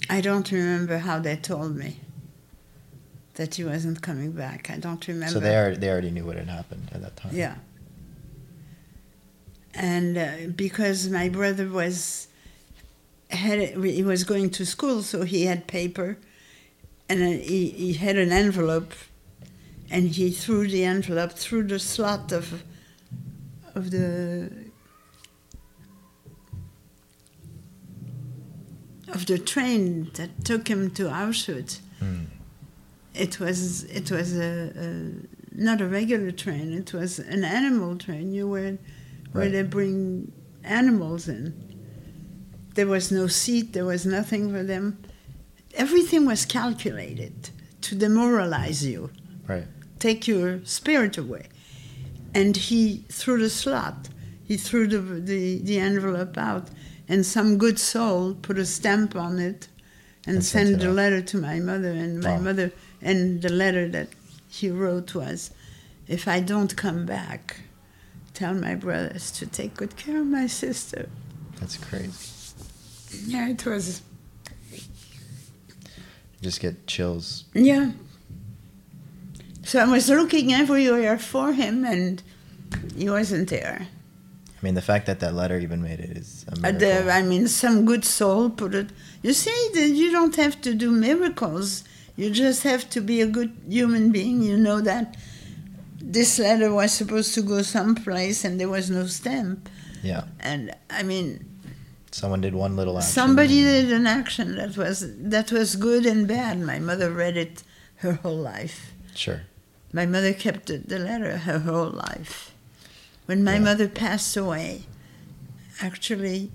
I 0.07 0.22
don't 0.22 0.51
remember 0.51 0.99
how 0.99 1.20
they 1.20 1.36
told 1.36 1.76
me 1.76 1.99
that 3.34 3.55
he 3.55 3.63
wasn't 3.63 4.01
coming 4.01 4.32
back. 4.32 4.70
I 4.70 4.78
don't 4.78 5.05
remember. 5.07 5.34
So 5.34 5.39
they 5.39 5.55
are, 5.55 5.76
they 5.76 5.89
already 5.89 6.11
knew 6.11 6.26
what 6.26 6.38
had 6.38 6.47
happened 6.47 6.89
at 6.93 7.01
that 7.01 7.16
time. 7.18 7.32
Yeah. 7.34 7.55
And 9.74 10.18
uh, 10.18 10.32
because 10.55 11.09
my 11.09 11.28
brother 11.28 11.68
was 11.68 12.28
had 13.30 13.59
he 13.84 14.03
was 14.03 14.24
going 14.24 14.51
to 14.51 14.66
school, 14.66 15.01
so 15.01 15.24
he 15.24 15.45
had 15.45 15.68
paper, 15.68 16.18
and 17.09 17.20
he, 17.41 17.70
he 17.70 17.93
had 17.93 18.16
an 18.18 18.32
envelope, 18.32 18.93
and 19.89 20.09
he 20.09 20.30
threw 20.30 20.68
the 20.68 20.86
envelope 20.86 21.34
through 21.34 21.63
the 21.63 21.80
slot 21.80 22.32
of 22.32 22.63
of 23.76 23.91
the 23.91 24.49
of 29.09 29.26
the 29.28 29.38
train 29.38 30.09
that 30.15 30.43
took 30.43 30.67
him 30.67 30.89
to 30.91 31.03
Auschwitz. 31.03 31.80
Mm. 32.01 32.26
It 33.13 33.39
was 33.39 33.84
it 33.86 34.11
was 34.11 34.36
a, 34.38 34.71
a 34.76 35.11
not 35.55 35.80
a 35.82 35.88
regular 35.88 36.32
train. 36.32 36.73
It 36.73 36.93
was 36.93 37.19
an 37.19 37.43
animal 37.43 37.97
train. 37.97 38.34
You 38.34 38.47
were 38.47 38.78
where 39.32 39.49
they 39.49 39.63
bring 39.63 40.32
animals 40.63 41.28
in. 41.28 41.53
There 42.76 42.88
was 42.88 43.11
no 43.11 43.28
seat. 43.28 43.73
There 43.73 43.86
was 43.86 44.05
nothing 44.05 44.51
for 44.51 44.63
them. 44.63 44.97
Everything 45.76 46.26
was 46.26 46.45
calculated 46.45 47.49
to 47.82 47.95
demoralize 47.95 48.86
you, 48.86 49.11
Right. 49.47 49.65
take 49.99 50.28
your 50.28 50.63
spirit 50.65 51.17
away. 51.17 51.47
And 52.36 52.55
he 52.57 53.03
threw 53.09 53.39
the 53.39 53.49
slot. 53.49 54.09
He 54.43 54.57
threw 54.57 54.88
the, 54.88 54.99
the, 54.99 55.59
the 55.59 55.79
envelope 55.79 56.38
out, 56.38 56.67
and 57.07 57.25
some 57.25 57.57
good 57.57 57.79
soul 57.79 58.36
put 58.36 58.57
a 58.59 58.65
stamp 58.65 59.15
on 59.15 59.39
it 59.39 59.67
and, 60.27 60.36
And 60.38 60.45
sent 60.45 60.67
sent 60.69 60.81
it 60.81 60.86
a 60.86 60.89
off. 60.89 60.95
letter 60.95 61.21
to 61.21 61.38
my 61.38 61.59
mother. 61.59 61.91
And 61.91 62.21
my 62.21 62.33
Wow. 62.36 62.39
mother, 62.41 62.71
and 63.01 63.41
the 63.41 63.49
letter 63.51 63.88
that 63.89 64.09
he 64.49 64.69
wrote 64.69 65.15
was, 65.15 65.51
If 66.07 66.27
I 66.27 66.39
don't 66.41 66.75
come 66.75 67.05
back, 67.05 67.61
tell 68.33 68.53
my 68.53 68.75
brothers 68.75 69.31
to 69.31 69.45
take 69.47 69.75
good 69.75 69.95
care 69.95 70.19
of 70.19 70.27
my 70.27 70.47
sister. 70.47 71.09
That's 71.59 71.77
crazy. 71.77 72.13
Yeah, 73.25 73.49
it 73.49 73.65
was, 73.65 74.01
You 74.71 76.41
just 76.41 76.59
get 76.59 76.86
chills. 76.86 77.45
yeah. 77.53 77.91
So 79.66 79.80
I 79.80 79.86
was 79.97 80.07
looking 80.09 80.53
everywhere 80.53 81.18
for 81.18 81.51
him, 81.53 81.84
and 81.93 82.22
he 82.95 83.09
wasn't 83.09 83.49
there. 83.49 83.88
I 84.57 84.59
mean, 84.66 84.76
the 84.76 84.82
fact 84.91 85.05
that 85.07 85.20
that 85.20 85.34
letter 85.34 85.57
even 85.59 85.82
made 85.82 85.99
it 85.99 86.11
is 86.22 86.45
a 86.47 86.51
Uh, 86.53 86.59
miracle. 86.61 86.80
the, 86.80 87.11
I 87.20 87.22
mean, 87.32 87.47
some 87.47 87.78
good 87.86 88.03
soul 88.05 88.49
put 88.49 88.74
it. 88.82 88.89
You 89.22 89.34
see, 89.34 89.59
that 89.76 89.89
you 89.89 90.11
don't 90.18 90.36
have 90.43 90.55
to 90.61 90.74
do 90.74 90.89
miracles. 90.91 91.84
You 92.16 92.30
just 92.32 92.61
have 92.63 92.84
to 92.95 93.01
be 93.01 93.18
a 93.22 93.28
good 93.38 93.51
human 93.68 94.11
being. 94.11 94.41
You 94.41 94.57
know 94.57 94.80
that 94.82 95.18
this 96.18 96.38
letter 96.39 96.72
was 96.74 96.91
supposed 96.91 97.34
to 97.36 97.41
go 97.41 97.61
someplace, 97.63 98.45
and 98.45 98.59
there 98.59 98.70
was 98.70 98.89
no 98.89 99.03
stamp. 99.07 99.68
yeah. 100.03 100.24
And 100.39 100.61
I 100.89 101.01
mean, 101.03 101.28
Someone 102.11 102.39
did 102.41 102.53
one 102.55 102.76
little 102.78 102.97
action. 102.97 103.11
somebody 103.11 103.61
did 103.63 103.91
an 103.91 104.07
action 104.07 104.55
that 104.55 104.78
was 104.78 104.97
that 105.36 105.51
was 105.51 105.76
good 105.76 106.05
and 106.05 106.22
bad. 106.28 106.55
My 106.74 106.80
mother 106.80 107.09
read 107.11 107.36
it 107.45 107.63
her 108.03 108.13
whole 108.24 108.38
life. 108.55 108.78
Sure. 109.16 109.41
My 109.99 110.05
mother 110.05 110.33
kept 110.33 110.63
the, 110.67 110.99
letter 110.99 111.37
her 111.47 111.59
whole 111.59 111.89
life. 112.07 112.51
When 113.27 113.39
my 113.49 113.53
Yeah. 113.57 113.67
mother 113.69 113.87
passed 113.87 114.35
away, 114.43 114.71
actually, 115.89 116.51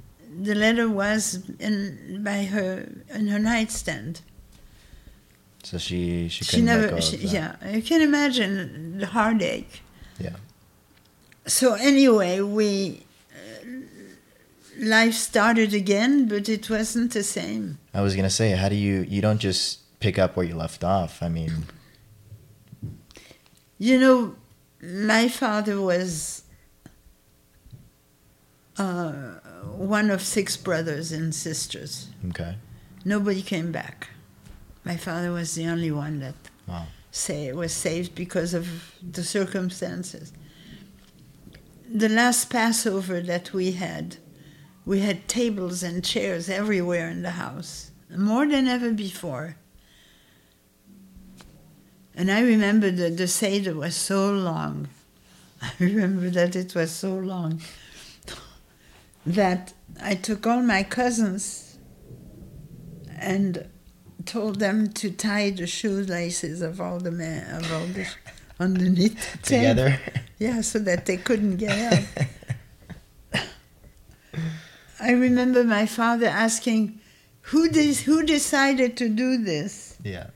the 0.48 0.54
letter 0.54 0.86
was 1.02 1.20
in 1.58 2.22
by 2.22 2.40
her 2.54 2.72
in 3.18 3.24
her 3.34 3.38
nightstand. 3.52 4.12
So 5.68 5.78
she 5.86 6.28
she 6.28 6.44
She 6.44 6.50
couldn't 6.50 6.66
let 6.66 6.90
go 6.90 6.96
never, 6.96 7.00
she, 7.08 7.16
yeah, 7.38 7.50
you 7.76 7.82
can 7.90 8.00
imagine 8.10 8.98
the 9.02 9.06
heartache. 9.16 9.74
Yeah. 10.26 10.36
So 11.46 11.66
anyway, 11.92 12.40
we 12.58 12.70
uh, 13.40 13.66
life 14.96 15.14
started 15.30 15.70
again, 15.82 16.28
but 16.28 16.44
it 16.56 16.64
wasn't 16.76 17.10
the 17.18 17.24
same. 17.38 17.64
I 17.94 18.02
was 18.06 18.12
gonna 18.16 18.36
say, 18.40 18.48
how 18.62 18.68
do 18.68 18.76
you 18.86 18.96
you 19.14 19.20
don't 19.26 19.40
just 19.48 19.64
pick 20.04 20.16
up 20.18 20.30
where 20.36 20.46
you 20.50 20.56
left 20.64 20.82
off? 20.84 21.22
I 21.22 21.28
mean, 21.38 21.52
You 23.82 23.98
know, 23.98 24.34
my 24.82 25.26
father 25.28 25.80
was 25.80 26.42
uh, 28.76 29.12
one 29.74 30.10
of 30.10 30.20
six 30.20 30.56
brothers 30.56 31.12
and 31.12 31.34
sisters. 31.34 32.08
okay. 32.28 32.56
Nobody 33.06 33.40
came 33.40 33.72
back. 33.72 34.08
My 34.84 34.96
father 34.98 35.32
was 35.32 35.54
the 35.54 35.66
only 35.66 35.90
one 35.90 36.20
that 36.20 36.34
Wow. 36.66 36.86
say, 37.10 37.50
was 37.52 37.72
saved 37.72 38.14
because 38.14 38.52
of 38.52 38.68
the 39.02 39.24
circumstances. 39.24 40.32
The 41.90 42.10
last 42.10 42.50
Passover 42.50 43.22
that 43.22 43.54
we 43.54 43.72
had, 43.72 44.18
we 44.84 45.00
had 45.00 45.26
tables 45.26 45.82
and 45.82 46.04
chairs 46.04 46.50
everywhere 46.50 47.08
in 47.08 47.22
the 47.22 47.30
house, 47.32 47.90
more 48.14 48.46
than 48.46 48.68
ever 48.68 48.92
before. 48.92 49.56
And 52.14 52.30
I 52.30 52.40
remember 52.40 52.90
that 52.90 53.16
the 53.16 53.28
Seder 53.28 53.74
was 53.74 53.94
so 53.94 54.32
long. 54.32 54.88
I 55.62 55.72
remember 55.78 56.30
that 56.30 56.56
it 56.56 56.74
was 56.74 56.90
so 56.90 57.14
long 57.14 57.60
that 59.26 59.72
I 60.02 60.14
took 60.14 60.46
all 60.46 60.62
my 60.62 60.82
cousins 60.82 61.78
and 63.18 63.68
told 64.24 64.60
them 64.60 64.88
to 64.94 65.10
tie 65.10 65.50
the 65.50 65.66
shoelaces 65.66 66.62
of 66.62 66.80
all 66.80 66.98
the 66.98 67.10
men 67.10 67.54
of 67.54 67.72
all 67.72 67.86
the 67.86 68.06
underneath 68.58 69.32
the 69.32 69.38
tent. 69.38 69.78
Together. 69.78 70.00
Yeah, 70.38 70.62
so 70.62 70.78
that 70.78 71.04
they 71.04 71.18
couldn't 71.18 71.58
get 71.58 71.92
out. 71.92 73.42
I 74.98 75.12
remember 75.12 75.64
my 75.64 75.84
father 75.84 76.28
asking, 76.28 76.98
"Who 77.52 77.68
did, 77.68 77.96
who 77.98 78.22
decided 78.22 78.96
to 78.96 79.10
do 79.10 79.36
this?" 79.36 79.96
yeah. 80.02 80.28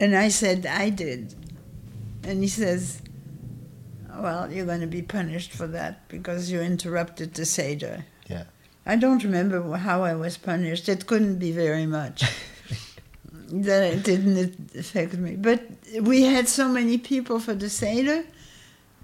And 0.00 0.16
I 0.16 0.28
said, 0.28 0.66
"I 0.66 0.90
did." 0.90 1.34
And 2.24 2.42
he 2.42 2.48
says, 2.48 3.02
"Well, 4.16 4.50
you're 4.52 4.66
going 4.66 4.80
to 4.80 4.86
be 4.86 5.02
punished 5.02 5.52
for 5.52 5.66
that 5.68 6.08
because 6.08 6.50
you 6.50 6.60
interrupted 6.60 7.34
the 7.34 7.44
seder." 7.44 8.04
Yeah. 8.28 8.44
I 8.86 8.96
don't 8.96 9.22
remember 9.22 9.76
how 9.76 10.02
I 10.02 10.14
was 10.14 10.38
punished. 10.38 10.88
It 10.88 11.06
couldn't 11.06 11.38
be 11.38 11.52
very 11.52 11.86
much. 11.86 12.24
that 13.50 13.82
it 13.92 14.02
didn't 14.04 14.74
affect 14.76 15.14
me. 15.14 15.36
But 15.36 15.62
we 16.00 16.22
had 16.22 16.48
so 16.48 16.68
many 16.68 16.98
people 16.98 17.40
for 17.40 17.54
the 17.54 17.70
Seder, 17.70 18.24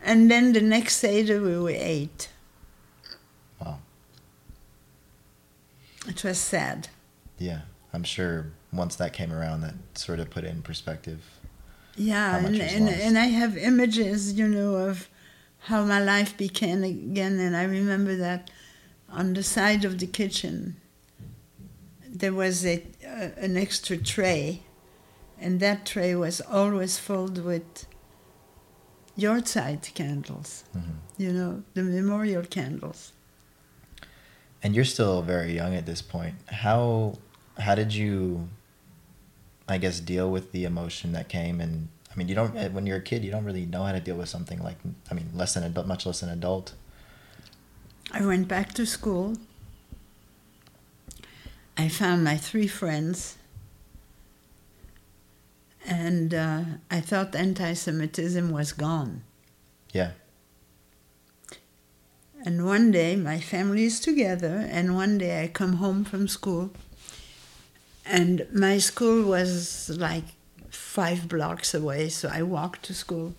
and 0.03 0.31
then 0.31 0.53
the 0.53 0.61
next 0.61 0.97
Seder 0.97 1.41
we 1.41 1.59
were 1.59 1.71
eight. 1.71 2.29
Wow. 3.61 3.79
It 6.07 6.23
was 6.23 6.39
sad. 6.39 6.89
Yeah. 7.39 7.63
I'm 7.93 8.05
sure 8.05 8.53
once 8.77 8.97
that 8.97 9.13
came 9.13 9.33
around, 9.33 9.61
that 9.63 9.75
sort 9.95 10.21
of 10.21 10.31
put 10.31 10.45
it 10.45 10.51
in 10.51 10.63
perspective. 10.63 11.21
Yeah, 11.97 12.39
and, 12.39 12.57
and, 12.57 12.89
and 12.89 13.19
I 13.19 13.27
have 13.27 13.57
images, 13.57 14.33
you 14.33 14.49
know, 14.49 14.75
of 14.75 15.09
how 15.61 15.85
my 15.85 16.01
life 16.01 16.37
began 16.37 16.83
again. 16.83 17.39
And 17.39 17.57
I 17.57 17.65
remember 17.65 18.17
that 18.17 18.51
on 19.09 19.35
the 19.35 19.43
side 19.43 19.85
of 19.85 19.99
the 19.99 20.07
kitchen, 20.07 20.77
there 22.09 22.33
was 22.33 22.67
a, 22.67 22.83
uh, 23.07 23.29
an 23.37 23.57
extra 23.57 23.97
tray, 23.97 24.63
and 25.41 25.61
that 25.61 25.87
tray 25.87 26.15
was 26.15 26.41
always 26.41 26.99
filled 26.99 27.43
with 27.45 27.87
yahrzeit 29.17 29.95
candles, 29.95 30.65
Mhm. 30.77 30.95
you 31.19 31.33
know, 31.33 31.63
the 31.75 31.83
memorial 31.83 32.43
candles. 32.43 33.13
And 34.63 34.75
you're 34.75 34.85
still 34.85 35.23
very 35.23 35.55
young 35.55 35.75
at 35.75 35.87
this 35.87 36.03
point. 36.03 36.35
How 36.47 37.19
how 37.59 37.75
did 37.77 37.95
you 37.95 38.49
I 39.69 39.79
guess 39.79 40.01
deal 40.01 40.31
with 40.31 40.53
the 40.53 40.65
emotion 40.65 41.13
that 41.13 41.29
came 41.29 41.61
and 41.61 41.89
I 42.13 42.17
mean 42.17 42.29
you 42.29 42.35
don't 42.35 42.55
when 42.73 42.87
you're 42.87 42.99
a 42.99 43.03
kid 43.03 43.25
you 43.25 43.31
don't 43.31 43.45
really 43.45 43.67
know 43.67 43.85
how 43.85 43.93
to 43.93 44.01
deal 44.01 44.17
with 44.17 44.29
something 44.29 44.63
like 44.63 44.77
I 45.11 45.15
mean 45.15 45.31
less 45.35 45.55
than 45.55 45.65
adult 45.65 45.87
much 45.87 46.07
less 46.07 46.21
than 46.21 46.31
adult. 46.31 46.75
I 48.13 48.25
went 48.25 48.47
back 48.47 48.73
to 48.75 48.87
school. 48.87 49.37
I 51.77 51.89
found 51.89 52.23
my 52.23 52.37
three 52.37 52.69
friends. 52.69 53.37
And 55.87 56.33
uh, 56.33 56.63
I 56.91 57.01
thought 57.01 57.35
anti 57.35 57.75
Semitism 57.75 58.51
was 58.51 58.73
gone. 58.73 59.23
Yeah. 59.93 60.13
And 62.45 62.65
one 62.65 62.91
day 62.91 63.17
my 63.17 63.41
family 63.41 63.85
is 63.85 64.01
together, 64.01 64.67
and 64.71 64.95
one 64.95 65.19
day 65.19 65.43
I 65.43 65.49
come 65.49 65.75
home 65.75 66.05
from 66.05 66.29
school, 66.29 66.71
and 68.07 68.47
my 68.53 68.79
school 68.79 69.25
was 69.25 69.91
like 69.97 70.25
five 70.71 71.29
blocks 71.29 71.75
away, 71.75 72.09
so 72.09 72.29
I 72.33 72.43
walked 72.43 72.85
to 72.85 72.95
school. 72.95 73.35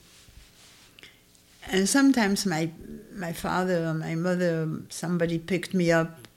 And 1.68 1.88
sometimes 1.90 2.46
my 2.46 2.72
my 3.14 3.34
father 3.34 3.86
or 3.86 3.94
my 3.94 4.16
mother, 4.16 4.68
somebody 4.90 5.40
picked 5.40 5.74
me 5.74 5.92
up 5.92 6.28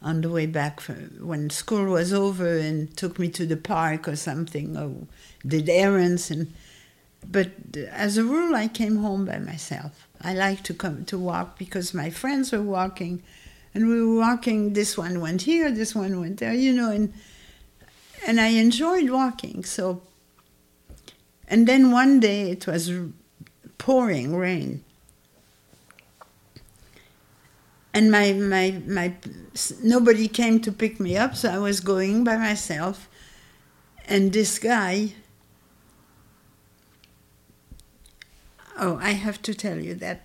on 0.00 0.20
the 0.20 0.30
way 0.30 0.46
back 0.46 0.80
when 1.20 1.50
school 1.50 1.86
was 1.86 2.12
over 2.12 2.56
and 2.58 2.96
took 2.96 3.18
me 3.18 3.28
to 3.28 3.46
the 3.46 3.56
park 3.56 4.06
or 4.06 4.16
something, 4.16 4.76
or 4.76 5.06
did 5.46 5.68
errands. 5.68 6.30
And 6.30 6.52
but 7.30 7.50
as 7.90 8.16
a 8.16 8.24
rule, 8.24 8.54
I 8.54 8.68
came 8.68 8.96
home 8.98 9.24
by 9.24 9.38
myself. 9.38 10.06
I 10.20 10.34
like 10.34 10.62
to 10.64 10.74
come 10.74 11.04
to 11.06 11.18
walk 11.18 11.58
because 11.58 11.94
my 11.94 12.10
friends 12.10 12.52
were 12.52 12.62
walking, 12.62 13.22
and 13.74 13.88
we 13.88 14.02
were 14.02 14.18
walking. 14.18 14.72
This 14.72 14.96
one 14.96 15.20
went 15.20 15.42
here, 15.42 15.70
this 15.70 15.94
one 15.94 16.20
went 16.20 16.38
there, 16.38 16.54
you 16.54 16.72
know, 16.72 16.90
and 16.90 17.12
and 18.26 18.40
I 18.40 18.48
enjoyed 18.48 19.10
walking. 19.10 19.64
So, 19.64 20.02
and 21.46 21.66
then 21.66 21.90
one 21.90 22.20
day 22.20 22.50
it 22.50 22.66
was 22.66 22.90
pouring 23.78 24.36
rain, 24.36 24.84
and 27.94 28.10
my 28.10 28.32
my 28.32 28.82
my 28.86 29.14
nobody 29.82 30.28
came 30.28 30.60
to 30.60 30.72
pick 30.72 31.00
me 31.00 31.16
up, 31.16 31.34
so 31.36 31.50
I 31.50 31.58
was 31.58 31.80
going 31.80 32.24
by 32.24 32.36
myself, 32.36 33.08
and 34.06 34.32
this 34.32 34.58
guy. 34.58 35.14
Oh, 38.80 38.96
I 39.02 39.10
have 39.10 39.42
to 39.42 39.54
tell 39.54 39.80
you 39.80 39.94
that 39.96 40.22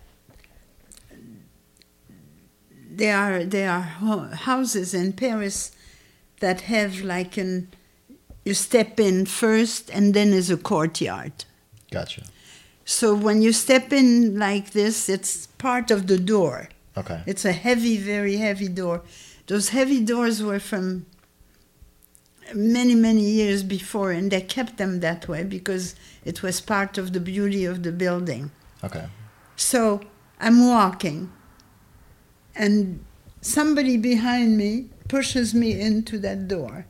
there 2.96 3.18
are 3.18 3.44
there 3.44 3.72
are 3.72 3.82
houses 3.82 4.94
in 4.94 5.14
Paris 5.14 5.72
that 6.40 6.62
have 6.62 7.02
like 7.02 7.36
an 7.36 7.70
you 8.46 8.54
step 8.54 9.00
in 9.00 9.26
first 9.26 9.90
and 9.90 10.14
then 10.14 10.34
is 10.34 10.50
a 10.50 10.58
courtyard. 10.58 11.46
Gotcha. 11.92 12.24
So 12.86 13.16
when 13.16 13.42
you 13.42 13.54
step 13.54 13.94
in 13.94 14.38
like 14.38 14.72
this, 14.72 15.08
it's 15.08 15.48
part 15.48 15.92
of 15.92 16.08
the 16.08 16.18
door. 16.18 16.70
Okay. 16.98 17.22
It's 17.26 17.46
a 17.46 17.54
heavy, 17.54 17.98
very 17.98 18.38
heavy 18.38 18.68
door. 18.68 19.02
Those 19.48 19.70
heavy 19.70 20.04
doors 20.04 20.44
were 20.44 20.60
from 20.60 21.06
many, 22.54 22.96
many 22.96 23.22
years 23.22 23.64
before, 23.64 24.12
and 24.12 24.32
they 24.32 24.42
kept 24.42 24.78
them 24.78 25.00
that 25.00 25.28
way 25.28 25.44
because 25.44 25.96
it 26.26 26.44
was 26.44 26.62
part 26.62 26.98
of 26.98 27.14
the 27.14 27.20
beauty 27.20 27.66
of 27.66 27.84
the 27.84 27.92
building. 27.92 28.52
Okay. 28.84 29.08
So 29.56 30.02
I'm 30.40 30.68
walking, 30.68 31.32
and 32.56 33.04
somebody 33.42 33.98
behind 33.98 34.58
me 34.58 34.90
pushes 35.08 35.54
me 35.54 35.80
into 35.80 36.20
that 36.20 36.48
door. 36.48 36.86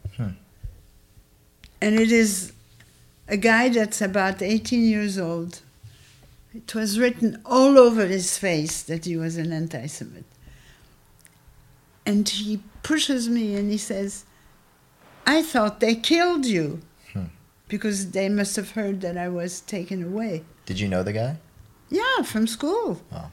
And 1.84 2.00
it 2.00 2.14
is 2.14 2.54
a 3.28 3.36
guy 3.36 3.68
that's 3.68 4.02
about 4.02 4.42
18 4.42 4.86
years 4.86 5.20
old. 5.20 5.60
It 6.56 6.74
was 6.74 6.98
written 6.98 7.42
all 7.46 7.78
over 7.78 8.06
his 8.06 8.38
face 8.38 8.82
that 8.84 9.04
he 9.04 9.18
was 9.18 9.36
an 9.36 9.52
anti 9.52 9.88
Semite. 9.88 10.24
And 12.06 12.30
he 12.30 12.62
pushes 12.84 13.28
me 13.28 13.56
and 13.56 13.70
he 13.70 13.78
says, 13.78 14.24
I 15.28 15.42
thought 15.42 15.82
they 15.82 15.96
killed 15.96 16.46
you. 16.46 16.80
Hmm. 17.12 17.26
Because 17.68 18.12
they 18.12 18.30
must 18.30 18.56
have 18.56 18.72
heard 18.72 19.02
that 19.02 19.18
I 19.18 19.28
was 19.28 19.60
taken 19.60 20.02
away. 20.04 20.44
Did 20.66 20.80
you 20.80 20.88
know 20.88 21.04
the 21.04 21.12
guy? 21.12 21.36
Yeah, 21.90 22.22
from 22.24 22.48
school. 22.48 23.02
Oh. 23.12 23.30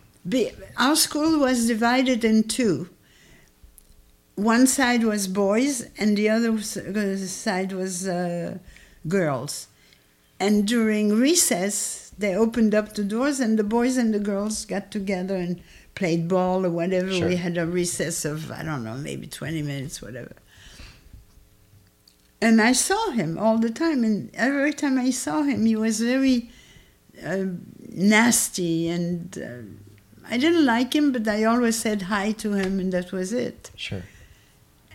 Our 0.76 0.96
school 0.96 1.38
was 1.38 1.68
divided 1.68 2.24
in 2.24 2.42
two. 2.48 2.88
One 4.40 4.66
side 4.66 5.04
was 5.04 5.28
boys, 5.28 5.86
and 5.98 6.16
the 6.16 6.30
other 6.30 6.58
side 6.62 7.72
was 7.72 8.08
uh, 8.08 8.56
girls. 9.06 9.66
And 10.38 10.66
during 10.66 11.12
recess, 11.12 12.12
they 12.16 12.34
opened 12.34 12.74
up 12.74 12.94
the 12.94 13.04
doors, 13.04 13.38
and 13.38 13.58
the 13.58 13.64
boys 13.64 13.98
and 13.98 14.14
the 14.14 14.18
girls 14.18 14.64
got 14.64 14.90
together 14.90 15.36
and 15.36 15.60
played 15.94 16.26
ball 16.26 16.64
or 16.64 16.70
whatever. 16.70 17.12
Sure. 17.12 17.28
We 17.28 17.36
had 17.36 17.58
a 17.58 17.66
recess 17.66 18.24
of, 18.24 18.50
I 18.50 18.62
don't 18.62 18.82
know, 18.82 18.94
maybe 18.94 19.26
20 19.26 19.60
minutes, 19.60 20.00
whatever. 20.00 20.32
And 22.40 22.62
I 22.62 22.72
saw 22.72 23.10
him 23.10 23.36
all 23.36 23.58
the 23.58 23.68
time, 23.68 24.02
and 24.04 24.30
every 24.32 24.72
time 24.72 24.98
I 24.98 25.10
saw 25.10 25.42
him, 25.42 25.66
he 25.66 25.76
was 25.76 26.00
very 26.00 26.50
uh, 27.22 27.44
nasty, 27.90 28.88
and 28.88 29.36
uh, 29.36 30.32
I 30.32 30.38
didn't 30.38 30.64
like 30.64 30.94
him, 30.94 31.12
but 31.12 31.28
I 31.28 31.44
always 31.44 31.76
said 31.76 32.02
hi 32.02 32.32
to 32.32 32.54
him, 32.54 32.80
and 32.80 32.90
that 32.94 33.12
was 33.12 33.34
it. 33.34 33.70
Sure. 33.76 34.02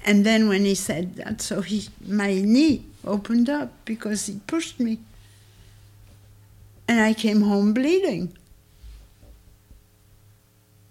And 0.07 0.23
then 0.25 0.47
when 0.47 0.65
he 0.65 0.75
said 0.75 1.15
that, 1.15 1.41
so 1.41 1.61
he, 1.61 1.89
my 2.05 2.35
knee 2.35 2.85
opened 3.03 3.49
up 3.49 3.73
because 3.85 4.27
he 4.27 4.39
pushed 4.45 4.79
me. 4.79 4.99
And 6.87 7.01
I 7.01 7.13
came 7.15 7.41
home 7.41 7.73
bleeding. 7.73 8.37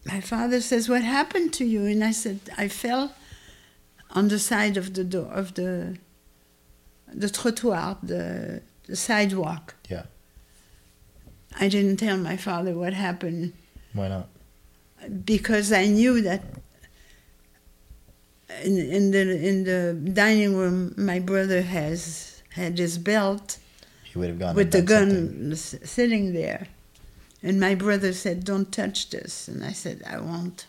My 0.05 0.21
father 0.21 0.61
says, 0.61 0.89
"What 0.89 1.03
happened 1.03 1.53
to 1.55 1.65
you?" 1.65 1.87
And 1.87 2.03
I 2.03 2.11
said, 2.11 2.41
"I 2.59 2.67
fell 2.69 3.15
on 4.11 4.29
the 4.29 4.41
side 4.41 4.77
of 4.77 4.95
the 4.95 5.05
door 5.05 5.33
of 5.33 5.55
the 5.55 5.97
the 7.23 7.29
trottoir, 7.29 7.97
the 8.03 8.61
the 8.87 8.97
sidewalk." 8.97 9.77
Yeah. 9.89 10.07
I 11.59 11.69
didn't 11.69 11.99
tell 11.99 12.17
my 12.17 12.37
father 12.37 12.75
what 12.75 12.93
happened 12.95 13.53
Why 13.93 14.09
not? 14.09 14.27
because 15.25 15.71
I 15.73 15.87
knew 15.87 16.21
that 16.23 16.43
in, 18.63 18.79
in 18.79 19.11
the 19.11 19.21
in 19.49 19.65
the 19.65 19.95
dining 20.13 20.57
room 20.57 20.95
my 20.97 21.19
brother 21.19 21.63
has 21.63 22.43
had 22.51 22.79
his 22.79 22.99
belt 22.99 23.59
He 24.05 24.19
would 24.19 24.29
have 24.29 24.39
gone 24.39 24.55
with 24.55 24.71
the 24.73 24.83
gun 24.83 25.51
s- 25.53 25.75
sitting 25.85 26.33
there, 26.35 26.69
and 27.43 27.59
my 27.59 27.75
brother 27.75 28.13
said, 28.13 28.45
"Don't 28.45 28.71
touch 28.73 29.11
this," 29.11 29.49
and 29.49 29.65
I 29.65 29.73
said, 29.73 30.03
"I 30.07 30.19
won't." 30.21 30.67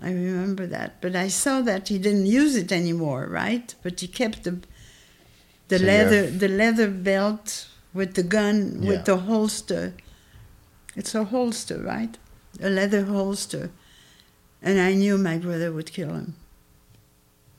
I 0.00 0.10
remember 0.12 0.64
that, 0.66 1.00
but 1.00 1.16
I 1.16 1.28
saw 1.28 1.60
that 1.62 1.88
he 1.88 1.98
didn't 1.98 2.26
use 2.26 2.54
it 2.56 2.70
anymore, 2.72 3.26
right? 3.28 3.74
But 3.82 4.00
he 4.00 4.06
kept 4.08 4.44
the 4.44 4.54
the 5.68 5.78
So 5.78 5.84
you're- 5.84 5.92
leather 5.92 6.30
the 6.30 6.48
leather 6.48 6.88
belt 6.90 7.66
with 7.92 8.14
the 8.14 8.22
gun 8.22 8.56
Yeah. 8.82 8.88
with 8.90 9.04
the 9.04 9.16
holster. 9.18 9.92
It's 10.96 11.14
a 11.14 11.24
holster, 11.24 11.78
right? 11.94 12.16
A 12.60 12.70
leather 12.70 13.04
holster, 13.04 13.70
and 14.62 14.78
I 14.80 14.92
knew 14.94 15.16
my 15.18 15.38
brother 15.38 15.72
would 15.72 15.92
kill 15.92 16.12
him. 16.14 16.34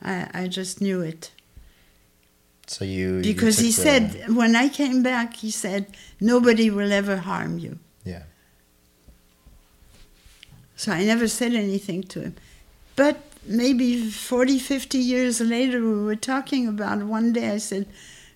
I 0.02 0.28
I 0.42 0.48
just 0.48 0.80
knew 0.80 1.00
it 1.02 1.32
So 2.66 2.84
you 2.84 3.16
you 3.16 3.22
because 3.22 3.58
he 3.58 3.70
took 3.72 3.76
the- 3.76 3.82
said 3.82 4.34
when 4.40 4.54
I 4.56 4.68
came 4.68 5.02
back, 5.02 5.36
he 5.36 5.50
said 5.50 5.82
nobody 6.20 6.70
will 6.70 6.92
ever 6.92 7.16
harm 7.18 7.58
you. 7.58 7.78
Yeah. 8.04 8.24
So 10.76 10.92
I 10.92 11.04
never 11.04 11.28
said 11.28 11.52
anything 11.54 12.02
to 12.04 12.20
him. 12.22 12.34
But 12.96 13.16
maybe 13.46 14.10
40, 14.10 14.58
50 14.58 14.98
years 14.98 15.40
later, 15.40 15.80
we 15.82 16.04
were 16.04 16.16
talking 16.16 16.66
about 16.66 17.02
one 17.02 17.32
day. 17.32 17.50
I 17.50 17.58
said, 17.58 17.86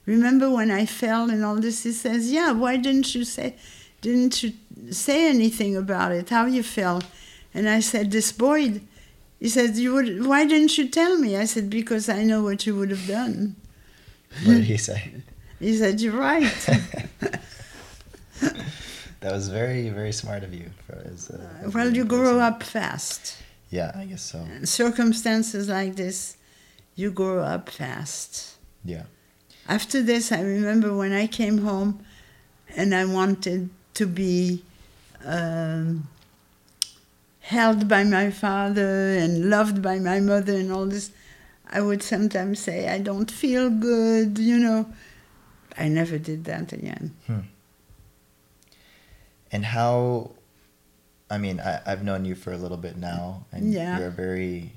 "Remember 0.07 0.51
when 0.51 0.71
I 0.71 0.85
fell 0.87 1.31
and 1.31 1.45
all 1.45 1.57
this?" 1.57 1.83
He 1.85 1.93
says, 1.93 2.31
"Yeah. 2.31 2.53
Why 2.53 2.77
didn't 2.77 3.15
you 3.15 3.25
say, 3.25 3.55
didn't 4.03 4.43
you 4.43 4.53
say 4.91 5.29
anything 5.29 5.77
about 5.77 6.13
it? 6.13 6.31
How 6.31 6.45
you 6.47 6.63
fell?" 6.63 7.03
And 7.55 7.69
I 7.69 7.81
said, 7.81 8.11
"This 8.11 8.33
boy." 8.33 8.81
He 9.41 9.49
said, 9.49 9.77
"You 9.77 9.95
would. 9.95 10.27
Why 10.27 10.45
didn't 10.47 10.77
you 10.77 10.89
tell 10.89 11.17
me?" 11.17 11.37
I 11.37 11.45
said, 11.47 11.71
"Because 11.71 12.09
I 12.09 12.25
know 12.25 12.43
what 12.43 12.67
you 12.67 12.77
would 12.77 12.91
have 12.91 13.07
done." 13.07 13.57
What 14.45 14.55
did 14.55 14.65
he 14.65 14.77
say? 14.77 15.13
He 15.61 15.77
said, 15.79 16.01
"You're 16.01 16.19
right." 16.19 16.43
that 19.21 19.33
was 19.33 19.49
very 19.49 19.89
very 19.89 20.13
smart 20.13 20.43
of 20.43 20.53
you. 20.53 20.71
For 20.87 20.97
his, 21.09 21.31
uh, 21.31 21.39
his 21.63 21.73
well, 21.73 21.95
you 21.95 22.05
grow 22.05 22.41
up 22.41 22.63
fast. 22.63 23.37
Yeah, 23.71 23.93
I 23.95 24.05
guess 24.05 24.23
so. 24.23 24.41
In 24.57 24.67
circumstances 24.67 25.69
like 25.69 25.97
this, 25.97 26.37
you 26.97 27.11
grow 27.11 27.43
up 27.43 27.71
fast. 27.71 28.57
Yeah. 28.85 29.05
After 29.69 30.03
this, 30.03 30.31
I 30.31 30.43
remember 30.43 30.95
when 30.95 31.13
I 31.13 31.27
came 31.27 31.59
home 31.59 32.05
and 32.77 32.95
I 32.95 33.05
wanted 33.05 33.71
to 33.95 34.07
be 34.07 34.63
um, 35.25 36.09
held 37.45 37.89
by 37.89 38.03
my 38.05 38.31
father 38.31 39.15
and 39.19 39.51
loved 39.51 39.83
by 39.83 39.99
my 39.99 40.19
mother 40.19 40.55
and 40.55 40.73
all 40.73 40.87
this, 40.87 41.11
I 41.69 41.81
would 41.83 42.03
sometimes 42.03 42.59
say, 42.59 42.89
I 42.89 42.99
don't 42.99 43.31
feel 43.31 43.69
good, 43.69 44.39
you 44.39 44.59
know. 44.59 44.87
I 45.77 45.89
never 45.89 46.17
did 46.19 46.45
that 46.45 46.73
again. 46.73 47.15
Hmm. 47.27 47.41
And 49.53 49.65
how, 49.67 50.31
I 51.31 51.37
mean, 51.39 51.61
I, 51.61 51.81
I've 51.87 52.03
known 52.03 52.25
you 52.25 52.35
for 52.35 52.53
a 52.53 52.57
little 52.57 52.77
bit 52.79 52.97
now, 52.97 53.45
and 53.53 53.73
Yeah. 53.73 53.99
you're 53.99 54.09
a 54.09 54.11
very 54.11 54.73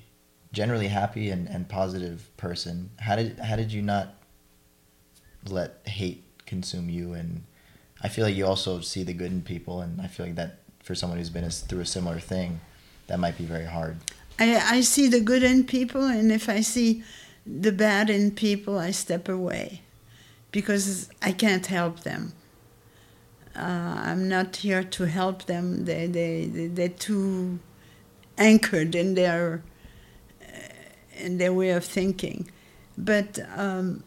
generally 0.51 0.88
happy 0.88 1.30
and, 1.30 1.47
and 1.47 1.70
positive 1.70 2.36
person. 2.38 2.89
How 2.99 3.15
did 3.15 3.39
how 3.39 3.55
did 3.55 3.72
you 3.72 3.82
not 3.82 4.15
let 5.47 5.88
hate 5.88 6.24
consume 6.45 6.89
you? 6.89 7.13
And 7.13 7.43
I 8.01 8.09
feel 8.09 8.26
like 8.26 8.36
you 8.36 8.45
also 8.45 8.82
see 8.82 9.03
the 9.03 9.13
good 9.13 9.32
in 9.32 9.41
people, 9.41 9.82
and 9.82 10.01
I 10.01 10.07
feel 10.07 10.26
like 10.26 10.36
that 10.36 10.59
for 10.88 10.95
someone 10.95 11.19
who's 11.19 11.29
been 11.29 11.43
a, 11.43 11.49
through 11.49 11.81
a 11.81 11.85
similar 11.85 12.19
thing, 12.19 12.61
that 13.07 13.19
might 13.19 13.38
be 13.38 13.43
very 13.43 13.65
hard. 13.65 13.97
I, 14.39 14.77
I 14.77 14.81
see 14.81 15.07
the 15.09 15.19
good 15.19 15.43
in 15.43 15.65
people, 15.65 16.05
and 16.05 16.31
if 16.31 16.47
I 16.47 16.61
see 16.61 17.03
the 17.45 17.73
bad 17.73 18.09
in 18.09 18.31
people, 18.31 18.79
I 18.79 18.91
step 18.91 19.27
away 19.27 19.81
because 20.51 21.09
I 21.21 21.33
can't 21.33 21.65
help 21.65 22.01
them. 22.01 22.33
Uh, 23.55 23.95
I'm 24.07 24.29
not 24.29 24.57
here 24.57 24.83
to 24.83 25.03
help 25.05 25.45
them. 25.45 25.85
They, 25.85 26.07
they, 26.07 26.45
they, 26.45 26.67
they're 26.67 26.89
too 26.89 27.59
anchored 28.38 28.95
in 28.95 29.15
their, 29.15 29.63
uh, 30.41 31.25
in 31.25 31.38
their 31.38 31.51
way 31.51 31.71
of 31.71 31.83
thinking. 31.83 32.49
But 32.97 33.39
um, 33.55 34.03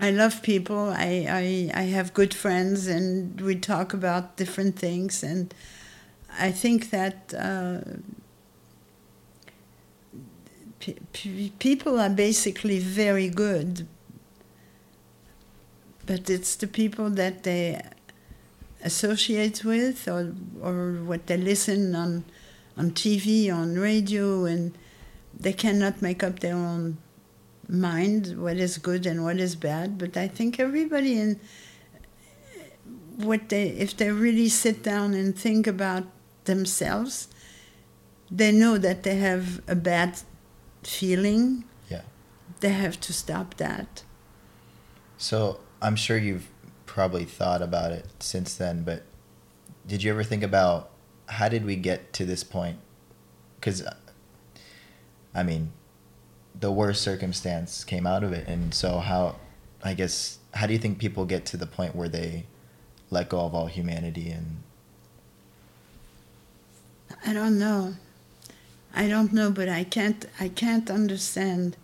I 0.00 0.10
love 0.10 0.42
people. 0.42 0.90
I, 0.90 1.26
I, 1.28 1.80
I 1.80 1.82
have 1.84 2.14
good 2.14 2.32
friends, 2.32 2.86
and 2.86 3.40
we 3.40 3.56
talk 3.56 3.92
about 3.92 4.36
different 4.36 4.78
things. 4.78 5.24
And 5.24 5.52
I 6.38 6.52
think 6.52 6.90
that 6.90 7.34
uh, 7.36 7.80
pe- 10.78 10.94
pe- 11.12 11.50
people 11.58 11.98
are 11.98 12.10
basically 12.10 12.78
very 12.78 13.28
good, 13.28 13.88
but 16.06 16.30
it's 16.30 16.54
the 16.54 16.68
people 16.68 17.10
that 17.10 17.42
they 17.42 17.82
associate 18.84 19.64
with 19.64 20.06
or, 20.06 20.32
or 20.62 20.92
what 21.04 21.26
they 21.26 21.36
listen 21.36 21.96
on, 21.96 22.24
on 22.76 22.92
TV, 22.92 23.52
on 23.52 23.74
radio, 23.74 24.44
and 24.44 24.78
they 25.38 25.52
cannot 25.52 26.00
make 26.00 26.22
up 26.22 26.38
their 26.38 26.54
own 26.54 26.98
mind 27.68 28.40
what 28.40 28.56
is 28.56 28.78
good 28.78 29.06
and 29.06 29.24
what 29.24 29.38
is 29.38 29.54
bad. 29.54 29.98
But 29.98 30.16
I 30.16 30.28
think 30.28 30.58
everybody 30.58 31.18
in 31.18 31.40
what 33.16 33.48
they 33.48 33.68
if 33.68 33.96
they 33.96 34.10
really 34.10 34.48
sit 34.48 34.82
down 34.82 35.14
and 35.14 35.36
think 35.36 35.66
about 35.66 36.04
themselves, 36.44 37.28
they 38.30 38.52
know 38.52 38.78
that 38.78 39.02
they 39.02 39.16
have 39.16 39.60
a 39.68 39.74
bad 39.74 40.20
feeling. 40.82 41.64
Yeah. 41.90 42.02
They 42.60 42.70
have 42.70 43.00
to 43.00 43.12
stop 43.12 43.54
that. 43.54 44.02
So 45.18 45.60
I'm 45.82 45.96
sure 45.96 46.16
you've 46.16 46.48
probably 46.86 47.24
thought 47.24 47.62
about 47.62 47.92
it 47.92 48.06
since 48.20 48.54
then, 48.54 48.82
but 48.82 49.02
did 49.86 50.02
you 50.02 50.10
ever 50.10 50.24
think 50.24 50.42
about 50.42 50.90
how 51.28 51.48
did 51.48 51.64
we 51.64 51.76
get 51.76 52.12
to 52.14 52.24
this 52.24 52.42
point? 52.44 52.78
Because, 53.56 53.86
I 55.34 55.42
mean, 55.42 55.72
the 56.60 56.72
worst 56.72 57.02
circumstance 57.02 57.84
came 57.84 58.06
out 58.06 58.24
of 58.24 58.32
it, 58.32 58.48
and 58.48 58.74
so 58.74 58.98
how, 58.98 59.36
I 59.82 59.94
guess, 59.94 60.38
how 60.54 60.66
do 60.66 60.72
you 60.72 60.78
think 60.78 60.98
people 60.98 61.24
get 61.24 61.46
to 61.46 61.56
the 61.56 61.66
point 61.66 61.94
where 61.94 62.08
they 62.08 62.44
let 63.10 63.28
go 63.28 63.40
of 63.40 63.54
all 63.54 63.66
humanity 63.66 64.30
and 64.30 64.62
I 67.24 67.32
don't 67.32 67.58
know. 67.58 67.94
I 68.94 69.08
don't 69.08 69.32
know, 69.32 69.50
but 69.50 69.68
I 69.68 69.84
can't 69.84 70.26
I 70.38 70.48
can't 70.48 70.90
understand 70.90 71.76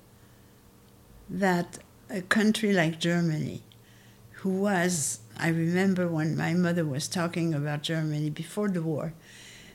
that 1.29 1.79
a 2.11 2.23
country 2.23 2.73
like 2.73 2.99
Germany, 2.99 3.63
who 4.33 4.51
was 4.51 5.21
I 5.37 5.49
remember 5.49 6.09
when 6.09 6.37
my 6.37 6.55
mother 6.55 6.85
was 6.85 7.09
talking 7.09 7.55
about 7.55 7.83
Germany 7.83 8.31
before 8.31 8.69
the 8.69 8.83
war, 8.83 9.15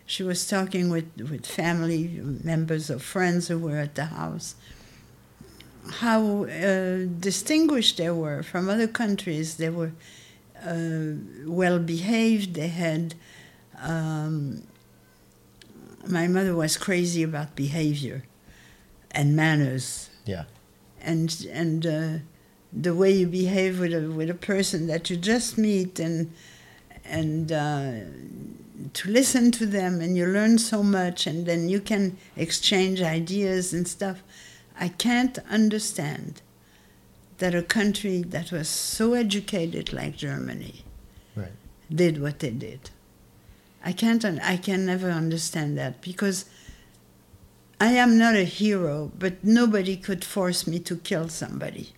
she 0.06 0.24
was 0.24 0.48
talking 0.48 0.90
with, 0.90 1.10
with 1.18 1.46
family 1.46 2.20
members 2.24 2.90
or 2.90 3.00
friends 3.00 3.48
who 3.48 3.60
were 3.60 3.78
at 3.78 3.96
the 3.96 4.06
house, 4.06 4.56
how 5.94 6.46
uh, 6.46 7.06
distinguished 7.20 7.98
they 7.98 8.10
were 8.10 8.44
from 8.44 8.70
other 8.70 8.88
countries. 8.88 9.58
They 9.58 9.70
were 9.70 9.92
uh, 10.66 11.14
well 11.46 11.80
behaved, 11.80 12.54
they 12.56 12.68
had 12.68 13.16
um, 13.82 14.64
my 16.08 16.28
mother 16.28 16.56
was 16.56 16.78
crazy 16.78 17.24
about 17.24 17.56
behavior 17.56 18.24
and 19.12 19.36
manners 19.36 20.10
yeah, 20.26 20.44
and 21.02 21.48
and 21.52 21.86
uh, 21.86 22.10
the 22.72 22.94
way 22.94 23.12
you 23.12 23.28
behave 23.28 23.80
with 23.80 23.94
a 23.94 24.10
with 24.10 24.30
a 24.30 24.36
person 24.36 24.88
that 24.88 25.10
you 25.10 25.18
just 25.18 25.58
meet 25.58 26.00
and 26.00 26.32
and 27.04 27.52
uh, 27.52 27.92
to 28.94 29.10
listen 29.10 29.52
to 29.52 29.66
them 29.66 30.02
and 30.02 30.16
you 30.16 30.26
learn 30.26 30.58
so 30.58 30.84
much 30.84 31.26
and 31.26 31.46
then 31.46 31.68
you 31.68 31.80
can 31.80 32.18
exchange 32.38 33.02
ideas 33.02 33.74
and 33.74 33.88
stuff. 33.88 34.22
I 34.80 34.88
can't 34.88 35.38
understand 35.50 36.42
that 37.40 37.54
a 37.54 37.62
country 37.62 38.22
that 38.24 38.52
was 38.52 38.68
so 38.70 39.14
educated 39.14 39.94
like 39.94 40.16
Germany 40.18 40.84
right, 41.36 41.52
did 41.94 42.22
what 42.22 42.40
they 42.40 42.50
did. 42.52 42.90
I 43.84 43.92
can't. 43.94 44.24
un- 44.26 44.42
I 44.44 44.58
can 44.58 44.86
never 44.86 45.10
understand 45.12 45.78
that 45.78 46.02
because 46.02 46.46
I 47.80 47.92
am 47.94 48.18
not 48.18 48.36
a 48.36 48.44
hero, 48.44 49.12
but 49.18 49.44
nobody 49.44 49.96
could 49.96 50.24
force 50.26 50.66
me 50.68 50.80
to 50.80 50.98
kill 50.98 51.30
somebody. 51.30 51.90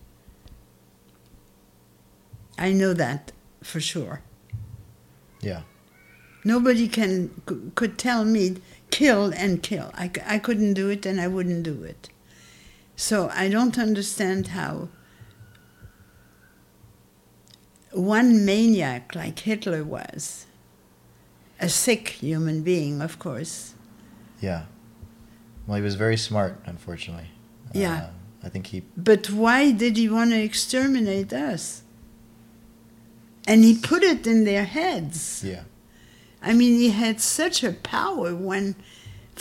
I 2.58 2.72
know 2.72 2.92
that 2.94 3.32
for 3.62 3.80
sure. 3.80 4.22
yeah, 5.40 5.62
Nobody 6.44 6.86
can 6.88 7.30
c- 7.48 7.70
could 7.74 7.98
tell 7.98 8.24
me 8.24 8.56
kill 8.90 9.32
and 9.36 9.62
kill. 9.62 9.90
I, 9.94 10.08
c- 10.08 10.22
I 10.26 10.38
couldn't 10.38 10.74
do 10.74 10.88
it, 10.88 11.06
and 11.06 11.20
I 11.20 11.26
wouldn't 11.28 11.62
do 11.64 11.82
it. 11.84 12.08
So 13.02 13.28
I 13.34 13.48
don't 13.48 13.80
understand 13.80 14.46
how 14.58 14.88
one 17.90 18.44
maniac 18.44 19.16
like 19.16 19.40
Hitler 19.40 19.82
was, 19.82 20.46
a 21.58 21.68
sick 21.68 22.08
human 22.22 22.62
being, 22.62 23.02
of 23.02 23.18
course. 23.18 23.74
yeah. 24.40 24.66
Well, 25.66 25.76
he 25.76 25.82
was 25.82 25.96
very 25.96 26.16
smart, 26.16 26.60
unfortunately. 26.64 27.30
Yeah. 27.72 27.94
Uh, 27.94 28.46
I 28.46 28.48
think 28.48 28.66
he 28.68 28.82
But 28.96 29.30
why 29.30 29.72
did 29.72 29.96
he 29.96 30.08
want 30.08 30.30
to 30.30 30.40
exterminate 30.40 31.32
us? 31.32 31.82
And 33.48 33.64
he 33.64 33.76
put 33.76 34.04
it 34.04 34.28
in 34.28 34.44
their 34.44 34.64
heads. 34.64 35.42
yeah, 35.44 35.64
I 36.40 36.52
mean, 36.52 36.78
he 36.78 36.90
had 36.90 37.20
such 37.20 37.64
a 37.64 37.72
power 37.72 38.32
when, 38.32 38.76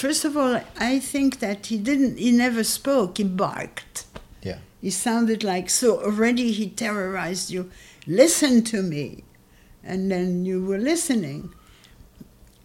first 0.02 0.26
of 0.26 0.36
all, 0.36 0.60
I 0.80 0.98
think 0.98 1.40
that 1.42 1.68
he 1.68 1.78
didn't, 1.78 2.18
he 2.18 2.32
never 2.32 2.64
spoke, 2.64 3.20
he 3.20 3.24
barked. 3.24 4.06
yeah, 4.42 4.58
He 4.82 4.90
sounded 4.90 5.44
like, 5.44 5.70
so 5.70 6.02
already 6.02 6.52
he 6.52 6.70
terrorized 6.70 7.52
you. 7.52 7.70
Listen 8.08 8.64
to 8.64 8.82
me. 8.82 9.24
And 9.84 10.12
then 10.12 10.44
you 10.44 10.66
were 10.66 10.80
listening. 10.80 11.54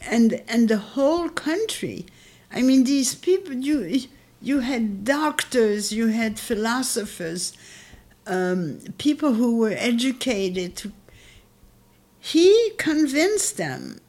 And, 0.01 0.43
and 0.49 0.71
the 0.71 0.79
whole 0.79 1.29
country, 1.29 2.07
I 2.51 2.63
mean, 2.63 2.85
these 2.85 3.15
people, 3.15 3.53
you, 3.53 4.01
you 4.41 4.61
had 4.61 5.05
doctors, 5.05 5.93
you 5.93 6.07
had 6.07 6.39
philosophers, 6.39 7.53
um, 8.27 8.81
people 8.97 9.35
who 9.35 9.59
were 9.59 9.77
educated. 9.77 10.91
He 12.19 12.71
convinced 12.79 13.59
them 13.59 14.01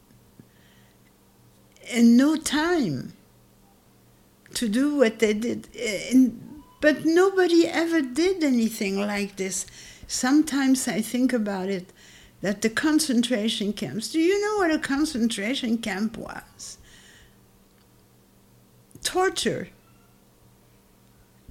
in 1.91 2.15
no 2.15 2.37
time 2.37 3.16
to 4.57 4.67
do 4.67 4.97
what 4.97 5.19
they 5.19 5.33
did. 5.33 5.67
Eh, 5.75 6.09
and, 6.11 6.63
but 6.81 7.05
nobody 7.05 7.67
ever 7.67 8.01
did 8.01 8.43
anything 8.43 8.99
like 8.99 9.35
this. 9.35 9.65
Sometimes 10.07 10.87
I 10.87 11.01
think 11.01 11.31
about 11.31 11.69
it 11.69 11.93
that 12.41 12.61
the 12.61 12.69
concentration 12.69 13.73
camps, 13.73 14.11
do 14.11 14.19
you 14.19 14.39
know 14.41 14.57
what 14.57 14.71
a 14.71 14.79
concentration 14.79 15.77
camp 15.77 16.17
was? 16.17 16.77
Torture. 19.03 19.69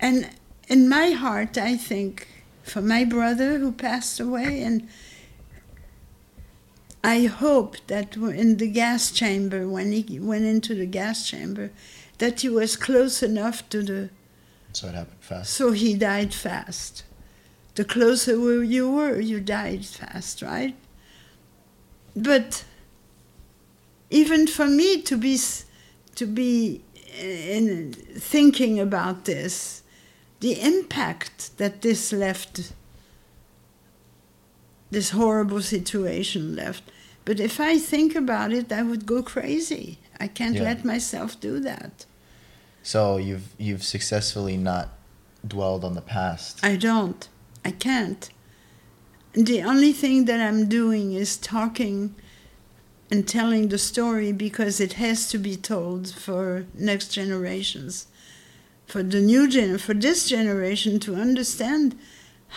And 0.01 0.31
in 0.69 0.89
my 0.89 1.11
heart, 1.11 1.57
I 1.57 1.77
think 1.77 2.27
for 2.63 2.83
my 2.83 3.05
brother 3.05 3.59
who 3.59 3.71
passed 3.71 4.19
away, 4.19 4.63
and 4.63 4.89
I 7.05 7.27
hope 7.27 7.77
that 7.87 8.17
in 8.17 8.57
the 8.57 8.69
gas 8.69 9.13
chamber, 9.13 9.69
when 9.69 9.93
he 9.93 10.19
went 10.19 10.45
into 10.45 10.75
the 10.75 10.87
gas 10.87 11.29
chamber, 11.29 11.71
that 12.19 12.41
he 12.41 12.49
was 12.49 12.77
close 12.77 13.23
enough 13.23 13.69
to 13.71 13.83
the 13.83 14.11
so 14.73 14.89
it 14.89 14.95
happened 14.95 15.17
fast. 15.21 15.53
so 15.53 15.73
he 15.73 15.95
died 15.95 16.35
fast. 16.35 17.05
The 17.77 17.85
closer 17.85 18.63
you 18.63 18.91
were, 18.91 19.21
you 19.21 19.41
died 19.41 19.85
fast, 19.85 20.41
right? 20.41 20.75
But 22.15 22.65
even 24.11 24.47
for 24.47 24.67
me 24.67 25.03
to 25.03 25.17
be 25.17 25.39
to 26.15 26.27
be 26.27 26.83
eh, 27.19 27.57
in 27.57 27.93
thinking 27.93 28.81
about 28.81 29.25
this, 29.25 29.83
the 30.41 30.61
impact 30.61 31.57
that 31.59 31.83
this 31.83 32.13
left, 32.13 32.73
this 34.91 35.11
horrible 35.11 35.63
situation 35.63 36.57
left. 36.57 36.83
But 37.25 37.41
if 37.41 37.61
I 37.61 37.79
think 37.79 38.15
about 38.15 38.53
it, 38.53 38.71
I 38.73 38.83
would 38.83 39.05
go 39.05 39.23
crazy. 39.23 39.99
I 40.21 40.29
can't 40.29 40.57
Yeah. 40.57 40.63
let 40.65 40.85
myself 40.85 41.39
do 41.41 41.61
that. 41.61 42.07
So 42.83 43.17
you've 43.17 43.49
you've 43.59 43.83
successfully 43.85 44.57
not 44.57 44.91
dwelled 45.47 45.85
on 45.85 45.95
the 45.95 46.01
past. 46.01 46.61
I 46.63 46.77
don't. 46.77 47.29
I 47.65 47.71
can't. 47.73 48.29
The 49.33 49.63
only 49.63 49.93
thing 49.93 50.25
that 50.27 50.41
I'm 50.41 50.69
doing 50.69 51.13
is 51.13 51.37
talking 51.37 52.15
and 53.11 53.27
telling 53.29 53.69
the 53.69 53.79
story 53.79 54.33
because 54.33 54.81
it 54.81 54.95
has 54.95 55.29
to 55.29 55.39
be 55.39 55.57
told 55.57 56.13
for 56.15 56.67
next 56.75 57.09
generations. 57.09 58.07
For 58.87 59.03
the 59.03 59.21
new 59.21 59.49
gen 59.49 59.79
for 59.79 59.95
this 59.95 60.29
generation 60.29 60.99
to 61.01 61.15
understand 61.17 61.97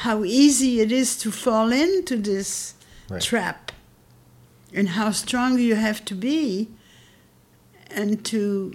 how 0.04 0.24
easy 0.24 0.80
it 0.80 0.92
is 0.92 1.18
to 1.18 1.32
fall 1.32 1.72
into 1.72 2.16
this 2.18 2.76
Right. 3.10 3.22
trap 3.22 3.72
and 4.74 4.90
how 4.90 5.10
strong 5.12 5.58
you 5.60 5.74
have 5.76 6.06
to 6.06 6.14
be 6.16 6.70
and 7.92 8.24
to 8.26 8.74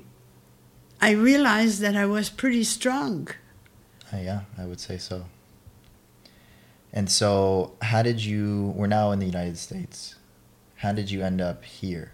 I 1.00 1.10
realized 1.10 1.80
that 1.80 1.96
I 1.96 2.06
was 2.06 2.30
pretty 2.30 2.64
strong. 2.64 3.28
Uh, 4.12 4.18
yeah, 4.18 4.40
I 4.56 4.64
would 4.64 4.80
say 4.80 4.96
so. 4.98 5.26
And 6.92 7.10
so, 7.10 7.72
how 7.82 8.02
did 8.02 8.22
you? 8.24 8.72
We're 8.76 8.86
now 8.86 9.10
in 9.10 9.18
the 9.18 9.26
United 9.26 9.58
States. 9.58 10.14
How 10.76 10.92
did 10.92 11.10
you 11.10 11.22
end 11.22 11.40
up 11.40 11.64
here? 11.64 12.12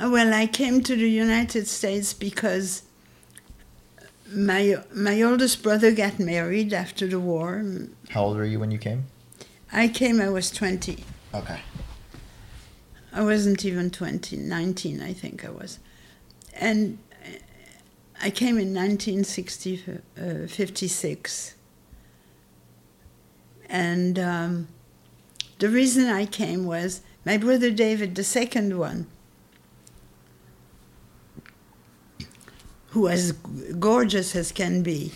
Uh, 0.00 0.10
Well, 0.10 0.32
I 0.34 0.46
came 0.46 0.82
to 0.82 0.94
the 0.94 1.08
United 1.08 1.66
States 1.66 2.12
because 2.12 2.82
my 4.30 4.76
my 4.94 5.22
oldest 5.22 5.62
brother 5.62 5.90
got 5.92 6.18
married 6.18 6.72
after 6.72 7.06
the 7.06 7.18
war. 7.18 7.64
How 8.10 8.24
old 8.24 8.36
were 8.36 8.44
you 8.44 8.60
when 8.60 8.70
you 8.70 8.78
came? 8.78 9.04
I 9.72 9.88
came, 9.88 10.20
I 10.20 10.30
was 10.30 10.50
20. 10.50 11.04
Okay. 11.34 11.60
I 13.12 13.22
wasn't 13.22 13.64
even 13.64 13.90
20, 13.90 14.36
19, 14.36 15.00
I 15.02 15.12
think 15.12 15.44
I 15.44 15.50
was. 15.50 15.78
And 16.58 16.98
uh, 17.24 17.28
I 18.20 18.30
came 18.30 18.58
in 18.58 18.74
1956. 18.74 21.54
And 23.70 24.18
um, 24.18 24.66
the 25.58 25.68
reason 25.68 26.06
I 26.06 26.24
came 26.26 26.64
was 26.66 27.02
my 27.24 27.36
brother 27.36 27.70
David, 27.70 28.14
the 28.14 28.24
second 28.24 28.78
one, 28.78 29.06
who 32.88 33.02
was 33.02 33.32
g- 33.32 33.38
gorgeous 33.78 34.34
as 34.34 34.50
can 34.52 34.82
be. 34.82 35.12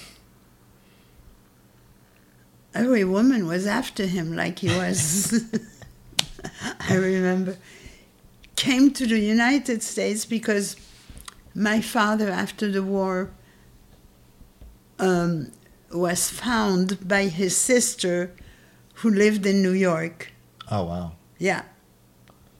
Every 2.74 3.04
woman 3.04 3.46
was 3.46 3.66
after 3.66 4.04
him 4.06 4.36
like 4.36 4.58
he 4.60 4.68
was. 4.68 5.44
I 6.88 6.94
remember. 6.94 7.56
Came 8.56 8.92
to 8.92 9.06
the 9.06 9.18
United 9.18 9.82
States 9.82 10.24
because 10.24 10.76
my 11.54 11.80
father, 11.80 12.28
after 12.30 12.70
the 12.70 12.82
war, 12.82 13.30
um, 14.98 15.50
was 15.92 16.30
found 16.30 17.06
by 17.06 17.24
his 17.26 17.56
sister 17.56 18.32
who 18.94 19.10
lived 19.10 19.46
in 19.46 19.62
New 19.62 19.72
York. 19.72 20.32
Oh 20.70 20.84
wow. 20.84 21.12
Yeah. 21.38 21.62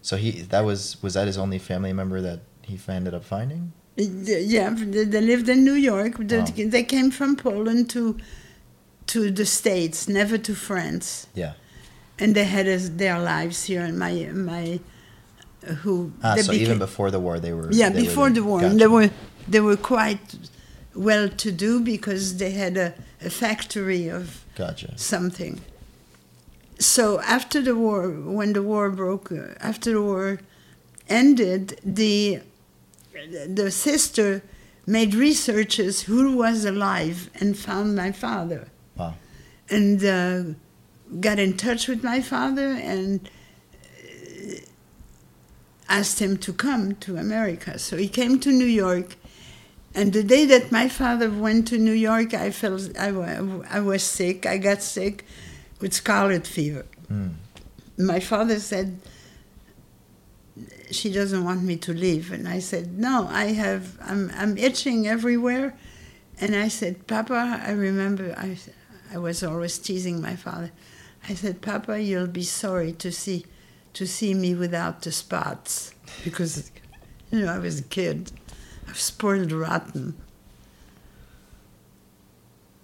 So 0.03 0.17
he 0.17 0.43
that 0.43 0.65
was 0.65 1.03
was 1.03 1.15
that 1.15 1.27
his 1.27 1.39
only 1.39 1.59
family 1.59 1.93
member 1.93 2.21
that 2.21 2.41
he 2.63 2.79
ended 2.89 3.15
up 3.15 3.25
finding? 3.25 3.73
Yeah, 3.97 4.71
they 4.75 5.21
lived 5.21 5.49
in 5.49 5.65
New 5.65 5.75
York. 5.75 6.17
They, 6.19 6.39
Wow. 6.39 6.47
they 6.71 6.83
came 6.83 7.11
from 7.11 7.37
Poland 7.37 7.91
to 7.91 8.17
to 9.07 9.31
the 9.31 9.45
States, 9.45 10.09
never 10.09 10.39
to 10.39 10.55
France. 10.55 11.27
Yeah. 11.35 11.53
And 12.19 12.35
they 12.35 12.45
had 12.45 12.67
their 12.99 13.19
lives 13.19 13.65
here. 13.65 13.83
And 13.83 13.99
my 13.99 14.13
my 14.33 14.81
who 15.83 16.13
Ah, 16.23 16.37
so 16.37 16.53
even 16.53 16.79
before 16.79 17.11
the 17.11 17.21
war, 17.21 17.39
they 17.41 17.53
were. 17.53 17.69
yeah 17.73 17.89
they 17.89 18.03
before 18.03 18.29
there. 18.31 18.43
the 18.43 18.45
war, 18.45 18.61
Gotcha. 18.61 18.77
they 18.77 18.87
were 18.87 19.11
they 19.49 19.61
were 19.61 19.77
quite 19.77 20.35
well 20.95 21.29
to 21.29 21.51
do 21.53 21.81
because 21.81 22.37
they 22.37 22.51
had 22.53 22.77
a, 22.77 22.95
a 23.25 23.31
factory 23.31 24.09
of 24.09 24.45
Gotcha. 24.57 24.97
something. 24.99 25.61
So 26.79 27.21
after 27.21 27.61
the 27.63 27.75
war, 27.77 28.11
when 28.11 28.53
the 28.55 28.63
war 28.63 28.91
broke, 28.91 29.31
uh, 29.33 29.55
after 29.61 29.93
the 29.93 30.03
war 30.03 30.41
ended, 31.09 31.79
the 31.85 32.41
the 33.49 33.71
sister 33.71 34.43
made 34.87 35.15
researches 35.15 36.03
who 36.03 36.37
was 36.37 36.65
alive 36.65 37.31
and 37.41 37.57
found 37.57 37.95
my 37.95 38.11
father, 38.11 38.67
Wow. 38.97 39.15
and 39.71 40.03
uh, 40.05 40.43
got 41.21 41.39
in 41.39 41.57
touch 41.57 41.87
with 41.89 42.03
my 42.03 42.21
father 42.21 42.69
and 42.73 43.21
asked 45.89 46.21
him 46.21 46.37
to 46.39 46.53
come 46.53 46.95
to 46.97 47.17
America. 47.17 47.79
So 47.79 47.97
he 47.97 48.09
came 48.09 48.39
to 48.41 48.51
New 48.51 48.67
York. 48.67 49.17
And 49.95 50.13
the 50.13 50.23
day 50.23 50.47
that 50.47 50.73
my 50.73 50.89
father 50.89 51.31
went 51.31 51.69
to 51.69 51.79
New 51.79 51.93
York, 51.93 52.33
I 52.33 52.51
felt 52.51 52.97
I, 52.99 53.09
I 53.69 53.81
was 53.81 54.03
sick. 54.03 54.47
I 54.47 54.57
got 54.57 54.83
sick 54.83 55.25
with 55.81 55.93
scarlet 55.93 56.47
fever. 56.47 56.87
Mm. 57.11 57.35
My 57.99 58.21
father 58.21 58.59
said, 58.59 59.01
"She 60.91 61.13
doesn't 61.13 61.45
want 61.45 61.63
me 61.63 61.77
to 61.77 61.93
leave," 61.93 62.33
and 62.33 62.49
I 62.49 62.61
said, 62.61 62.99
"No, 62.99 63.29
I 63.31 63.53
have. 63.53 63.99
I'm 64.01 64.31
I'm 64.35 64.57
itching 64.57 65.07
everywhere." 65.07 65.75
And 66.41 66.57
I 66.57 66.69
said, 66.69 67.07
"Papa, 67.07 67.61
I 67.63 67.73
remember 67.73 68.35
I 68.39 68.57
I 69.13 69.19
was 69.19 69.43
always 69.43 69.79
teasing 69.79 70.23
my 70.23 70.37
father. 70.37 70.73
I 71.29 71.35
said, 71.35 71.61
"Papa, 71.61 72.01
you'll 72.01 72.27
be 72.29 72.45
sorry 72.45 72.93
to 72.93 73.13
see 73.13 73.45
to 73.95 74.07
see 74.07 74.35
me 74.35 74.55
without 74.55 75.03
the 75.03 75.13
spots 75.13 75.93
because 76.25 76.71
you 77.31 77.41
know 77.41 77.53
I 77.53 77.59
was 77.59 77.81
a 77.81 77.85
kid. 77.85 78.33
I 78.87 78.91
was 78.91 78.99
spoiled 79.01 79.53
rotten." 79.53 80.15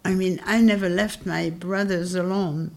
I 0.04 0.14
mean, 0.14 0.40
I 0.44 0.60
never 0.60 0.88
left 0.88 1.26
my 1.26 1.50
brothers 1.50 2.14
alone. 2.14 2.76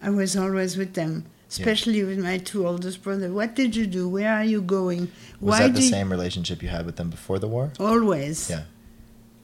I 0.00 0.10
was 0.10 0.36
always 0.36 0.76
with 0.76 0.94
them, 0.94 1.24
especially 1.48 2.02
with 2.02 2.18
my 2.18 2.38
two 2.38 2.66
oldest 2.66 3.02
brothers. 3.02 3.30
What 3.30 3.54
did 3.54 3.76
you 3.76 3.86
do? 3.86 4.08
Where 4.08 4.32
are 4.32 4.44
you 4.44 4.60
going? 4.60 5.12
Was 5.40 5.58
that 5.60 5.74
the 5.74 5.80
do 5.80 5.84
you- 5.84 5.90
same 5.90 6.10
relationship 6.10 6.62
you 6.62 6.68
had 6.68 6.84
with 6.86 6.96
them 6.96 7.10
before 7.10 7.38
the 7.38 7.48
war? 7.48 7.72
Always. 7.78 8.50
Yeah. 8.50 8.62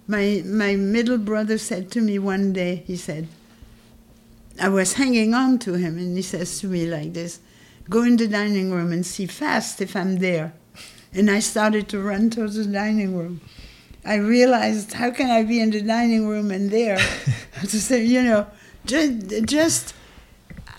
My 0.09 0.43
my 0.45 0.75
middle 0.75 1.19
brother 1.19 1.59
said 1.59 1.91
to 1.93 2.01
me 2.01 2.19
one 2.19 2.53
day. 2.53 2.83
He 2.87 2.97
said, 2.97 3.29
I 4.61 4.69
was 4.71 4.95
hanging 4.95 5.35
on 5.35 5.59
to 5.61 5.75
him, 5.75 5.99
and 5.99 6.17
he 6.17 6.23
says 6.23 6.59
to 6.61 6.67
me 6.67 6.87
like 6.87 7.13
this, 7.13 7.39
"Go 7.91 8.03
in 8.03 8.17
the 8.17 8.29
dining 8.29 8.71
room 8.71 8.93
and 8.93 9.05
see 9.07 9.27
fast 9.27 9.81
if 9.81 9.95
I'm 9.97 10.17
there." 10.19 10.53
And 11.15 11.31
I 11.31 11.41
started 11.41 11.89
to 11.89 11.99
run 12.01 12.31
towards 12.31 12.57
the 12.57 12.65
dining 12.65 13.17
room. 13.17 13.41
I 14.05 14.17
realized, 14.17 14.93
how 14.95 15.11
can 15.11 15.31
I 15.31 15.43
be 15.43 15.61
in 15.61 15.71
the 15.71 15.81
dining 15.83 16.27
room 16.29 16.51
and 16.51 16.71
there? 16.71 16.99
to 17.63 17.81
say, 17.81 18.05
you 18.05 18.23
know, 18.23 18.47
just 18.87 19.45
just 19.47 19.95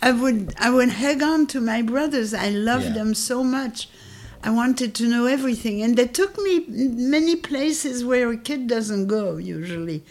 I 0.01 0.12
would 0.12 0.53
I 0.60 0.70
would 0.70 0.89
hang 0.89 1.22
on 1.24 1.47
to 1.47 1.60
my 1.62 1.82
brothers. 1.82 2.34
I 2.34 2.49
loved 2.49 2.86
Yeah. 2.86 2.93
them 2.93 3.14
so 3.14 3.43
much. 3.43 3.89
I 4.41 4.51
wanted 4.51 4.93
to 4.95 5.07
know 5.07 5.26
everything, 5.26 5.82
and 5.84 5.97
they 5.97 6.07
took 6.07 6.38
me 6.38 6.64
many 6.70 7.36
places 7.36 8.05
where 8.05 8.30
a 8.32 8.38
kid 8.38 8.68
doesn't 8.68 9.07
go 9.07 9.36
usually. 9.36 10.01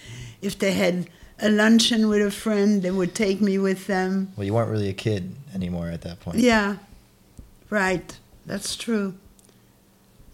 If 0.43 0.59
they 0.59 0.73
had 0.73 1.09
a 1.41 1.49
luncheon 1.49 2.09
with 2.09 2.21
a 2.27 2.31
friend, 2.31 2.83
they 2.83 2.91
would 2.91 3.15
take 3.15 3.41
me 3.41 3.57
with 3.57 3.87
them. 3.87 4.31
Well, 4.37 4.45
you 4.45 4.53
weren't 4.53 4.71
really 4.71 4.91
a 4.91 4.93
kid 5.07 5.35
anymore 5.55 5.89
at 5.89 6.03
that 6.03 6.21
point. 6.21 6.39
Yeah, 6.41 6.77
right. 7.71 8.19
That's 8.47 8.77
true. 8.77 9.15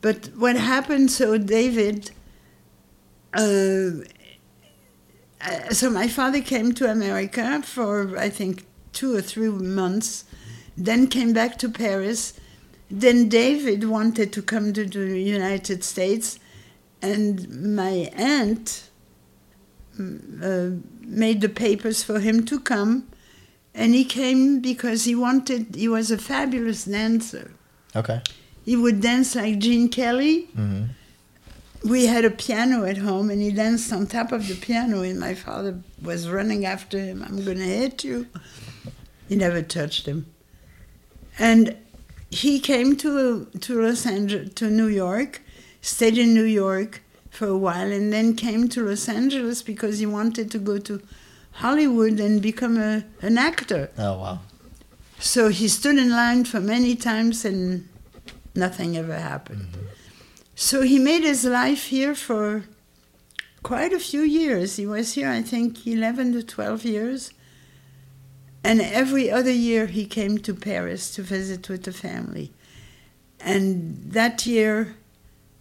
But 0.01 0.31
what 0.37 0.57
happened? 0.57 1.11
So 1.11 1.39
David. 1.39 2.11
Uh, 3.33 4.05
uh, 5.41 5.71
so 5.71 5.91
my 5.91 6.09
father 6.09 6.41
came 6.41 6.73
to 6.73 6.91
America 6.91 7.61
for 7.63 8.17
I 8.17 8.29
think 8.29 8.65
two 8.93 9.15
or 9.15 9.21
three 9.21 9.49
months, 9.49 10.25
then 10.77 11.07
came 11.07 11.33
back 11.33 11.59
to 11.59 11.69
Paris. 11.69 12.35
Then 12.91 13.29
David 13.29 13.89
wanted 13.89 14.33
to 14.33 14.43
come 14.43 14.73
to 14.73 14.85
the 14.85 15.21
United 15.21 15.83
States, 15.85 16.39
and 17.03 17.75
my 17.75 18.11
aunt 18.15 18.89
mm, 19.99 20.43
uh, 20.43 20.81
made 21.01 21.41
the 21.41 21.49
papers 21.49 22.03
for 22.03 22.21
him 22.21 22.47
to 22.47 22.61
come, 22.61 23.09
and 23.75 23.95
he 23.95 24.05
came 24.05 24.61
because 24.61 25.05
he 25.05 25.15
wanted. 25.15 25.75
He 25.75 25.89
was 25.89 26.11
a 26.11 26.19
fabulous 26.19 26.85
dancer. 26.85 27.51
Okay. 27.97 28.21
He 28.65 28.77
would 28.77 29.01
dance 29.01 29.35
like 29.35 29.59
Gene 29.59 29.89
Kelly. 29.89 30.45
hmm 30.55 30.85
We 31.85 32.07
had 32.07 32.25
a 32.25 32.31
piano 32.31 32.85
at 32.85 32.99
home, 32.99 33.29
and 33.31 33.43
he 33.43 33.51
danced 33.53 33.93
on 33.93 34.07
top 34.07 34.33
of 34.33 34.49
the 34.49 34.55
piano. 34.55 35.03
And 35.03 35.21
my 35.21 35.35
father 35.35 35.81
was 36.03 36.29
running 36.29 36.65
after 36.65 36.99
him. 36.99 37.23
I'm 37.23 37.45
going 37.45 37.59
to 37.59 37.65
hit 37.65 38.05
you. 38.05 38.27
He 39.29 39.37
never 39.37 39.63
touched 39.63 40.07
him. 40.07 40.27
And 41.39 41.77
he 42.31 42.59
came 42.61 42.97
to 42.97 43.47
to 43.61 43.83
Los 43.83 44.07
Angeles 44.07 44.55
to 44.55 44.71
New 44.71 44.87
York, 44.89 45.43
stayed 45.83 46.17
in 46.19 46.33
New 46.35 46.45
York 46.65 47.03
for 47.31 47.49
a 47.49 47.59
while, 47.59 47.91
and 47.93 48.13
then 48.13 48.35
came 48.37 48.69
to 48.69 48.81
Los 48.89 49.09
Angeles 49.09 49.63
because 49.63 49.99
he 49.99 50.07
wanted 50.07 50.51
to 50.53 50.59
go 50.59 50.79
to 50.79 51.01
Hollywood 51.55 52.19
and 52.21 52.43
become 52.43 52.77
a, 52.77 53.05
an 53.23 53.39
actor. 53.39 53.91
Oh 53.97 54.19
wow. 54.19 54.41
So 55.19 55.49
he 55.49 55.69
stood 55.69 55.97
in 55.97 56.11
line 56.11 56.45
for 56.45 56.61
many 56.61 56.97
times 56.97 57.45
and 57.45 57.89
nothing 58.55 58.97
ever 58.97 59.15
happened. 59.15 59.69
So 60.55 60.83
he 60.83 60.99
made 60.99 61.23
his 61.23 61.45
life 61.45 61.87
here 61.87 62.15
for 62.15 62.65
quite 63.63 63.93
a 63.93 63.99
few 63.99 64.21
years. 64.21 64.77
He 64.77 64.87
was 64.87 65.15
here, 65.15 65.29
I 65.29 65.43
think, 65.43 65.87
11 65.87 66.33
to 66.33 66.43
12 66.43 66.85
years. 66.85 67.33
And 68.63 68.81
every 68.81 69.31
other 69.31 69.51
year 69.51 69.87
he 69.87 70.07
came 70.07 70.39
to 70.39 70.55
Paris 70.55 71.15
to 71.15 71.23
visit 71.23 71.69
with 71.69 71.85
the 71.85 71.93
family. 71.93 72.53
And 73.41 73.97
that 74.13 74.47
year 74.47 74.97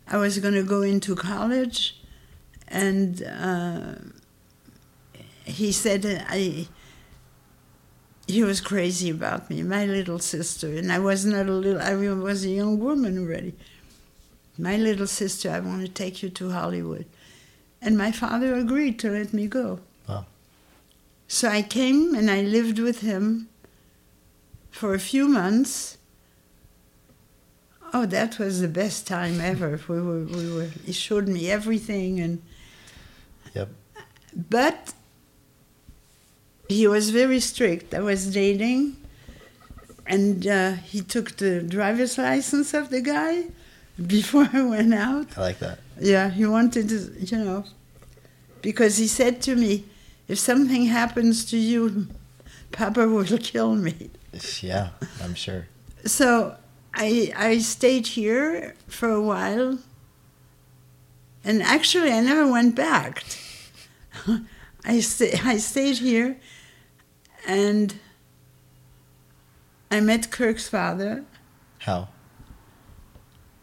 I 0.08 0.18
was 0.18 0.40
going 0.40 0.54
to 0.54 0.64
go 0.64 0.82
into 0.82 1.16
college. 1.16 2.02
And 2.68 3.24
uh, 3.24 3.96
he 5.46 5.72
said, 5.72 6.06
uh, 6.06 6.24
I, 6.28 6.68
he 8.28 8.44
was 8.44 8.62
crazy 8.62 9.10
about 9.10 9.50
me, 9.50 9.64
my 9.64 9.86
little 9.86 10.20
sister, 10.20 10.68
and 10.78 10.92
I 10.92 11.00
was 11.00 11.26
not 11.26 11.48
a 11.48 11.52
little. 11.52 11.82
I 11.82 11.96
was 11.96 12.46
a 12.46 12.50
young 12.50 12.80
woman 12.80 13.18
already. 13.18 13.54
My 14.58 14.78
little 14.78 15.08
sister, 15.08 15.50
I 15.50 15.60
want 15.60 15.82
to 15.82 15.88
take 15.90 16.24
you 16.24 16.30
to 16.30 16.52
Hollywood, 16.52 17.06
and 17.82 17.98
my 17.98 18.12
father 18.12 18.54
agreed 18.56 19.00
to 19.00 19.10
let 19.10 19.34
me 19.34 19.48
go. 19.48 19.80
Wow. 20.08 20.26
So 21.28 21.50
I 21.50 21.62
came 21.64 22.14
and 22.16 22.30
I 22.30 22.42
lived 22.42 22.80
with 22.80 23.02
him 23.02 23.50
for 24.72 24.94
a 24.94 25.00
few 25.00 25.28
months. 25.28 25.98
Oh, 27.96 28.06
that 28.08 28.40
was 28.40 28.62
the 28.62 28.68
best 28.68 29.06
time 29.06 29.40
ever. 29.42 29.80
We 29.88 30.02
were, 30.02 30.24
we 30.24 30.54
were. 30.54 30.70
He 30.86 30.94
showed 30.94 31.28
me 31.28 31.50
everything, 31.52 32.20
and 32.20 32.42
Yep. 33.54 33.70
but 34.50 34.94
he 36.74 36.88
was 36.88 37.10
very 37.10 37.40
strict. 37.40 37.94
I 37.94 38.00
was 38.02 38.32
dating, 38.34 38.98
and 40.06 40.46
uh, 40.48 40.74
he 40.92 41.02
took 41.02 41.38
the 41.38 41.62
driver's 41.62 42.18
license 42.18 42.74
of 42.74 42.90
the 42.90 43.02
guy 43.02 43.46
before 44.16 44.50
I 44.54 44.62
went 44.64 44.94
out. 44.94 45.38
I 45.38 45.42
like 45.42 45.60
that. 45.60 45.80
Yeah, 46.00 46.30
he 46.30 46.46
wanted 46.46 46.90
to, 46.90 46.98
you 47.20 47.38
know, 47.44 47.66
because 48.62 48.98
he 48.98 49.08
said 49.08 49.42
to 49.44 49.56
me, 49.56 49.86
if 50.28 50.40
something 50.40 50.86
happens 50.86 51.46
to 51.52 51.58
you, 51.58 52.08
Papa 52.72 53.08
will 53.08 53.38
kill 53.52 53.76
me. 53.76 54.10
Yeah, 54.62 54.90
I'm 55.24 55.36
sure. 55.36 55.68
So 56.06 56.56
I 56.96 57.32
I 57.36 57.60
stayed 57.60 58.08
here 58.08 58.74
for 58.88 59.10
a 59.10 59.22
while, 59.22 59.78
and 61.44 61.62
actually 61.62 62.12
I 62.12 62.22
never 62.22 62.48
went 62.52 62.74
back. 62.76 63.24
I 64.86 65.00
sta- 65.02 65.40
I 65.46 65.58
stayed 65.58 66.00
here, 66.00 66.38
and 67.46 67.96
I 69.92 70.00
met 70.00 70.32
Kirk's 70.32 70.68
father. 70.68 71.24
How? 71.80 72.10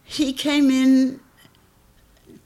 He 0.04 0.32
came 0.32 0.70
in 0.70 1.20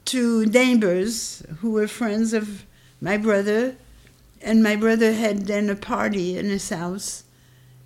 to 0.05 0.45
neighbors 0.45 1.43
who 1.59 1.71
were 1.71 1.87
friends 1.87 2.33
of 2.33 2.65
my 3.01 3.17
brother, 3.17 3.75
and 4.41 4.61
my 4.61 4.75
brother 4.75 5.13
had 5.13 5.47
then 5.47 5.69
a 5.69 5.75
party 5.75 6.37
in 6.37 6.45
his 6.45 6.69
house, 6.69 7.23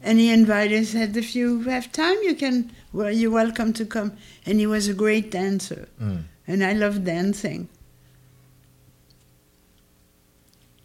and 0.01 0.19
he 0.19 0.29
invited. 0.29 0.85
Said, 0.87 1.15
"If 1.17 1.35
you 1.35 1.61
have 1.63 1.91
time, 1.91 2.17
you 2.23 2.35
can. 2.35 2.71
Well, 2.91 3.11
you're 3.11 3.31
welcome 3.31 3.73
to 3.73 3.85
come." 3.85 4.13
And 4.45 4.59
he 4.59 4.67
was 4.67 4.87
a 4.87 4.93
great 4.93 5.31
dancer, 5.31 5.87
Mm. 6.01 6.23
and 6.47 6.63
I 6.63 6.73
love 6.73 7.03
dancing. 7.05 7.69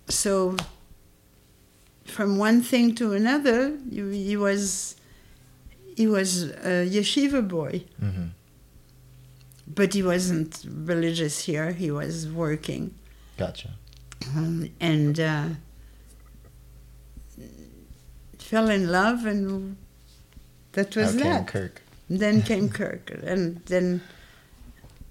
So, 0.09 0.57
from 2.17 2.31
one 2.39 2.59
thing 2.63 2.95
to 3.01 3.13
another, 3.21 3.59
he, 3.91 4.01
he 4.29 4.37
was 4.47 4.97
he 5.97 6.07
was 6.17 6.31
a 6.73 6.77
yeshiva 6.97 7.43
boy 7.57 7.75
hmm 8.01 8.29
but 9.67 9.95
he 9.95 10.03
wasn't 10.03 10.65
religious 10.69 11.45
here. 11.47 11.73
He 11.73 11.91
was 11.91 12.29
working, 12.29 12.95
Gotcha. 13.37 13.71
um, 14.37 14.69
and 14.81 15.19
uh, 15.19 15.49
fell 18.39 18.69
in 18.69 18.91
love, 18.91 19.25
and 19.25 19.77
that 20.73 20.95
was 20.97 21.13
came 21.13 21.21
that. 21.21 21.47
Kirk? 21.47 21.83
Then 22.11 22.43
came 22.51 22.69
Kirk, 22.69 23.11
and 23.25 23.63
then, 23.67 24.03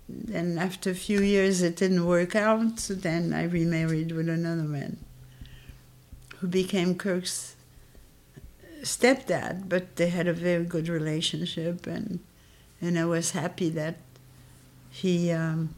then 0.07 0.57
after 0.59 0.91
a 0.91 0.95
few 0.95 1.21
years, 1.21 1.61
it 1.61 1.75
didn't 1.75 2.05
work 2.05 2.35
out. 2.35 2.79
So 2.79 2.93
then 2.93 3.33
I 3.33 3.43
remarried 3.45 4.11
with 4.11 4.29
another 4.29 4.63
man, 4.77 4.97
who 6.43 6.49
became 6.49 6.93
Kirk's 6.93 7.55
stepdad. 8.81 9.69
But 9.69 9.95
they 9.95 10.09
had 10.09 10.27
a 10.27 10.33
very 10.33 10.65
good 10.65 10.89
relationship, 10.89 11.87
and 11.87 12.19
and 12.81 12.99
I 12.99 13.05
was 13.05 13.31
happy 13.31 13.69
that 13.69 13.95
he 14.89 15.31
um, 15.31 15.73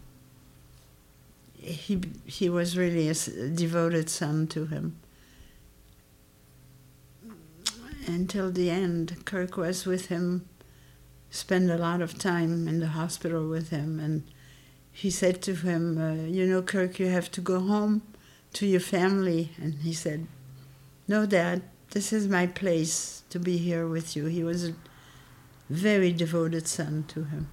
he 1.53 2.01
he 2.25 2.49
was 2.49 2.75
really 2.75 3.09
a 3.09 3.13
devoted 3.13 4.09
son 4.09 4.47
to 4.47 4.65
him. 4.65 4.95
Until 8.07 8.51
the 8.51 8.71
end, 8.71 9.23
Kirk 9.25 9.57
was 9.57 9.85
with 9.85 10.07
him, 10.07 10.49
spent 11.29 11.69
a 11.69 11.77
lot 11.77 12.01
of 12.01 12.17
time 12.17 12.67
in 12.67 12.79
the 12.79 12.87
hospital 12.87 13.47
with 13.47 13.69
him, 13.69 13.99
and 13.99 14.23
he 14.91 15.11
said 15.11 15.43
to 15.43 15.53
him, 15.53 15.99
uh, 15.99 16.25
"You 16.25 16.47
know, 16.47 16.63
Kirk, 16.63 16.97
you 16.97 17.09
have 17.09 17.29
to 17.33 17.41
go 17.41 17.59
home 17.59 18.01
to 18.53 18.65
your 18.65 18.79
family." 18.79 19.51
And 19.61 19.75
he 19.83 19.93
said, 19.93 20.25
"No, 21.07 21.25
Dad, 21.25 21.63
this 21.91 22.11
is 22.11 22.27
my 22.27 22.47
place 22.47 23.23
to 23.29 23.39
be 23.39 23.57
here 23.57 23.87
with 23.87 24.15
you." 24.15 24.25
He 24.25 24.43
was 24.43 24.69
a 24.69 24.75
very 25.69 26.11
devoted 26.11 26.67
son 26.67 27.05
to 27.09 27.25
him. 27.25 27.47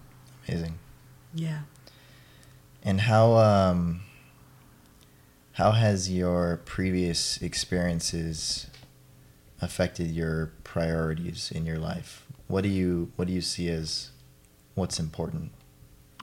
Amazing. 0.49 0.79
Yeah. 1.35 1.61
And 2.83 3.03
how 3.03 3.37
um 3.37 4.03
how 5.53 5.73
has 5.73 6.11
your 6.11 6.61
previous 6.65 7.41
experiences 7.43 8.67
affected 9.61 10.11
your 10.11 10.53
priorities 10.65 11.53
in 11.55 11.65
your 11.65 11.79
life? 11.79 12.27
What 12.49 12.63
do 12.63 12.69
you 12.69 13.13
what 13.17 13.29
do 13.29 13.35
you 13.35 13.41
see 13.41 13.69
as 13.69 14.11
what's 14.75 14.99
important? 14.99 15.53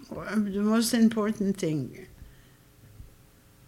Well, 0.09 0.25
the 0.35 0.61
most 0.61 0.93
important 0.93 1.57
thing 1.57 2.07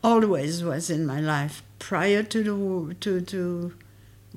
always 0.03 0.63
was 0.63 0.89
in 0.89 1.05
my 1.05 1.21
life 1.21 1.63
prior 1.89 2.21
to 2.33 2.43
the 2.43 2.55
war 2.55 2.93
to 3.05 3.19
to 3.33 3.73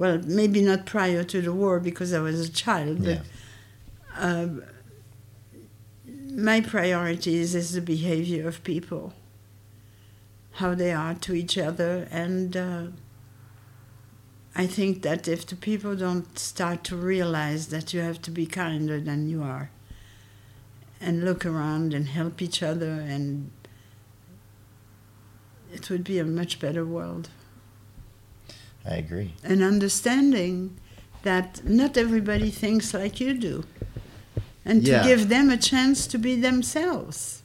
well 0.03 0.19
maybe 0.41 0.61
not 0.63 0.87
prior 0.87 1.23
to 1.33 1.41
the 1.43 1.53
war 1.53 1.79
because 1.89 2.13
I 2.13 2.21
was 2.21 2.41
a 2.49 2.53
child 2.65 3.05
but 3.05 3.19
Yeah. 3.19 3.23
um, 4.27 4.63
my 6.49 6.61
priorities 6.61 7.55
is 7.55 7.73
the 7.73 7.81
behavior 7.81 8.49
of 8.49 8.65
people 8.65 9.13
how 10.61 10.75
they 10.75 10.93
are 10.93 11.15
to 11.27 11.35
each 11.35 11.57
other 11.59 12.09
and 12.11 12.57
uh, 12.57 12.87
I 14.57 14.67
think 14.67 15.03
that 15.03 15.27
if 15.29 15.47
the 15.47 15.57
people 15.57 15.97
don't 15.97 16.39
start 16.39 16.85
to 16.85 16.97
realize 16.97 17.67
that 17.69 17.93
you 17.93 18.01
have 18.01 18.21
to 18.23 18.31
be 18.31 18.47
kinder 18.47 19.01
than 19.01 19.29
you 19.29 19.43
are 19.43 19.71
and 21.01 21.25
look 21.25 21.45
around 21.45 21.93
and 21.93 22.07
help 22.09 22.41
each 22.41 22.63
other 22.63 22.93
and 23.15 23.51
it 25.75 25.91
would 25.91 26.05
be 26.05 26.19
a 26.19 26.25
much 26.25 26.59
better 26.61 26.85
world 26.85 27.29
I 28.87 28.97
agree. 28.97 29.35
and 29.43 29.63
understanding 29.63 30.77
that 31.23 31.65
not 31.65 31.97
everybody 31.97 32.51
thinks 32.51 32.93
like 32.93 33.19
you 33.21 33.33
do 33.35 33.65
and 34.65 34.83
Yeah. 34.83 35.03
to 35.03 35.09
give 35.09 35.29
them 35.29 35.51
a 35.51 35.57
chance 35.57 36.07
to 36.09 36.19
be 36.19 36.37
themselves 36.41 37.43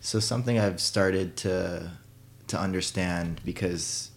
So 0.00 0.20
something 0.20 0.58
I've 0.58 0.80
started 0.80 1.36
to 1.44 1.90
to 2.48 2.58
understand 2.58 3.40
because 3.44 4.10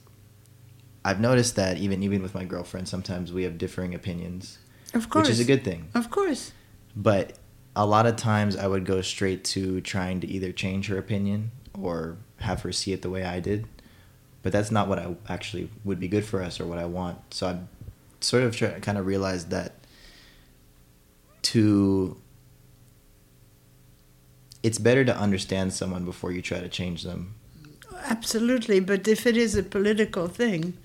I've 1.04 1.20
noticed 1.20 1.56
that 1.58 1.78
even 1.78 2.02
even 2.04 2.22
with 2.22 2.34
my 2.34 2.46
girlfriend 2.46 2.88
sometimes 2.88 3.32
we 3.34 3.44
have 3.44 3.58
differing 3.58 3.94
opinions, 3.94 4.58
of 4.94 5.10
course 5.10 5.28
which 5.28 5.34
is 5.34 5.40
a 5.40 5.46
good 5.54 5.64
thing. 5.64 5.90
of 5.94 6.10
course 6.10 6.52
But 6.96 7.34
a 7.76 7.86
lot 7.86 8.06
of 8.06 8.16
times 8.16 8.56
I 8.56 8.68
would 8.68 8.86
go 8.86 9.02
straight 9.02 9.44
to 9.56 9.82
trying 9.82 10.20
to 10.22 10.28
either 10.28 10.52
change 10.52 10.88
her 10.88 10.98
opinion 10.98 11.52
or 11.74 12.18
have 12.42 12.62
her 12.62 12.72
see 12.72 12.94
it 12.94 13.02
the 13.02 13.10
way 13.10 13.24
I 13.24 13.40
did. 13.40 13.66
But 14.44 14.52
that's 14.52 14.72
not 14.72 14.88
what 14.88 14.98
I 15.00 15.16
actually 15.30 15.70
would 15.84 16.00
be 16.00 16.08
good 16.08 16.26
for 16.26 16.42
us 16.42 16.60
or 16.60 16.66
what 16.66 16.80
I 16.80 16.86
want. 16.86 17.34
So 17.34 17.48
I 17.48 17.60
sort 18.22 18.44
of 18.44 18.56
try, 18.56 18.70
kind 18.80 18.98
of 18.98 19.06
realized 19.06 19.50
that 19.52 19.74
to 21.44 22.18
it's 24.64 24.78
better 24.78 25.04
to 25.06 25.16
understand 25.18 25.74
someone 25.74 26.06
before 26.06 26.32
you 26.32 26.42
try 26.42 26.60
to 26.60 26.70
change 26.70 27.04
them. 27.04 27.36
absolutely 28.06 28.80
but 28.80 29.08
if 29.08 29.26
it 29.26 29.36
is 29.38 29.56
a 29.56 29.64
political 29.64 30.28
thing 30.28 30.78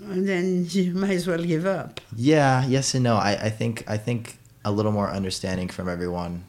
then 0.00 0.66
you 0.70 0.92
might 1.02 1.10
as 1.10 1.26
well 1.26 1.42
give 1.42 1.66
up 1.66 2.00
Yeah, 2.16 2.64
yes 2.66 2.94
and 2.94 3.04
no. 3.04 3.16
I, 3.16 3.32
I 3.46 3.50
think 3.50 3.84
I 3.88 3.96
think 3.96 4.38
a 4.64 4.72
little 4.72 4.92
more 4.92 5.10
understanding 5.10 5.68
from 5.68 5.88
everyone, 5.88 6.44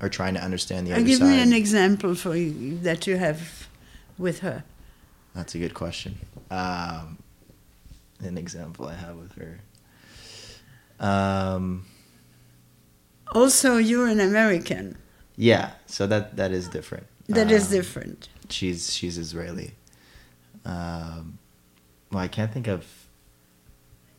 or 0.00 0.08
trying 0.08 0.34
to 0.34 0.40
understand 0.42 0.86
the 0.86 0.92
other 0.92 1.02
give 1.04 1.18
side? 1.18 1.28
me 1.28 1.40
an 1.42 1.52
example 1.52 2.14
for 2.14 2.34
you, 2.36 2.78
that 2.78 3.06
you 3.06 3.16
have 3.16 3.68
with 4.18 4.40
her. 4.40 4.64
That's 5.34 5.54
a 5.54 5.58
good 5.58 5.74
question. 5.74 6.18
Um, 6.50 7.18
an 8.20 8.36
example 8.38 8.86
I 8.88 8.94
have 8.94 9.16
with 9.16 9.32
her. 9.36 9.60
Um, 10.98 11.86
Also, 13.34 13.76
you're 13.76 14.08
an 14.08 14.20
American. 14.20 14.96
yeah, 15.36 15.70
so 15.86 16.06
that 16.06 16.36
that 16.36 16.50
is 16.50 16.68
different. 16.68 17.06
That 17.28 17.50
is 17.50 17.66
Um, 17.66 17.72
different. 17.72 18.28
She's 18.48 18.92
she's 18.92 19.16
Israeli. 19.18 19.74
Um, 20.64 21.38
well, 22.10 22.22
I 22.24 22.28
can't 22.28 22.52
think 22.52 22.66
of. 22.66 22.84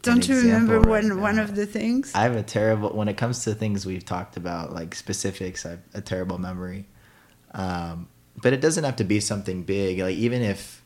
Don't 0.02 0.28
you 0.28 0.38
remember 0.38 0.80
right 0.80 1.04
one 1.04 1.22
one 1.22 1.40
of 1.40 1.56
the 1.56 1.66
things? 1.66 2.12
I 2.16 2.22
have 2.24 2.36
a 2.36 2.44
terrible 2.44 2.90
when 2.90 3.08
it 3.08 3.18
comes 3.18 3.44
to 3.44 3.54
things 3.54 3.86
we've 3.86 4.06
talked 4.06 4.36
about, 4.38 4.74
like 4.74 4.96
specifics. 4.96 5.66
I 5.66 5.72
have 5.72 5.80
a 5.94 6.02
terrible 6.02 6.38
memory, 6.40 6.86
um, 7.54 8.08
but 8.42 8.54
it 8.54 8.62
doesn't 8.62 8.84
have 8.84 8.96
to 8.98 9.04
be 9.04 9.20
something 9.20 9.64
big. 9.64 10.00
Like 10.00 10.16
even 10.16 10.42
if 10.42 10.82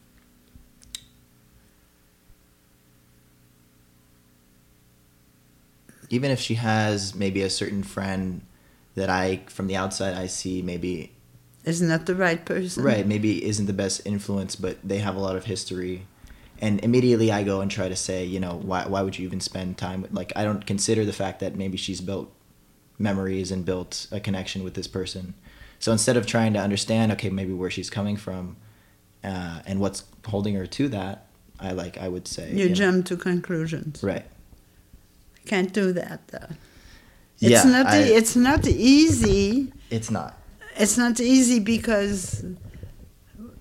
even 6.10 6.32
if 6.32 6.40
she 6.40 6.56
has 6.56 7.16
maybe 7.16 7.42
a 7.42 7.50
certain 7.50 7.84
friend 7.84 8.42
that 8.96 9.10
I 9.10 9.42
from 9.48 9.68
the 9.68 9.76
outside 9.76 10.14
I 10.14 10.28
see 10.28 10.62
maybe 10.62 11.12
Is 11.64 11.82
not 11.82 12.06
the 12.06 12.16
right 12.16 12.44
person. 12.46 12.84
right 12.84 13.06
maybe 13.08 13.44
isn't 13.46 13.66
the 13.66 13.74
best 13.74 14.02
influence 14.06 14.56
but 14.56 14.78
they 14.84 15.00
have 15.00 15.16
a 15.16 15.20
lot 15.20 15.36
of 15.36 15.46
history 15.46 16.06
and 16.62 16.80
immediately 16.84 17.32
i 17.32 17.44
go 17.44 17.62
and 17.62 17.70
try 17.72 17.88
to 17.90 17.96
say 17.96 18.24
you 18.24 18.40
know 18.40 18.54
why, 18.64 18.86
why 18.88 19.02
would 19.02 19.18
you 19.20 19.26
even 19.26 19.40
spend 19.40 19.78
time 19.78 20.02
with 20.02 20.12
like 20.14 20.32
i 20.36 20.44
don't 20.44 20.66
consider 20.66 21.04
the 21.06 21.14
fact 21.14 21.40
that 21.40 21.56
maybe 21.56 21.78
she's 21.78 22.02
built 22.02 22.32
memories 22.98 23.52
and 23.52 23.66
built 23.66 24.08
a 24.12 24.20
connection 24.20 24.64
with 24.64 24.74
this 24.74 24.88
person 24.88 25.34
so 25.80 25.92
instead 25.92 26.16
of 26.18 26.26
trying 26.26 26.54
to 26.54 26.60
understand 26.60 27.12
okay 27.12 27.30
maybe 27.30 27.54
where 27.54 27.70
she's 27.70 27.90
coming 27.90 28.16
from 28.18 28.56
uh, 29.24 29.60
and 29.66 29.80
what's 29.80 30.04
holding 30.28 30.56
her 30.56 30.66
to 30.66 30.88
that 30.88 31.26
i 31.60 31.72
like 31.72 31.98
i 31.98 32.08
would 32.08 32.28
say 32.28 32.52
You 32.54 32.70
know, 32.70 32.76
jump 32.76 33.06
to 33.08 33.18
conclusions. 33.18 34.02
right 34.04 34.26
Can't 35.46 35.72
do 35.74 35.92
that 35.94 36.28
though. 36.30 36.50
yeah 37.40 37.64
not. 37.66 37.88
I- 37.88 37.98
it's 38.20 38.36
not 38.36 38.66
easy. 38.68 39.72
it's 39.90 40.10
not 40.10 40.38
It's 40.78 40.98
not 40.98 41.20
easy 41.20 41.60
because 41.60 42.44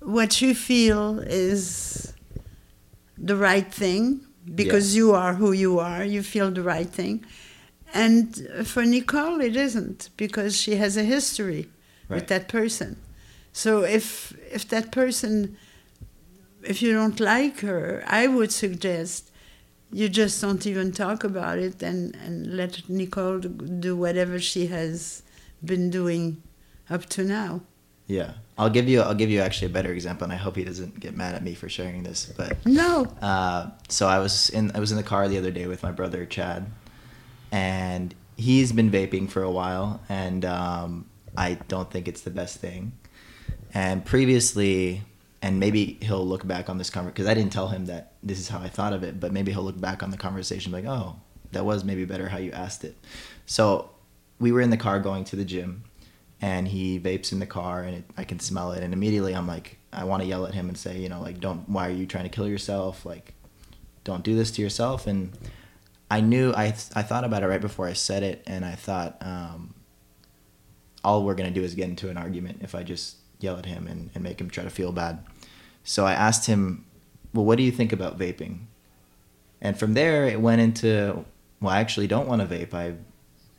what 0.00 0.40
you 0.42 0.54
feel 0.54 1.18
is 1.20 2.13
the 3.16 3.36
right 3.36 3.72
thing 3.72 4.26
because 4.54 4.94
you 4.94 5.12
are 5.12 5.34
who 5.34 5.52
you 5.52 5.78
are. 5.78 6.04
You 6.04 6.22
feel 6.22 6.50
the 6.50 6.62
right 6.62 6.88
thing, 6.88 7.24
and 7.92 8.36
for 8.64 8.84
Nicole, 8.84 9.40
it 9.40 9.56
isn't 9.56 10.10
because 10.16 10.60
she 10.60 10.76
has 10.76 10.96
a 10.96 11.04
history 11.04 11.68
with 12.08 12.28
that 12.28 12.48
person. 12.48 12.96
So 13.52 13.84
if 13.84 14.36
if 14.50 14.68
that 14.68 14.90
person, 14.90 15.56
if 16.62 16.82
you 16.82 16.92
don't 16.92 17.20
like 17.20 17.60
her, 17.60 18.02
I 18.06 18.26
would 18.26 18.52
suggest 18.52 19.30
you 19.92 20.08
just 20.08 20.40
don't 20.40 20.66
even 20.66 20.90
talk 20.90 21.22
about 21.22 21.58
it 21.58 21.80
and, 21.80 22.16
and 22.16 22.56
let 22.56 22.88
Nicole 22.88 23.38
do 23.38 23.96
whatever 23.96 24.40
she 24.40 24.66
has 24.66 25.22
been 25.64 25.88
doing 25.88 26.42
up 26.90 27.06
to 27.06 27.22
now. 27.22 27.60
Yeah 28.06 28.32
i'll 28.58 28.70
give 28.70 28.88
you 28.88 29.00
i'll 29.00 29.14
give 29.14 29.30
you 29.30 29.40
actually 29.40 29.66
a 29.66 29.74
better 29.74 29.92
example 29.92 30.24
and 30.24 30.32
i 30.32 30.36
hope 30.36 30.56
he 30.56 30.64
doesn't 30.64 31.00
get 31.00 31.16
mad 31.16 31.34
at 31.34 31.42
me 31.42 31.54
for 31.54 31.68
sharing 31.68 32.02
this 32.02 32.32
but 32.36 32.56
No, 32.66 33.06
Uh, 33.22 33.70
so 33.88 34.06
I 34.06 34.18
was 34.18 34.50
in 34.50 34.70
I 34.74 34.78
was 34.78 34.90
in 34.90 34.96
the 34.96 35.02
car 35.02 35.26
the 35.28 35.38
other 35.38 35.50
day 35.50 35.66
with 35.66 35.82
my 35.82 35.90
brother 35.90 36.26
Chad, 36.26 36.66
and 37.52 38.14
he's 38.36 38.72
been 38.72 38.90
vaping 38.90 39.28
for 39.30 39.42
a 39.42 39.50
while, 39.50 40.00
and 40.08 40.44
um, 40.44 41.06
I 41.36 41.54
don't 41.68 41.90
think 41.90 42.08
it's 42.08 42.22
the 42.22 42.30
best 42.30 42.58
thing. 42.58 42.92
And 43.72 44.04
previously, 44.04 45.02
and 45.42 45.58
maybe 45.58 45.98
he'll 46.02 46.26
look 46.26 46.46
back 46.46 46.68
on 46.68 46.78
this 46.78 46.90
conversation 46.90 47.14
because 47.14 47.26
I 47.26 47.34
didn't 47.34 47.52
tell 47.52 47.68
him 47.68 47.86
that 47.86 48.12
this 48.22 48.38
is 48.38 48.48
how 48.48 48.58
I 48.60 48.68
thought 48.68 48.92
of 48.92 49.02
it, 49.02 49.18
but 49.20 49.32
maybe 49.32 49.52
he'll 49.52 49.62
look 49.64 49.80
back 49.80 50.02
on 50.02 50.10
the 50.10 50.16
conversation 50.16 50.72
like, 50.72 50.84
oh, 50.84 51.16
that 51.52 51.64
was 51.64 51.84
maybe 51.84 52.04
better 52.04 52.28
how 52.28 52.38
you 52.38 52.52
asked 52.52 52.84
it. 52.84 52.96
So 53.46 53.90
we 54.40 54.52
were 54.52 54.60
in 54.60 54.70
the 54.70 54.76
car 54.76 55.00
going 55.00 55.24
to 55.24 55.36
the 55.36 55.44
gym, 55.44 55.84
and 56.44 56.68
he 56.68 57.00
vapes 57.00 57.32
in 57.32 57.38
the 57.38 57.46
car, 57.46 57.84
and 57.84 57.96
it, 57.96 58.04
I 58.18 58.24
can 58.24 58.38
smell 58.38 58.72
it, 58.72 58.82
and 58.82 58.92
immediately 58.92 59.34
I'm 59.34 59.48
like, 59.48 59.78
I 59.94 60.04
want 60.04 60.22
to 60.22 60.28
yell 60.28 60.44
at 60.46 60.52
him 60.52 60.68
and 60.68 60.76
say, 60.76 60.98
you 60.98 61.08
know, 61.08 61.22
like, 61.22 61.40
don't, 61.40 61.66
why 61.70 61.88
are 61.88 61.92
you 61.92 62.04
trying 62.04 62.24
to 62.24 62.28
kill 62.28 62.46
yourself? 62.46 63.06
Like, 63.06 63.32
don't 64.04 64.22
do 64.22 64.36
this 64.36 64.50
to 64.50 64.60
yourself. 64.60 65.06
And 65.06 65.32
I 66.10 66.20
knew 66.20 66.52
I 66.52 66.66
I 66.94 67.02
thought 67.02 67.24
about 67.24 67.42
it 67.42 67.46
right 67.46 67.62
before 67.62 67.86
I 67.86 67.94
said 67.94 68.22
it, 68.22 68.42
and 68.46 68.62
I 68.62 68.74
thought, 68.74 69.16
um, 69.22 69.72
all 71.02 71.24
we're 71.24 71.34
gonna 71.34 71.50
do 71.50 71.62
is 71.62 71.74
get 71.74 71.88
into 71.88 72.10
an 72.10 72.18
argument 72.18 72.58
if 72.60 72.74
I 72.74 72.82
just 72.82 73.16
yell 73.40 73.56
at 73.56 73.64
him 73.64 73.86
and, 73.86 74.10
and 74.14 74.22
make 74.22 74.38
him 74.38 74.50
try 74.50 74.64
to 74.64 74.70
feel 74.70 74.92
bad. 74.92 75.24
So 75.82 76.04
I 76.04 76.12
asked 76.12 76.44
him, 76.46 76.84
well, 77.32 77.46
what 77.46 77.56
do 77.56 77.64
you 77.64 77.72
think 77.72 77.90
about 77.90 78.18
vaping? 78.18 78.66
And 79.62 79.78
from 79.78 79.94
there, 79.94 80.26
it 80.26 80.42
went 80.42 80.60
into, 80.60 81.24
well, 81.62 81.72
I 81.72 81.80
actually 81.80 82.06
don't 82.06 82.28
want 82.28 82.42
to 82.42 82.46
vape. 82.54 82.74
I 82.74 82.96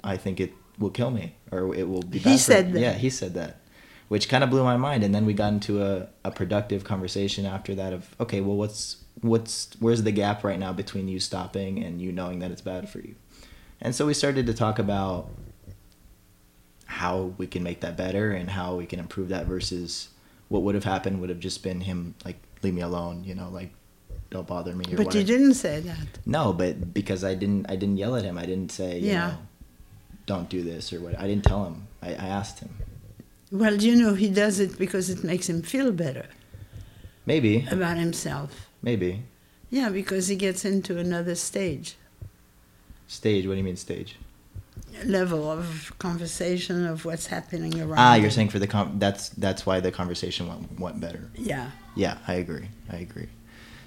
I 0.04 0.18
think 0.18 0.40
it 0.40 0.54
will 0.78 0.90
kill 0.90 1.12
me, 1.12 1.36
or 1.52 1.74
it 1.76 1.88
will 1.88 2.02
be. 2.02 2.18
He 2.20 2.24
bad 2.26 2.32
for 2.34 2.38
said 2.40 2.66
me." 2.68 2.74
that. 2.74 2.80
Yeah, 2.80 2.94
he 2.94 3.10
said 3.10 3.34
that, 3.36 3.62
which 4.08 4.30
kind 4.30 4.44
of 4.44 4.50
blew 4.50 4.64
my 4.64 4.78
mind. 4.78 5.04
And 5.04 5.14
then 5.14 5.26
we 5.26 5.34
got 5.34 5.54
into 5.54 5.84
a, 5.84 6.08
a 6.24 6.32
productive 6.32 6.84
conversation 6.84 7.46
after 7.46 7.76
that 7.76 7.94
of, 7.94 8.16
okay, 8.20 8.42
well, 8.42 8.56
what's 8.58 8.98
what's 9.22 9.70
where's 9.80 10.04
the 10.04 10.12
gap 10.12 10.44
right 10.44 10.60
now 10.60 10.74
between 10.74 11.08
you 11.08 11.20
stopping 11.20 11.84
and 11.84 12.02
you 12.02 12.12
knowing 12.12 12.40
that 12.40 12.52
it's 12.52 12.62
bad 12.62 12.90
for 12.90 13.00
you? 13.00 13.16
And 13.82 13.94
so 13.96 14.06
we 14.06 14.14
started 14.14 14.46
to 14.48 14.54
talk 14.54 14.80
about 14.80 15.30
how 16.86 17.34
we 17.38 17.48
can 17.48 17.64
make 17.64 17.82
that 17.82 17.98
better 17.98 18.32
and 18.32 18.50
how 18.50 18.76
we 18.76 18.86
can 18.86 19.00
improve 19.00 19.30
that 19.30 19.46
versus 19.48 20.10
what 20.50 20.62
would 20.62 20.76
have 20.76 20.84
happened 20.84 21.20
would 21.20 21.30
have 21.30 21.40
just 21.40 21.64
been 21.64 21.82
him 21.82 22.16
like 22.24 22.38
leave 22.62 22.74
me 22.74 22.82
alone, 22.82 23.24
you 23.24 23.36
know, 23.36 23.50
like 23.50 23.72
don't 24.30 24.48
bother 24.48 24.76
me. 24.76 24.86
Or 24.94 24.98
but 24.98 25.14
you 25.16 25.24
didn't 25.24 25.56
say 25.56 25.80
that. 25.82 26.08
No, 26.26 26.54
but 26.54 26.94
because 26.94 27.24
I 27.24 27.34
didn't, 27.36 27.70
I 27.70 27.76
didn't 27.76 27.98
yell 27.98 28.16
at 28.16 28.24
him. 28.24 28.38
I 28.38 28.46
didn't 28.46 28.72
say, 28.72 29.00
you 29.00 29.08
Yeah. 29.12 29.28
know, 29.28 29.38
don't 30.26 30.50
do 30.50 30.64
this 30.64 30.92
or 30.94 31.00
what. 31.02 31.18
I 31.20 31.28
didn't 31.28 31.44
tell 31.46 31.66
him. 31.66 31.88
I, 32.02 32.10
I 32.10 32.28
asked 32.40 32.60
him. 32.60 32.70
Well, 33.52 33.76
you 33.76 33.96
know, 33.96 34.14
he 34.16 34.30
does 34.30 34.60
it 34.60 34.78
because 34.78 35.10
it 35.10 35.24
makes 35.24 35.48
him 35.48 35.62
feel 35.62 35.92
better 35.92 36.26
Maybe, 37.26 37.66
about 37.72 37.98
himself. 37.98 38.68
maybe 38.82 39.24
Yeah, 39.70 39.90
because 39.90 40.28
he 40.28 40.36
gets 40.36 40.66
into 40.66 40.98
another 40.98 41.36
stage, 41.36 41.96
stage. 43.08 43.46
What 43.48 43.54
do 43.54 43.58
you 43.58 43.64
mean 43.64 43.78
stage? 43.78 44.18
level 45.06 45.50
of 45.52 45.92
conversation 46.00 46.86
of 46.86 47.04
what's 47.06 47.28
happening 47.28 47.80
around. 47.82 48.00
Ah, 48.00 48.16
you're 48.16 48.26
him. 48.26 48.32
saying 48.32 48.50
for 48.50 48.60
the 48.60 48.68
com- 48.68 48.98
that's 48.98 49.30
that's 49.30 49.66
why 49.66 49.80
the 49.80 49.92
conversation 49.92 50.48
went 50.48 50.80
went 50.80 51.00
better. 51.00 51.30
Yeah. 51.36 51.72
Yeah, 51.96 52.18
I 52.28 52.36
agree. 52.36 52.68
I 52.89 52.97
agree. 52.97 53.28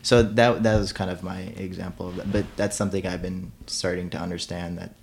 So 0.02 0.22
that 0.22 0.62
that 0.62 0.76
was 0.78 0.92
kind 0.92 1.10
of 1.10 1.22
my 1.22 1.40
example 1.56 2.08
of 2.08 2.16
that. 2.16 2.32
But 2.32 2.44
that's 2.56 2.76
something 2.76 3.06
I've 3.06 3.22
been 3.22 3.52
starting 3.66 4.10
to 4.10 4.18
understand 4.18 4.78
that 4.78 4.94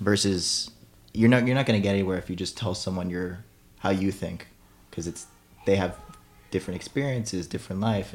versus 0.00 0.70
you're 1.12 1.28
not 1.28 1.46
you're 1.46 1.54
not 1.54 1.66
going 1.66 1.80
to 1.80 1.82
get 1.82 1.90
anywhere 1.90 2.18
if 2.18 2.28
you 2.28 2.36
just 2.36 2.56
tell 2.56 2.74
someone 2.74 3.10
your 3.10 3.44
how 3.78 3.90
you 3.90 4.10
think 4.10 4.48
because 4.90 5.06
it's 5.06 5.26
they 5.66 5.76
have 5.76 5.96
different 6.50 6.76
experiences, 6.76 7.46
different 7.46 7.80
life. 7.80 8.14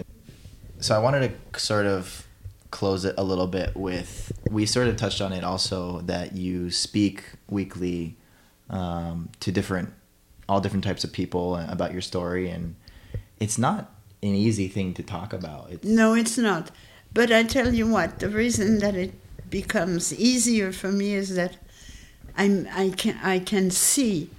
So 0.80 0.96
I 0.96 1.00
wanted 1.00 1.34
to 1.54 1.60
sort 1.60 1.86
of 1.86 2.26
close 2.72 3.04
it 3.04 3.16
a 3.18 3.24
little 3.24 3.48
bit 3.48 3.76
with 3.76 4.32
we 4.50 4.66
sort 4.66 4.88
of 4.88 4.96
touched 4.96 5.22
on 5.22 5.34
it 5.34 5.44
also 5.44 6.02
that 6.02 6.36
you 6.36 6.70
speak 6.70 7.24
weekly 7.50 8.16
um, 8.70 9.30
to 9.40 9.52
different 9.52 9.90
all 10.48 10.62
different 10.62 10.84
types 10.84 11.04
of 11.04 11.12
people 11.12 11.56
about 11.56 11.92
your 11.92 12.02
story 12.02 12.50
and 12.50 12.76
it's 13.40 13.58
not 13.58 13.92
an 14.22 14.36
easy 14.36 14.68
thing 14.68 14.94
to 14.94 15.02
talk 15.02 15.34
about 15.34 15.72
it's 15.72 15.86
No, 15.86 16.14
it's 16.14 16.38
not. 16.38 16.72
But 17.12 17.32
I 17.32 17.44
tell 17.44 17.74
you 17.74 17.88
what, 17.88 18.20
the 18.20 18.30
reason 18.30 18.80
that 18.80 18.96
it 18.96 19.14
becomes 19.50 20.14
easier 20.14 20.72
for 20.72 20.92
me 20.92 21.14
is 21.14 21.36
that 21.36 21.58
I'm, 22.42 22.68
I, 22.84 22.90
can, 23.02 23.16
I 23.36 23.40
can 23.40 23.70
see 23.72 24.30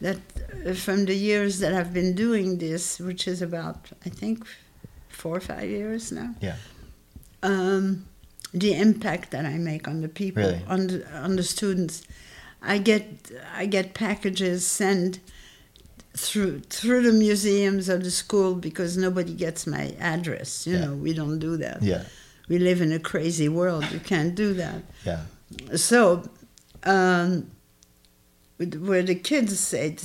that 0.00 0.18
uh, 0.66 0.74
from 0.74 1.06
the 1.06 1.14
years 1.14 1.58
that 1.60 1.72
I've 1.78 1.92
been 2.00 2.14
doing 2.14 2.58
this, 2.58 2.98
which 3.00 3.26
is 3.32 3.40
about, 3.42 3.78
I 4.04 4.10
think, 4.10 4.44
four 5.08 5.36
or 5.36 5.40
five 5.40 5.68
years 5.68 6.12
now, 6.12 6.30
yeah 6.40 6.56
um, 7.42 8.06
the 8.52 8.72
impact 8.86 9.30
that 9.30 9.44
I 9.44 9.56
make 9.58 9.86
on 9.88 10.00
the 10.02 10.08
people, 10.08 10.42
Really? 10.42 10.60
on, 10.68 10.86
the, 10.86 10.98
on 11.26 11.36
the 11.36 11.42
students. 11.42 12.02
I 12.62 12.78
get, 12.78 13.04
I 13.54 13.66
get 13.66 13.94
packages 13.94 14.66
sent 14.66 15.20
through 16.16 16.60
through 16.60 17.02
the 17.02 17.12
museums 17.12 17.88
of 17.90 18.02
the 18.02 18.10
school 18.10 18.54
because 18.54 18.96
nobody 18.96 19.34
gets 19.34 19.66
my 19.66 19.94
address. 20.00 20.66
You 20.66 20.72
Yeah. 20.76 20.84
know, 20.86 20.94
we 20.94 21.12
don't 21.12 21.38
do 21.38 21.56
that. 21.58 21.82
yeah 21.82 22.04
We 22.48 22.58
live 22.58 22.80
in 22.80 22.90
a 22.92 22.98
crazy 22.98 23.48
world. 23.48 23.84
You 23.92 24.00
can't 24.00 24.34
do 24.34 24.54
that. 24.54 24.82
yeah 25.04 25.20
So, 25.76 26.22
um, 26.86 27.50
where 28.58 29.02
the 29.02 29.14
kids 29.14 29.58
said, 29.60 30.02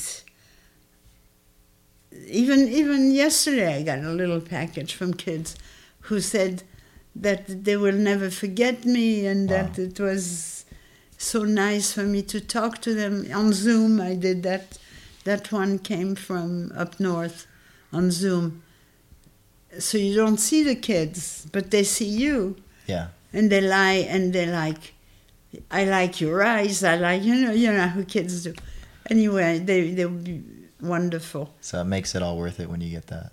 even 2.27 2.67
even 2.67 3.11
yesterday, 3.11 3.77
I 3.77 3.83
got 3.83 3.99
a 3.99 4.11
little 4.11 4.41
package 4.41 4.93
from 4.93 5.13
kids 5.13 5.55
who 6.01 6.19
said 6.19 6.63
that 7.15 7.63
they 7.65 7.77
will 7.77 7.95
never 7.95 8.29
forget 8.29 8.85
me 8.85 9.25
and 9.25 9.49
that 9.49 9.77
it 9.79 9.99
was 9.99 10.65
so 11.17 11.43
nice 11.43 11.93
for 11.93 12.03
me 12.03 12.21
to 12.23 12.39
talk 12.41 12.79
to 12.81 12.93
them 12.93 13.25
on 13.33 13.53
Zoom. 13.53 14.01
I 14.01 14.15
did 14.15 14.43
that. 14.43 14.77
That 15.23 15.51
one 15.51 15.77
came 15.77 16.15
from 16.15 16.71
up 16.75 16.99
north 16.99 17.45
on 17.93 18.09
Zoom. 18.11 18.63
So 19.77 19.97
you 19.99 20.15
don't 20.15 20.37
see 20.39 20.63
the 20.63 20.75
kids, 20.75 21.47
but 21.51 21.69
they 21.71 21.83
see 21.83 22.09
you 22.09 22.55
Yeah. 22.87 23.09
and 23.31 23.51
they 23.51 23.61
lie 23.61 24.03
and 24.09 24.33
they 24.33 24.47
like 24.47 24.93
I 25.69 25.85
like 25.85 26.21
your 26.21 26.43
eyes, 26.43 26.83
I 26.83 26.95
like 26.95 27.23
you 27.23 27.35
know, 27.35 27.51
you 27.51 27.71
know 27.71 27.87
how 27.87 28.03
kids 28.03 28.43
do. 28.43 28.53
Anyway, 29.09 29.59
they 29.59 29.91
they 29.91 30.05
would 30.05 30.23
be 30.23 30.43
wonderful. 30.81 31.53
So 31.61 31.81
it 31.81 31.85
makes 31.85 32.15
it 32.15 32.21
all 32.23 32.37
worth 32.37 32.59
it 32.59 32.69
when 32.69 32.81
you 32.81 32.89
get 32.89 33.07
that. 33.07 33.31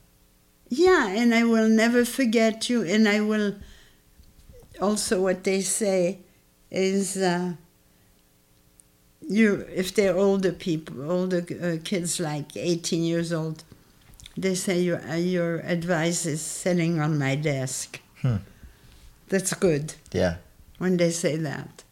Yeah, 0.69 1.09
and 1.09 1.35
I 1.35 1.45
will 1.45 1.69
never 1.69 2.05
forget 2.05 2.69
you 2.69 2.83
and 2.83 3.09
I 3.09 3.21
will 3.21 3.55
also 4.81 5.23
what 5.23 5.45
they 5.45 5.61
say 5.63 6.19
is 6.71 7.17
uh, 7.17 7.55
you 9.23 9.67
if 9.75 9.95
they're 9.95 10.17
older 10.17 10.53
people, 10.53 11.11
older 11.11 11.45
uh, 11.63 11.77
kids 11.85 12.21
like 12.21 12.57
18 12.57 13.03
years 13.03 13.33
old, 13.33 13.65
they 14.37 14.55
say 14.55 14.81
your 14.81 15.01
uh, 15.09 15.17
your 15.17 15.61
advice 15.61 16.27
is 16.27 16.41
sitting 16.41 17.01
on 17.01 17.19
my 17.19 17.35
desk. 17.35 18.01
Hmm. 18.23 18.37
That's 19.29 19.55
good. 19.55 19.95
Yeah. 20.13 20.37
when 20.79 20.97
they 20.97 21.11
say 21.11 21.37
that. 21.37 21.85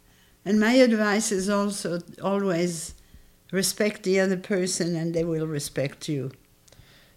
And 0.46 0.60
my 0.60 0.74
advice 0.74 1.32
is 1.32 1.48
also 1.50 2.00
always 2.22 2.94
respect 3.50 4.04
the 4.04 4.20
other 4.20 4.36
person 4.36 4.94
and 4.94 5.12
they 5.12 5.24
will 5.24 5.46
respect 5.46 6.08
you. 6.08 6.30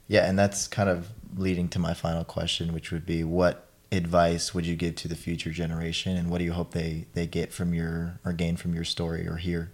Yeah, 0.08 0.28
and 0.28 0.38
that's 0.38 0.68
kind 0.68 0.90
of 0.90 1.10
leading 1.38 1.70
to 1.70 1.80
my 1.80 1.94
final 1.94 2.24
question, 2.24 2.74
which 2.74 2.92
would 2.92 3.06
be 3.06 3.24
what 3.24 3.68
advice 3.92 4.56
would 4.56 4.66
you 4.66 4.76
give 4.76 4.96
to 4.96 5.08
the 5.08 5.16
future 5.16 5.52
generation 5.52 6.18
and 6.18 6.32
what 6.32 6.40
do 6.40 6.44
you 6.44 6.54
hope 6.54 6.74
they, 6.74 7.06
they 7.14 7.28
get 7.28 7.54
from 7.54 7.76
your 7.76 8.20
or 8.26 8.34
gain 8.34 8.58
from 8.58 8.74
your 8.74 8.84
story 8.84 9.28
or 9.28 9.36
hear 9.36 9.70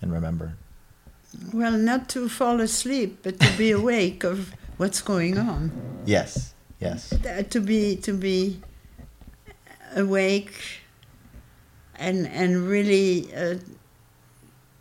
and 0.00 0.12
remember? 0.12 0.56
Well, 1.52 1.78
not 1.78 2.08
to 2.10 2.28
fall 2.28 2.60
asleep, 2.60 3.20
but 3.22 3.38
to 3.38 3.56
be 3.56 3.70
awake 3.80 4.24
of 4.24 4.52
what's 4.78 5.00
going 5.00 5.38
on. 5.38 5.70
Yes. 6.04 6.54
Yes. 6.80 7.14
To 7.50 7.60
be 7.60 7.94
to 7.96 8.12
be 8.12 8.60
awake 9.94 10.79
and 12.00 12.26
and 12.26 12.66
really 12.66 13.32
uh, 13.34 13.56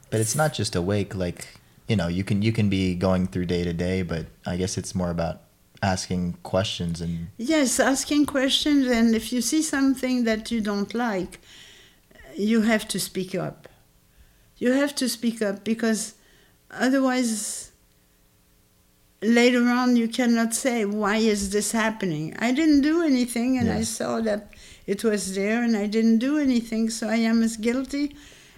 But 0.09 0.19
it's 0.21 0.35
not 0.35 0.53
just 0.53 0.75
awake 0.75 1.13
like 1.13 1.59
you 1.87 1.95
know, 1.95 2.07
you 2.07 2.23
can 2.23 2.41
you 2.41 2.51
can 2.51 2.69
be 2.69 2.95
going 2.95 3.27
through 3.27 3.45
day 3.45 3.63
to 3.63 3.73
day, 3.73 4.03
but 4.03 4.27
I 4.45 4.57
guess 4.57 4.77
it's 4.77 4.93
more 4.93 5.09
about 5.09 5.41
asking 5.81 6.37
questions 6.43 7.01
and 7.01 7.29
yes, 7.37 7.79
asking 7.79 8.25
questions 8.25 8.87
and 8.87 9.15
if 9.15 9.33
you 9.33 9.41
see 9.41 9.61
something 9.61 10.23
that 10.25 10.51
you 10.51 10.61
don't 10.61 10.93
like, 10.93 11.39
you 12.35 12.61
have 12.61 12.87
to 12.89 12.99
speak 12.99 13.33
up. 13.33 13.67
You 14.57 14.73
have 14.73 14.93
to 14.95 15.09
speak 15.09 15.41
up 15.41 15.63
because 15.63 16.13
otherwise 16.69 17.71
later 19.21 19.63
on 19.63 19.95
you 19.95 20.07
cannot 20.07 20.53
say 20.53 20.85
why 20.85 21.17
is 21.17 21.49
this 21.49 21.71
happening 21.73 22.33
i 22.39 22.51
didn't 22.51 22.81
do 22.81 23.03
anything 23.03 23.57
and 23.57 23.69
i 23.69 23.81
saw 23.81 24.21
that 24.21 24.47
it 24.94 24.99
was 25.10 25.24
there 25.40 25.60
and 25.66 25.74
i 25.84 25.86
didn't 25.95 26.20
do 26.28 26.34
anything 26.48 26.84
so 26.98 27.03
i 27.18 27.20
am 27.32 27.38
as 27.48 27.56
guilty 27.68 28.06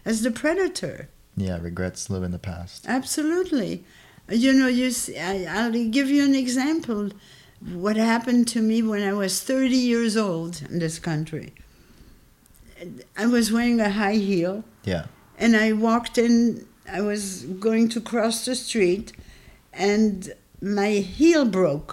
as 0.05 0.17
the 0.25 0.31
predator 0.41 0.97
yeah, 1.37 1.57
regrets 1.69 2.09
live 2.09 2.23
in 2.27 2.31
the 2.37 2.45
past. 2.51 2.85
absolutely 2.97 3.71
you 4.43 4.51
know 4.59 4.67
you 4.81 4.89
see, 4.91 5.17
I, 5.17 5.33
i'll 5.55 5.89
give 5.97 6.09
you 6.15 6.23
an 6.31 6.35
example 6.45 7.01
what 7.87 7.95
happened 8.13 8.45
to 8.55 8.61
me 8.69 8.77
when 8.91 9.03
i 9.11 9.13
was 9.23 9.33
30 9.43 9.75
years 9.91 10.15
old 10.27 10.53
in 10.69 10.79
this 10.79 10.97
country 10.99 11.47
i 13.17 13.25
was 13.25 13.51
wearing 13.51 13.79
a 13.79 13.89
high 14.01 14.15
heel 14.31 14.63
Yeah. 14.83 15.05
and 15.37 15.55
I 15.55 15.67
walked 15.73 16.17
in. 16.17 16.35
I 16.99 17.01
was 17.11 17.23
going 17.67 17.89
to 17.95 17.99
cross 18.01 18.37
the 18.45 18.55
street, 18.55 19.07
and 19.89 20.33
my 20.79 20.91
heel 21.19 21.45
broke. 21.45 21.91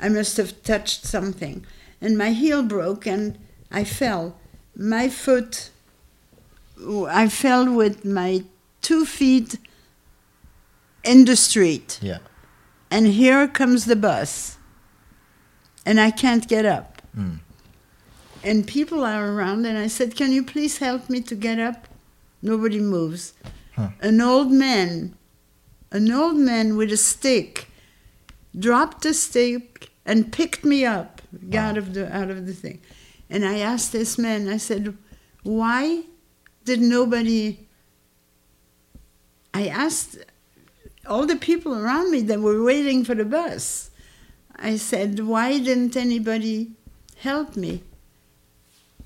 I 0.00 0.08
must 0.08 0.36
have 0.40 0.52
touched 0.62 1.02
something, 1.04 1.56
and 2.00 2.16
my 2.16 2.30
heel 2.32 2.62
broke, 2.62 3.06
and 3.06 3.38
I 3.70 3.84
fell. 3.84 4.36
My 4.76 5.08
foot, 5.08 5.70
I 7.08 7.28
fell 7.28 7.72
with 7.72 8.04
my 8.04 8.44
two 8.80 9.04
feet 9.04 9.58
in 11.04 11.24
the 11.24 11.36
street, 11.36 11.98
Yeah. 12.02 12.18
and 12.90 13.06
here 13.06 13.46
comes 13.48 13.84
the 13.84 13.96
bus, 13.96 14.56
and 15.84 16.00
I 16.00 16.10
can't 16.10 16.46
get 16.48 16.64
up. 16.64 17.02
Mm. 17.16 17.40
And 18.42 18.66
people 18.66 19.04
are 19.04 19.32
around, 19.32 19.66
and 19.66 19.76
I 19.76 19.88
said, 19.88 20.16
Can 20.16 20.32
you 20.32 20.42
please 20.42 20.78
help 20.78 21.10
me 21.10 21.20
to 21.22 21.34
get 21.34 21.58
up? 21.58 21.88
Nobody 22.42 22.80
moves. 22.80 23.34
Huh. 23.76 23.90
An 24.00 24.20
old 24.20 24.50
man, 24.50 25.14
an 25.90 26.10
old 26.10 26.36
man 26.36 26.76
with 26.76 26.90
a 26.92 26.96
stick, 26.96 27.68
dropped 28.58 29.02
the 29.02 29.12
stick 29.12 29.90
and 30.06 30.32
picked 30.32 30.64
me 30.64 30.84
up 30.86 31.19
out 31.54 31.78
of 31.78 31.94
the 31.94 32.14
out 32.14 32.30
of 32.30 32.46
the 32.46 32.52
thing. 32.52 32.80
And 33.28 33.44
I 33.44 33.58
asked 33.58 33.92
this 33.92 34.18
man, 34.18 34.48
I 34.48 34.56
said, 34.56 34.96
Why 35.42 36.02
did 36.64 36.80
nobody 36.80 37.58
I 39.52 39.68
asked 39.68 40.18
all 41.06 41.26
the 41.26 41.36
people 41.36 41.74
around 41.74 42.10
me 42.10 42.22
that 42.22 42.40
were 42.40 42.62
waiting 42.62 43.04
for 43.04 43.14
the 43.14 43.24
bus. 43.24 43.90
I 44.56 44.76
said, 44.76 45.20
Why 45.20 45.58
didn't 45.58 45.96
anybody 45.96 46.72
help 47.18 47.56
me? 47.56 47.82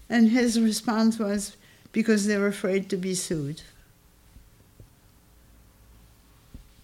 And 0.08 0.30
his 0.30 0.60
response 0.60 1.18
was, 1.18 1.56
Because 1.92 2.26
they're 2.26 2.46
afraid 2.46 2.90
to 2.90 2.96
be 2.96 3.14
sued. 3.14 3.62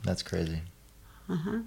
That's 0.02 0.22
crazy. 0.22 0.62
Uh-huh. 1.28 1.58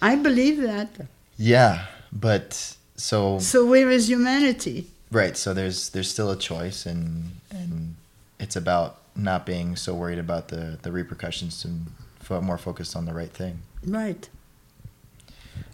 I 0.00 0.16
believe 0.16 0.62
that. 0.62 0.90
Yeah, 1.36 1.86
but 2.12 2.75
so 2.96 3.38
So 3.38 3.66
where 3.66 3.90
is 3.90 4.08
humanity? 4.08 4.86
Right. 5.10 5.36
So 5.36 5.54
there's 5.54 5.90
there's 5.90 6.10
still 6.10 6.30
a 6.30 6.36
choice, 6.36 6.86
and 6.86 7.30
and 7.50 7.96
it's 8.40 8.56
about 8.56 8.98
not 9.14 9.46
being 9.46 9.76
so 9.76 9.94
worried 9.94 10.18
about 10.18 10.48
the 10.48 10.78
the 10.82 10.90
repercussions 10.92 11.64
and 11.64 11.86
fo- 12.20 12.40
more 12.40 12.58
focused 12.58 12.96
on 12.96 13.04
the 13.04 13.14
right 13.14 13.30
thing. 13.30 13.62
Right. 13.86 14.28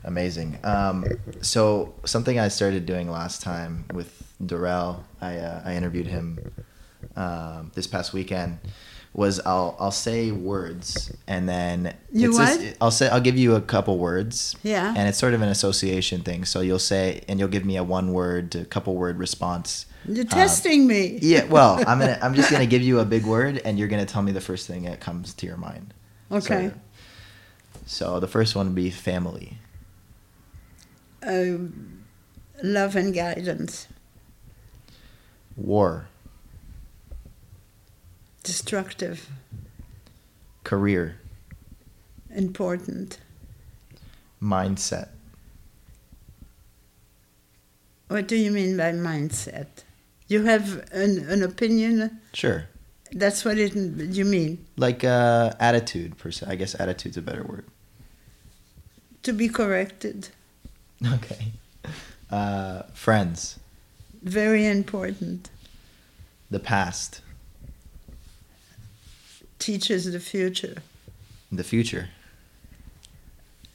Amazing. 0.04 0.58
Um, 0.64 1.04
so 1.40 1.94
something 2.04 2.38
I 2.38 2.48
started 2.48 2.86
doing 2.86 3.10
last 3.10 3.40
time 3.42 3.84
with 3.92 4.22
Durrell, 4.44 5.04
I 5.20 5.38
uh, 5.38 5.62
I 5.64 5.74
interviewed 5.76 6.06
him 6.06 6.38
um, 7.16 7.70
this 7.74 7.86
past 7.86 8.12
weekend. 8.12 8.58
Was 9.14 9.40
I'll 9.44 9.76
I'll 9.78 9.90
say 9.90 10.30
words 10.30 11.12
and 11.26 11.46
then 11.46 11.94
You 12.10 12.30
it's 12.30 12.38
what? 12.38 12.76
I'll 12.80 12.90
say 12.90 13.08
I'll 13.10 13.20
give 13.20 13.36
you 13.36 13.54
a 13.54 13.60
couple 13.60 13.98
words 13.98 14.56
Yeah. 14.62 14.94
and 14.96 15.06
it's 15.06 15.18
sort 15.18 15.34
of 15.34 15.42
an 15.42 15.50
association 15.50 16.22
thing. 16.22 16.46
So 16.46 16.60
you'll 16.62 16.78
say 16.78 17.22
and 17.28 17.38
you'll 17.38 17.50
give 17.50 17.66
me 17.66 17.76
a 17.76 17.84
one 17.84 18.14
word 18.14 18.50
to 18.52 18.64
couple 18.64 18.94
word 18.94 19.18
response. 19.18 19.84
You're 20.08 20.22
Um, 20.22 20.28
testing 20.28 20.86
me. 20.86 21.18
Yeah, 21.22 21.44
well, 21.44 21.76
I'm 21.86 21.98
gonna 21.98 22.18
I'm 22.22 22.34
just 22.34 22.50
gonna 22.50 22.64
give 22.74 22.80
you 22.82 23.00
a 23.00 23.04
big 23.04 23.26
word, 23.26 23.60
and 23.66 23.78
you're 23.78 23.88
gonna 23.88 24.06
tell 24.06 24.22
me 24.22 24.32
the 24.32 24.40
first 24.40 24.66
thing 24.66 24.84
that 24.84 25.00
comes 25.00 25.34
to 25.34 25.46
your 25.46 25.58
mind. 25.58 25.92
Okay. 26.30 26.70
So, 27.86 28.14
so 28.14 28.18
the 28.20 28.26
first 28.28 28.56
one 28.56 28.66
would 28.68 28.74
be 28.74 28.88
family, 28.90 29.58
Um, 31.22 32.04
love 32.62 32.96
and 32.96 33.12
guidance. 33.14 33.86
war, 35.56 36.08
Destructive. 38.42 39.28
career, 40.64 41.16
Important. 42.34 43.18
mindset, 44.42 45.08
What 48.08 48.26
do 48.28 48.36
you 48.36 48.50
mean 48.50 48.76
by 48.76 48.92
mindset? 48.92 49.66
You 50.28 50.42
have 50.44 50.78
an, 50.92 51.26
an 51.30 51.42
opinion? 51.42 52.20
sure, 52.34 52.66
That's 53.12 53.44
what 53.44 53.58
it, 53.58 53.74
you 53.74 54.24
mean? 54.24 54.64
like 54.76 55.04
uh, 55.04 55.52
attitude 55.60 56.16
per 56.18 56.30
se. 56.30 56.46
I 56.48 56.56
guess 56.56 56.74
attitude's 56.78 57.16
a 57.16 57.22
better 57.22 57.44
word. 57.44 57.66
To 59.24 59.32
be 59.32 59.48
corrected. 59.48 60.28
Okay, 61.14 61.52
uh, 62.30 62.82
friends, 62.94 63.58
Very 64.22 64.66
important. 64.66 65.50
the 66.50 66.60
past, 66.60 67.20
Teaches 69.66 70.10
the 70.10 70.18
future. 70.18 70.82
the 71.52 71.62
future, 71.62 72.08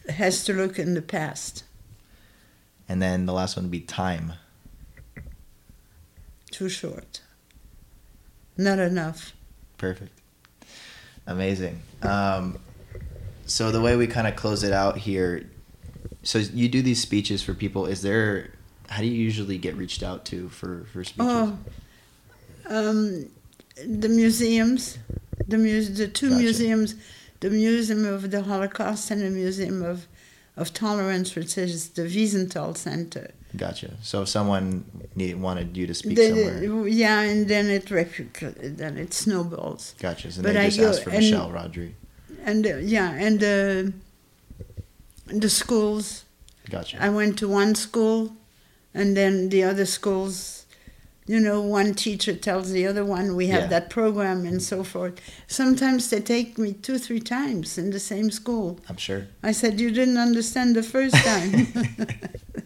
Has 0.10 0.44
to 0.44 0.52
look 0.54 0.78
in 0.78 0.96
the 0.96 1.02
past. 1.02 1.64
and 2.90 3.02
then 3.02 3.26
the 3.26 3.32
last 3.32 3.56
one 3.56 3.64
would 3.66 3.72
be 3.72 3.80
time. 3.80 4.34
Too 6.52 6.68
short. 6.68 7.22
Not 8.58 8.80
enough. 8.80 9.32
Perfect. 9.78 10.12
Amazing. 11.26 11.80
Um, 12.02 12.58
so 13.46 13.72
the 13.72 13.80
way 13.82 13.96
we 13.96 14.08
kind 14.08 14.28
of 14.28 14.36
close 14.36 14.64
it 14.64 14.74
out 14.74 14.98
here, 14.98 15.50
so 16.24 16.40
you 16.40 16.68
do 16.68 16.82
these 16.82 17.02
speeches 17.02 17.42
for 17.44 17.54
people. 17.54 17.86
Is 17.86 18.02
there? 18.02 18.52
How 18.90 19.00
do 19.02 19.08
you 19.08 19.14
usually 19.22 19.58
get 19.58 19.76
reached 19.76 20.04
out 20.04 20.26
to 20.26 20.50
for 20.50 20.86
for 20.92 21.04
speeches? 21.06 21.32
Oh, 21.32 21.58
um, 22.68 23.30
the 23.86 24.10
museums, 24.10 24.98
the 25.48 25.58
muse, 25.58 25.98
the 25.98 26.08
two 26.08 26.30
Gotcha. 26.30 26.42
museums, 26.42 26.96
the 27.40 27.50
Museum 27.50 28.06
of 28.06 28.32
the 28.32 28.42
Holocaust 28.44 29.12
and 29.12 29.22
the 29.22 29.30
Museum 29.30 29.84
of 29.84 30.08
of 30.56 30.74
Tolerance, 30.74 31.36
which 31.36 31.56
is 31.58 31.90
the 31.90 32.02
Wiesenthal 32.04 32.76
Center. 32.76 33.30
Gotcha. 33.56 33.92
So 34.02 34.24
if 34.24 34.30
someone 34.30 34.84
need, 35.16 35.36
wanted 35.40 35.78
you 35.78 35.86
to 35.86 35.94
speak 35.94 36.16
The- 36.18 36.30
somewhere, 36.30 36.88
yeah, 36.88 37.22
and 37.22 37.48
then 37.48 37.68
it 37.70 37.86
then 38.82 38.98
it 38.98 39.14
snowballs. 39.14 39.94
gotcha. 40.00 40.32
So 40.32 40.42
but 40.42 40.54
they 40.54 40.62
I 40.62 40.66
just 40.66 40.80
go- 40.80 40.90
asked 40.90 41.04
for 41.04 41.12
and- 41.12 41.20
Michelle 41.20 41.52
Rodri. 41.52 41.92
And 42.44 42.66
uh, 42.66 42.78
yeah, 42.78 43.12
and 43.14 43.44
uh, 43.44 43.92
the 45.28 45.50
schools. 45.50 46.24
Gotcha. 46.70 46.98
I 47.02 47.10
went 47.10 47.38
to 47.40 47.48
one 47.48 47.76
school, 47.76 48.36
and 48.94 49.16
then 49.16 49.50
the 49.50 49.64
other 49.64 49.86
schools. 49.86 50.66
You 51.28 51.40
know, 51.42 51.60
one 51.62 51.94
teacher 51.94 52.34
tells 52.34 52.72
the 52.72 52.88
other 52.88 53.04
one, 53.04 53.36
we 53.36 53.48
have 53.48 53.64
Yeah. 53.64 53.68
that 53.80 53.90
program 53.90 54.46
and 54.46 54.62
so 54.62 54.84
forth. 54.84 55.16
Sometimes 55.48 56.10
they 56.10 56.22
take 56.22 56.58
me 56.58 56.72
two, 56.74 56.98
three 56.98 57.20
times 57.20 57.78
in 57.78 57.92
the 57.92 58.00
same 58.00 58.32
school. 58.32 58.80
I'm 58.90 58.96
sure. 58.98 59.28
I 59.44 59.52
said, 59.52 59.80
You 59.80 59.92
didn't 59.92 60.18
understand 60.18 60.76
the 60.76 60.84
first 60.84 61.16
time. 61.16 61.68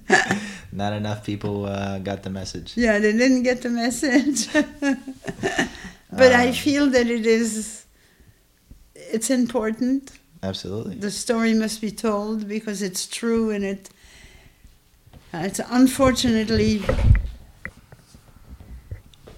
Not 0.71 0.93
enough 0.93 1.25
people 1.25 1.65
uh, 1.65 1.99
got 1.99 2.21
the 2.23 2.29
message. 2.29 2.73
yeah, 2.77 2.99
they 2.99 3.11
didn't 3.13 3.43
get 3.43 3.61
the 3.61 3.69
message. 3.69 4.47
but 6.11 6.31
I 6.33 6.47
Um, 6.49 6.53
feel 6.53 6.89
that 6.91 7.07
it 7.07 7.25
is, 7.25 7.85
it's 8.95 9.29
important. 9.29 10.11
Absolutely. 10.43 10.95
The 10.95 11.11
story 11.11 11.53
must 11.53 11.81
be 11.81 11.91
told 11.91 12.47
because 12.47 12.81
it's 12.81 13.05
true 13.07 13.49
and 13.49 13.63
it, 13.65 13.89
it's 15.33 15.59
unfortunately, 15.69 16.81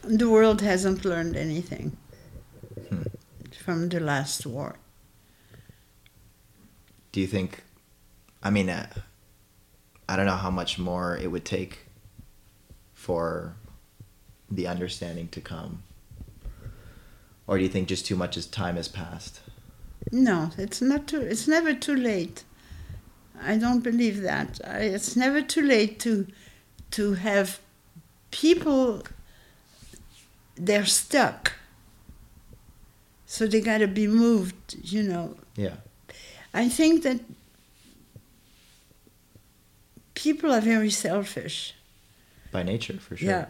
the 0.04 0.30
world 0.30 0.62
hasn't 0.62 1.06
learned 1.06 1.36
anything 1.36 1.98
Hmm. 2.90 3.04
from 3.64 3.90
the 3.90 4.00
last 4.00 4.46
war. 4.46 4.76
Do 7.12 7.22
you 7.22 7.28
think? 7.28 7.64
I 8.42 8.50
mean, 8.50 8.70
uh, 8.70 8.88
I 10.10 10.16
don't 10.16 10.26
know 10.26 10.36
how 10.36 10.52
much 10.52 10.78
more 10.80 11.16
it 11.18 11.32
would 11.32 11.46
take 11.46 11.80
for 12.94 13.56
the 14.52 14.68
understanding 14.68 15.28
to 15.30 15.42
come, 15.42 15.84
or 17.48 17.58
do 17.58 17.64
you 17.64 17.70
think 17.70 17.88
just 17.88 18.06
too 18.06 18.16
much 18.16 18.36
as 18.38 18.46
time 18.46 18.76
has 18.76 18.88
passed? 18.88 19.40
No, 20.12 20.52
it's 20.58 20.82
not 20.82 21.08
too. 21.08 21.22
It's 21.22 21.48
never 21.48 21.74
too 21.74 21.96
late. 21.96 22.44
I 23.42 23.58
don't 23.58 23.82
believe 23.84 24.22
that. 24.22 24.60
I, 24.66 24.80
it's 24.80 25.16
never 25.16 25.42
too 25.42 25.62
late 25.62 26.00
to 26.02 26.28
to 26.92 27.14
have 27.14 27.60
people. 28.32 29.04
They're 30.56 30.86
stuck. 30.86 31.54
So 33.26 33.48
they 33.48 33.62
got 33.62 33.80
to 33.80 33.88
be 33.88 34.08
moved. 34.08 34.76
You 34.84 35.04
know. 35.04 35.36
Yeah. 35.56 35.76
I 36.54 36.70
think 36.70 37.04
that 37.04 37.20
people 40.14 40.52
are 40.52 40.62
very 40.62 40.92
selfish. 40.92 41.74
By 42.52 42.64
nature, 42.64 43.00
for 43.00 43.18
sure. 43.18 43.30
Yeah. 43.30 43.46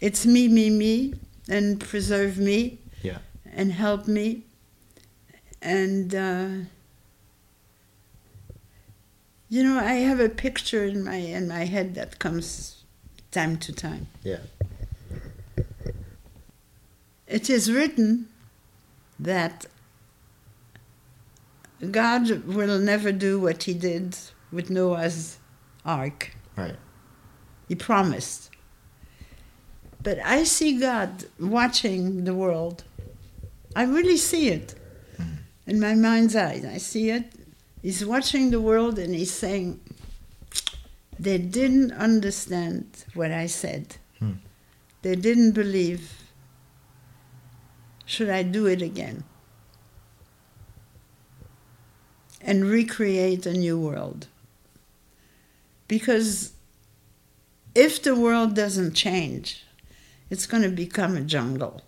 It's 0.00 0.26
me, 0.26 0.48
me, 0.48 0.70
me, 0.70 1.14
and 1.48 1.80
preserve 1.80 2.38
me. 2.38 2.78
Yeah. 3.02 3.18
And 3.50 3.72
help 3.72 4.06
me. 4.06 4.42
And, 5.62 6.14
uh, 6.14 6.48
you 9.48 9.64
know, 9.64 9.78
I 9.78 9.94
have 9.94 10.20
a 10.20 10.28
picture 10.28 10.84
in 10.84 11.02
my, 11.02 11.16
in 11.16 11.48
my 11.48 11.64
head 11.64 11.94
that 11.94 12.18
comes 12.18 12.84
time 13.30 13.56
to 13.58 13.72
time. 13.72 14.06
Yeah. 14.22 14.38
It 17.28 17.50
is 17.50 17.70
written 17.70 18.28
that 19.20 19.66
God 21.90 22.44
will 22.46 22.78
never 22.78 23.12
do 23.12 23.38
what 23.38 23.64
he 23.64 23.74
did 23.74 24.16
with 24.50 24.70
Noah's 24.70 25.38
ark. 25.84 26.34
Right. 26.56 26.76
He 27.68 27.74
promised. 27.74 28.50
But 30.02 30.18
I 30.24 30.44
see 30.44 30.78
God 30.78 31.26
watching 31.38 32.24
the 32.24 32.34
world. 32.34 32.84
I 33.76 33.84
really 33.84 34.16
see 34.16 34.48
it 34.48 34.74
in 35.66 35.78
my 35.78 35.94
mind's 35.94 36.34
eye. 36.34 36.62
I 36.72 36.78
see 36.78 37.10
it. 37.10 37.32
He's 37.82 38.04
watching 38.04 38.50
the 38.50 38.60
world 38.60 38.98
and 38.98 39.14
he's 39.14 39.32
saying, 39.32 39.80
they 41.18 41.38
didn't 41.38 41.92
understand 41.92 43.04
what 43.14 43.30
I 43.32 43.46
said. 43.46 43.96
Hmm. 44.18 44.32
They 45.02 45.14
didn't 45.14 45.52
believe. 45.52 46.17
Should 48.08 48.30
I 48.30 48.42
do 48.42 48.64
it 48.64 48.80
again? 48.80 49.24
And 52.40 52.64
recreate 52.64 53.44
a 53.44 53.52
new 53.52 53.78
world. 53.78 54.28
Because 55.88 56.52
if 57.74 58.02
the 58.02 58.16
world 58.16 58.54
doesn't 58.54 58.94
change, 58.94 59.62
it's 60.30 60.46
going 60.46 60.62
to 60.62 60.70
become 60.70 61.18
a 61.18 61.20
jungle. 61.20 61.82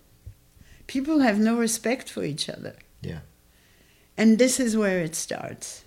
People 0.85 1.21
have 1.21 1.39
no 1.39 1.57
respect 1.57 2.07
for 2.07 2.23
each 2.23 2.47
other. 2.47 2.75
Yeah. 3.01 3.21
And 4.15 4.37
this 4.37 4.59
is 4.59 4.77
where 4.77 4.99
it 4.99 5.15
starts. 5.15 5.83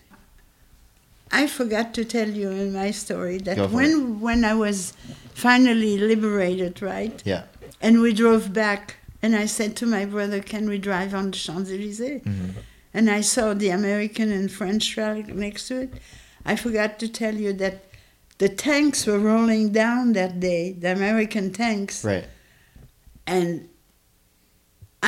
I 1.30 1.46
forgot 1.46 1.94
to 1.94 2.04
tell 2.04 2.28
you 2.28 2.50
in 2.50 2.72
my 2.72 2.90
story 2.90 3.38
that 3.38 3.70
when 3.70 4.20
when 4.20 4.44
I 4.44 4.54
was 4.54 4.94
finally 5.32 5.96
liberated, 5.96 6.82
right? 6.82 7.22
Yeah. 7.24 7.44
And 7.80 8.00
we 8.00 8.12
drove 8.12 8.52
back 8.52 8.96
and 9.24 9.34
I 9.44 9.46
said 9.46 9.70
to 9.80 9.86
my 9.96 10.04
brother, 10.14 10.40
Can 10.52 10.64
we 10.72 10.78
drive 10.90 11.12
on 11.20 11.26
the 11.32 11.38
Champs 11.44 11.70
Elysees? 11.70 12.20
Mhm. 12.22 12.50
And 12.96 13.06
I 13.18 13.22
saw 13.22 13.46
the 13.62 13.70
American 13.80 14.28
and 14.38 14.48
French 14.58 14.84
flag 14.94 15.34
next 15.44 15.62
to 15.68 15.74
it. 15.84 15.92
I 16.50 16.54
forgot 16.64 16.90
to 17.02 17.08
tell 17.20 17.34
you 17.44 17.52
that 17.62 17.76
the 18.42 18.50
tanks 18.66 19.06
were 19.08 19.18
rolling 19.32 19.64
down 19.72 20.12
that 20.12 20.32
day, 20.50 20.62
the 20.82 20.90
American 20.98 21.46
tanks. 21.62 22.04
Right. 22.04 22.26
And 23.26 23.50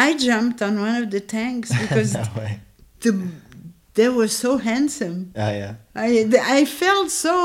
I 0.07 0.09
jumped 0.29 0.59
on 0.63 0.81
one 0.87 0.97
of 1.03 1.11
the 1.11 1.21
tanks 1.39 1.69
because 1.83 2.15
no 2.15 2.25
the, 3.05 3.13
they 3.95 4.09
were 4.09 4.29
so 4.45 4.51
handsome. 4.71 5.19
Oh 5.45 5.53
yeah. 5.63 5.75
I, 5.95 6.09
I 6.59 6.65
felt 6.65 7.11
so 7.11 7.37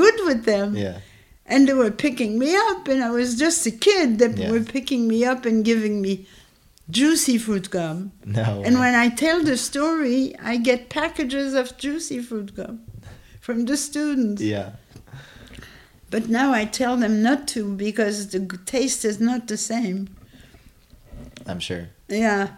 good 0.00 0.16
with 0.28 0.44
them. 0.52 0.68
Yeah. 0.76 0.98
And 1.48 1.68
they 1.68 1.74
were 1.74 1.90
picking 1.92 2.38
me 2.38 2.56
up, 2.56 2.88
and 2.88 3.02
I 3.04 3.10
was 3.10 3.36
just 3.38 3.64
a 3.66 3.70
kid. 3.70 4.18
They 4.18 4.30
Yeah. 4.30 4.50
were 4.50 4.64
picking 4.64 5.06
me 5.06 5.24
up 5.24 5.44
and 5.46 5.64
giving 5.64 6.02
me 6.02 6.26
juicy 6.90 7.38
fruit 7.38 7.70
gum. 7.70 8.12
No. 8.24 8.62
And 8.64 8.78
when 8.78 8.94
I 8.94 9.08
tell 9.10 9.42
the 9.42 9.56
story, 9.56 10.34
I 10.42 10.56
get 10.56 10.88
packages 10.88 11.54
of 11.54 11.76
juicy 11.78 12.20
fruit 12.20 12.54
gum 12.56 12.80
from 13.40 13.64
the 13.66 13.76
students. 13.76 14.42
Yeah. 14.42 14.70
But 16.10 16.28
now 16.28 16.52
I 16.52 16.64
tell 16.64 16.96
them 16.96 17.22
not 17.22 17.46
to 17.48 17.74
because 17.74 18.28
the 18.28 18.40
taste 18.66 19.04
is 19.04 19.20
not 19.20 19.46
the 19.48 19.56
same. 19.56 20.08
I'm 21.46 21.60
sure. 21.60 21.88
Yeah. 22.08 22.48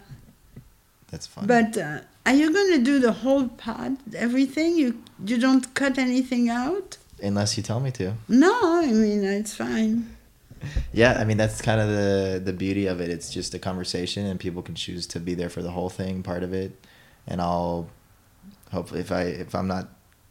That's 1.10 1.26
fun. 1.26 1.46
But 1.46 1.76
uh, 1.76 2.00
are 2.26 2.34
you 2.34 2.52
going 2.52 2.72
to 2.78 2.84
do 2.84 2.98
the 2.98 3.12
whole 3.12 3.48
pod, 3.48 3.96
everything? 4.14 4.76
You 4.76 5.02
you 5.24 5.38
don't 5.38 5.74
cut 5.74 5.98
anything 5.98 6.48
out? 6.50 6.98
Unless 7.22 7.56
you 7.56 7.62
tell 7.62 7.80
me 7.80 7.90
to. 7.92 8.14
No, 8.28 8.52
I 8.82 8.86
mean 8.86 9.24
it's 9.24 9.54
fine. 9.54 10.14
Yeah, 10.92 11.16
I 11.18 11.24
mean 11.24 11.36
that's 11.36 11.60
kind 11.62 11.80
of 11.80 11.88
the 11.88 12.40
the 12.44 12.52
beauty 12.52 12.86
of 12.86 13.00
it. 13.00 13.10
It's 13.10 13.32
just 13.32 13.54
a 13.54 13.58
conversation, 13.58 14.26
and 14.26 14.38
people 14.40 14.62
can 14.62 14.74
choose 14.74 15.06
to 15.08 15.20
be 15.20 15.34
there 15.34 15.48
for 15.48 15.62
the 15.62 15.70
whole 15.70 15.88
thing, 15.88 16.22
part 16.22 16.42
of 16.42 16.52
it. 16.52 16.72
And 17.26 17.40
I'll 17.40 17.88
hopefully, 18.72 19.00
if 19.00 19.12
I 19.12 19.22
if 19.22 19.54
I'm 19.54 19.68
not, 19.68 19.88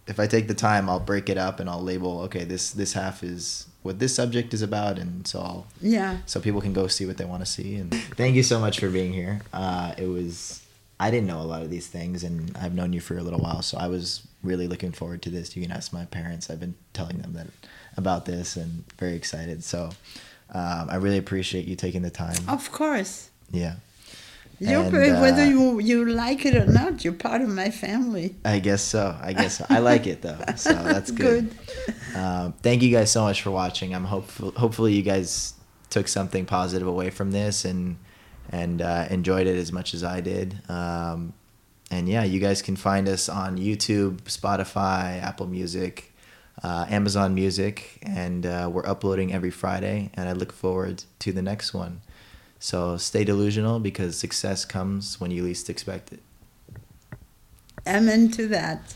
if 0.07 0.19
I 0.19 0.27
take 0.27 0.47
the 0.47 0.53
time, 0.53 0.89
I'll 0.89 0.99
break 0.99 1.29
it 1.29 1.37
up 1.37 1.59
and 1.59 1.69
I'll 1.69 1.81
label. 1.81 2.21
Okay, 2.21 2.43
this 2.43 2.71
this 2.71 2.93
half 2.93 3.23
is 3.23 3.67
what 3.83 3.99
this 3.99 4.13
subject 4.15 4.53
is 4.53 4.61
about, 4.61 4.99
and 4.99 5.25
so 5.25 5.39
I'll 5.39 5.67
Yeah. 5.81 6.17
so 6.25 6.41
people 6.41 6.59
can 6.59 6.73
go 6.73 6.87
see 6.87 7.05
what 7.05 7.15
they 7.17 7.25
want 7.25 7.41
to 7.41 7.45
see. 7.45 7.75
And 7.75 7.93
thank 8.17 8.35
you 8.35 8.43
so 8.43 8.59
much 8.59 8.79
for 8.81 8.89
being 8.89 9.13
here. 9.13 9.41
Uh, 9.53 9.93
it 9.97 10.07
was 10.07 10.61
I 10.99 11.09
didn't 11.09 11.27
know 11.27 11.39
a 11.39 11.47
lot 11.47 11.61
of 11.61 11.69
these 11.69 11.87
things, 11.87 12.23
and 12.25 12.57
I've 12.59 12.73
known 12.73 12.91
you 12.91 12.99
for 12.99 13.17
a 13.17 13.23
little 13.23 13.39
while, 13.39 13.61
so 13.61 13.77
I 13.77 13.87
was 13.87 14.26
really 14.43 14.67
looking 14.67 14.91
forward 14.91 15.21
to 15.23 15.29
this. 15.29 15.55
You 15.55 15.61
can 15.63 15.71
ask 15.71 15.91
my 15.93 16.05
parents. 16.05 16.49
I've 16.49 16.59
been 16.59 16.75
telling 16.93 17.17
them 17.19 17.33
that 17.33 17.47
about 17.97 18.25
this, 18.25 18.55
and 18.55 18.83
very 18.99 19.15
excited. 19.15 19.63
So 19.63 19.89
um, 20.53 20.89
I 20.89 20.95
really 20.97 21.17
appreciate 21.17 21.65
you 21.67 21.75
taking 21.75 22.01
the 22.03 22.09
time. 22.11 22.37
Of 22.47 22.71
course. 22.71 23.29
Yeah, 23.51 23.75
You're 24.59 24.81
And, 24.83 24.91
very- 24.91 25.11
whether 25.13 25.43
uh, 25.43 25.45
you 25.45 25.79
you 25.79 26.05
like 26.05 26.45
it 26.45 26.55
or 26.55 26.65
not, 26.65 27.03
you're 27.03 27.13
part 27.13 27.41
of 27.41 27.49
my 27.49 27.69
family. 27.71 28.35
I 28.43 28.59
guess 28.59 28.81
so. 28.81 29.15
I 29.21 29.33
guess 29.33 29.57
so. 29.57 29.65
I 29.69 29.79
like 29.79 30.05
it 30.07 30.21
though, 30.21 30.37
so 30.55 30.73
that's 30.91 31.11
good. 31.11 31.49
Um, 32.15 32.53
thank 32.61 32.81
you 32.83 32.91
guys 32.91 33.11
so 33.11 33.23
much 33.23 33.41
for 33.41 33.51
watching. 33.51 33.93
I'm 33.95 34.05
hopeful. 34.05 34.51
Hopefully, 34.51 34.93
you 34.93 35.01
guys 35.03 35.53
took 35.89 36.07
something 36.09 36.45
positive 36.45 36.87
away 36.87 37.09
from 37.09 37.31
this 37.31 37.63
and 37.65 37.97
and 38.51 38.81
uh, 38.81 39.07
enjoyed 39.09 39.47
it 39.47 39.57
as 39.57 39.71
much 39.71 39.93
as 39.93 40.03
I 40.03 40.21
did. 40.21 40.59
Um, 40.69 41.33
and 41.89 42.09
yeah, 42.09 42.23
you 42.23 42.39
guys 42.39 42.61
can 42.61 42.75
find 42.75 43.07
us 43.07 43.29
on 43.29 43.57
YouTube, 43.57 44.21
Spotify, 44.23 45.21
Apple 45.21 45.47
Music, 45.47 46.13
uh, 46.63 46.85
Amazon 46.89 47.33
Music, 47.33 47.99
and 48.01 48.45
uh, 48.45 48.69
we're 48.71 48.85
uploading 48.85 49.33
every 49.33 49.51
Friday. 49.51 50.09
And 50.15 50.27
I 50.27 50.33
look 50.33 50.51
forward 50.51 51.03
to 51.19 51.31
the 51.31 51.41
next 51.41 51.73
one. 51.73 52.01
So 52.59 52.97
stay 52.97 53.23
delusional 53.23 53.79
because 53.79 54.17
success 54.17 54.65
comes 54.65 55.19
when 55.21 55.31
you 55.31 55.43
least 55.43 55.69
expect 55.69 56.11
it. 56.11 56.19
Amen 57.87 58.31
to 58.31 58.47
that. 58.49 58.95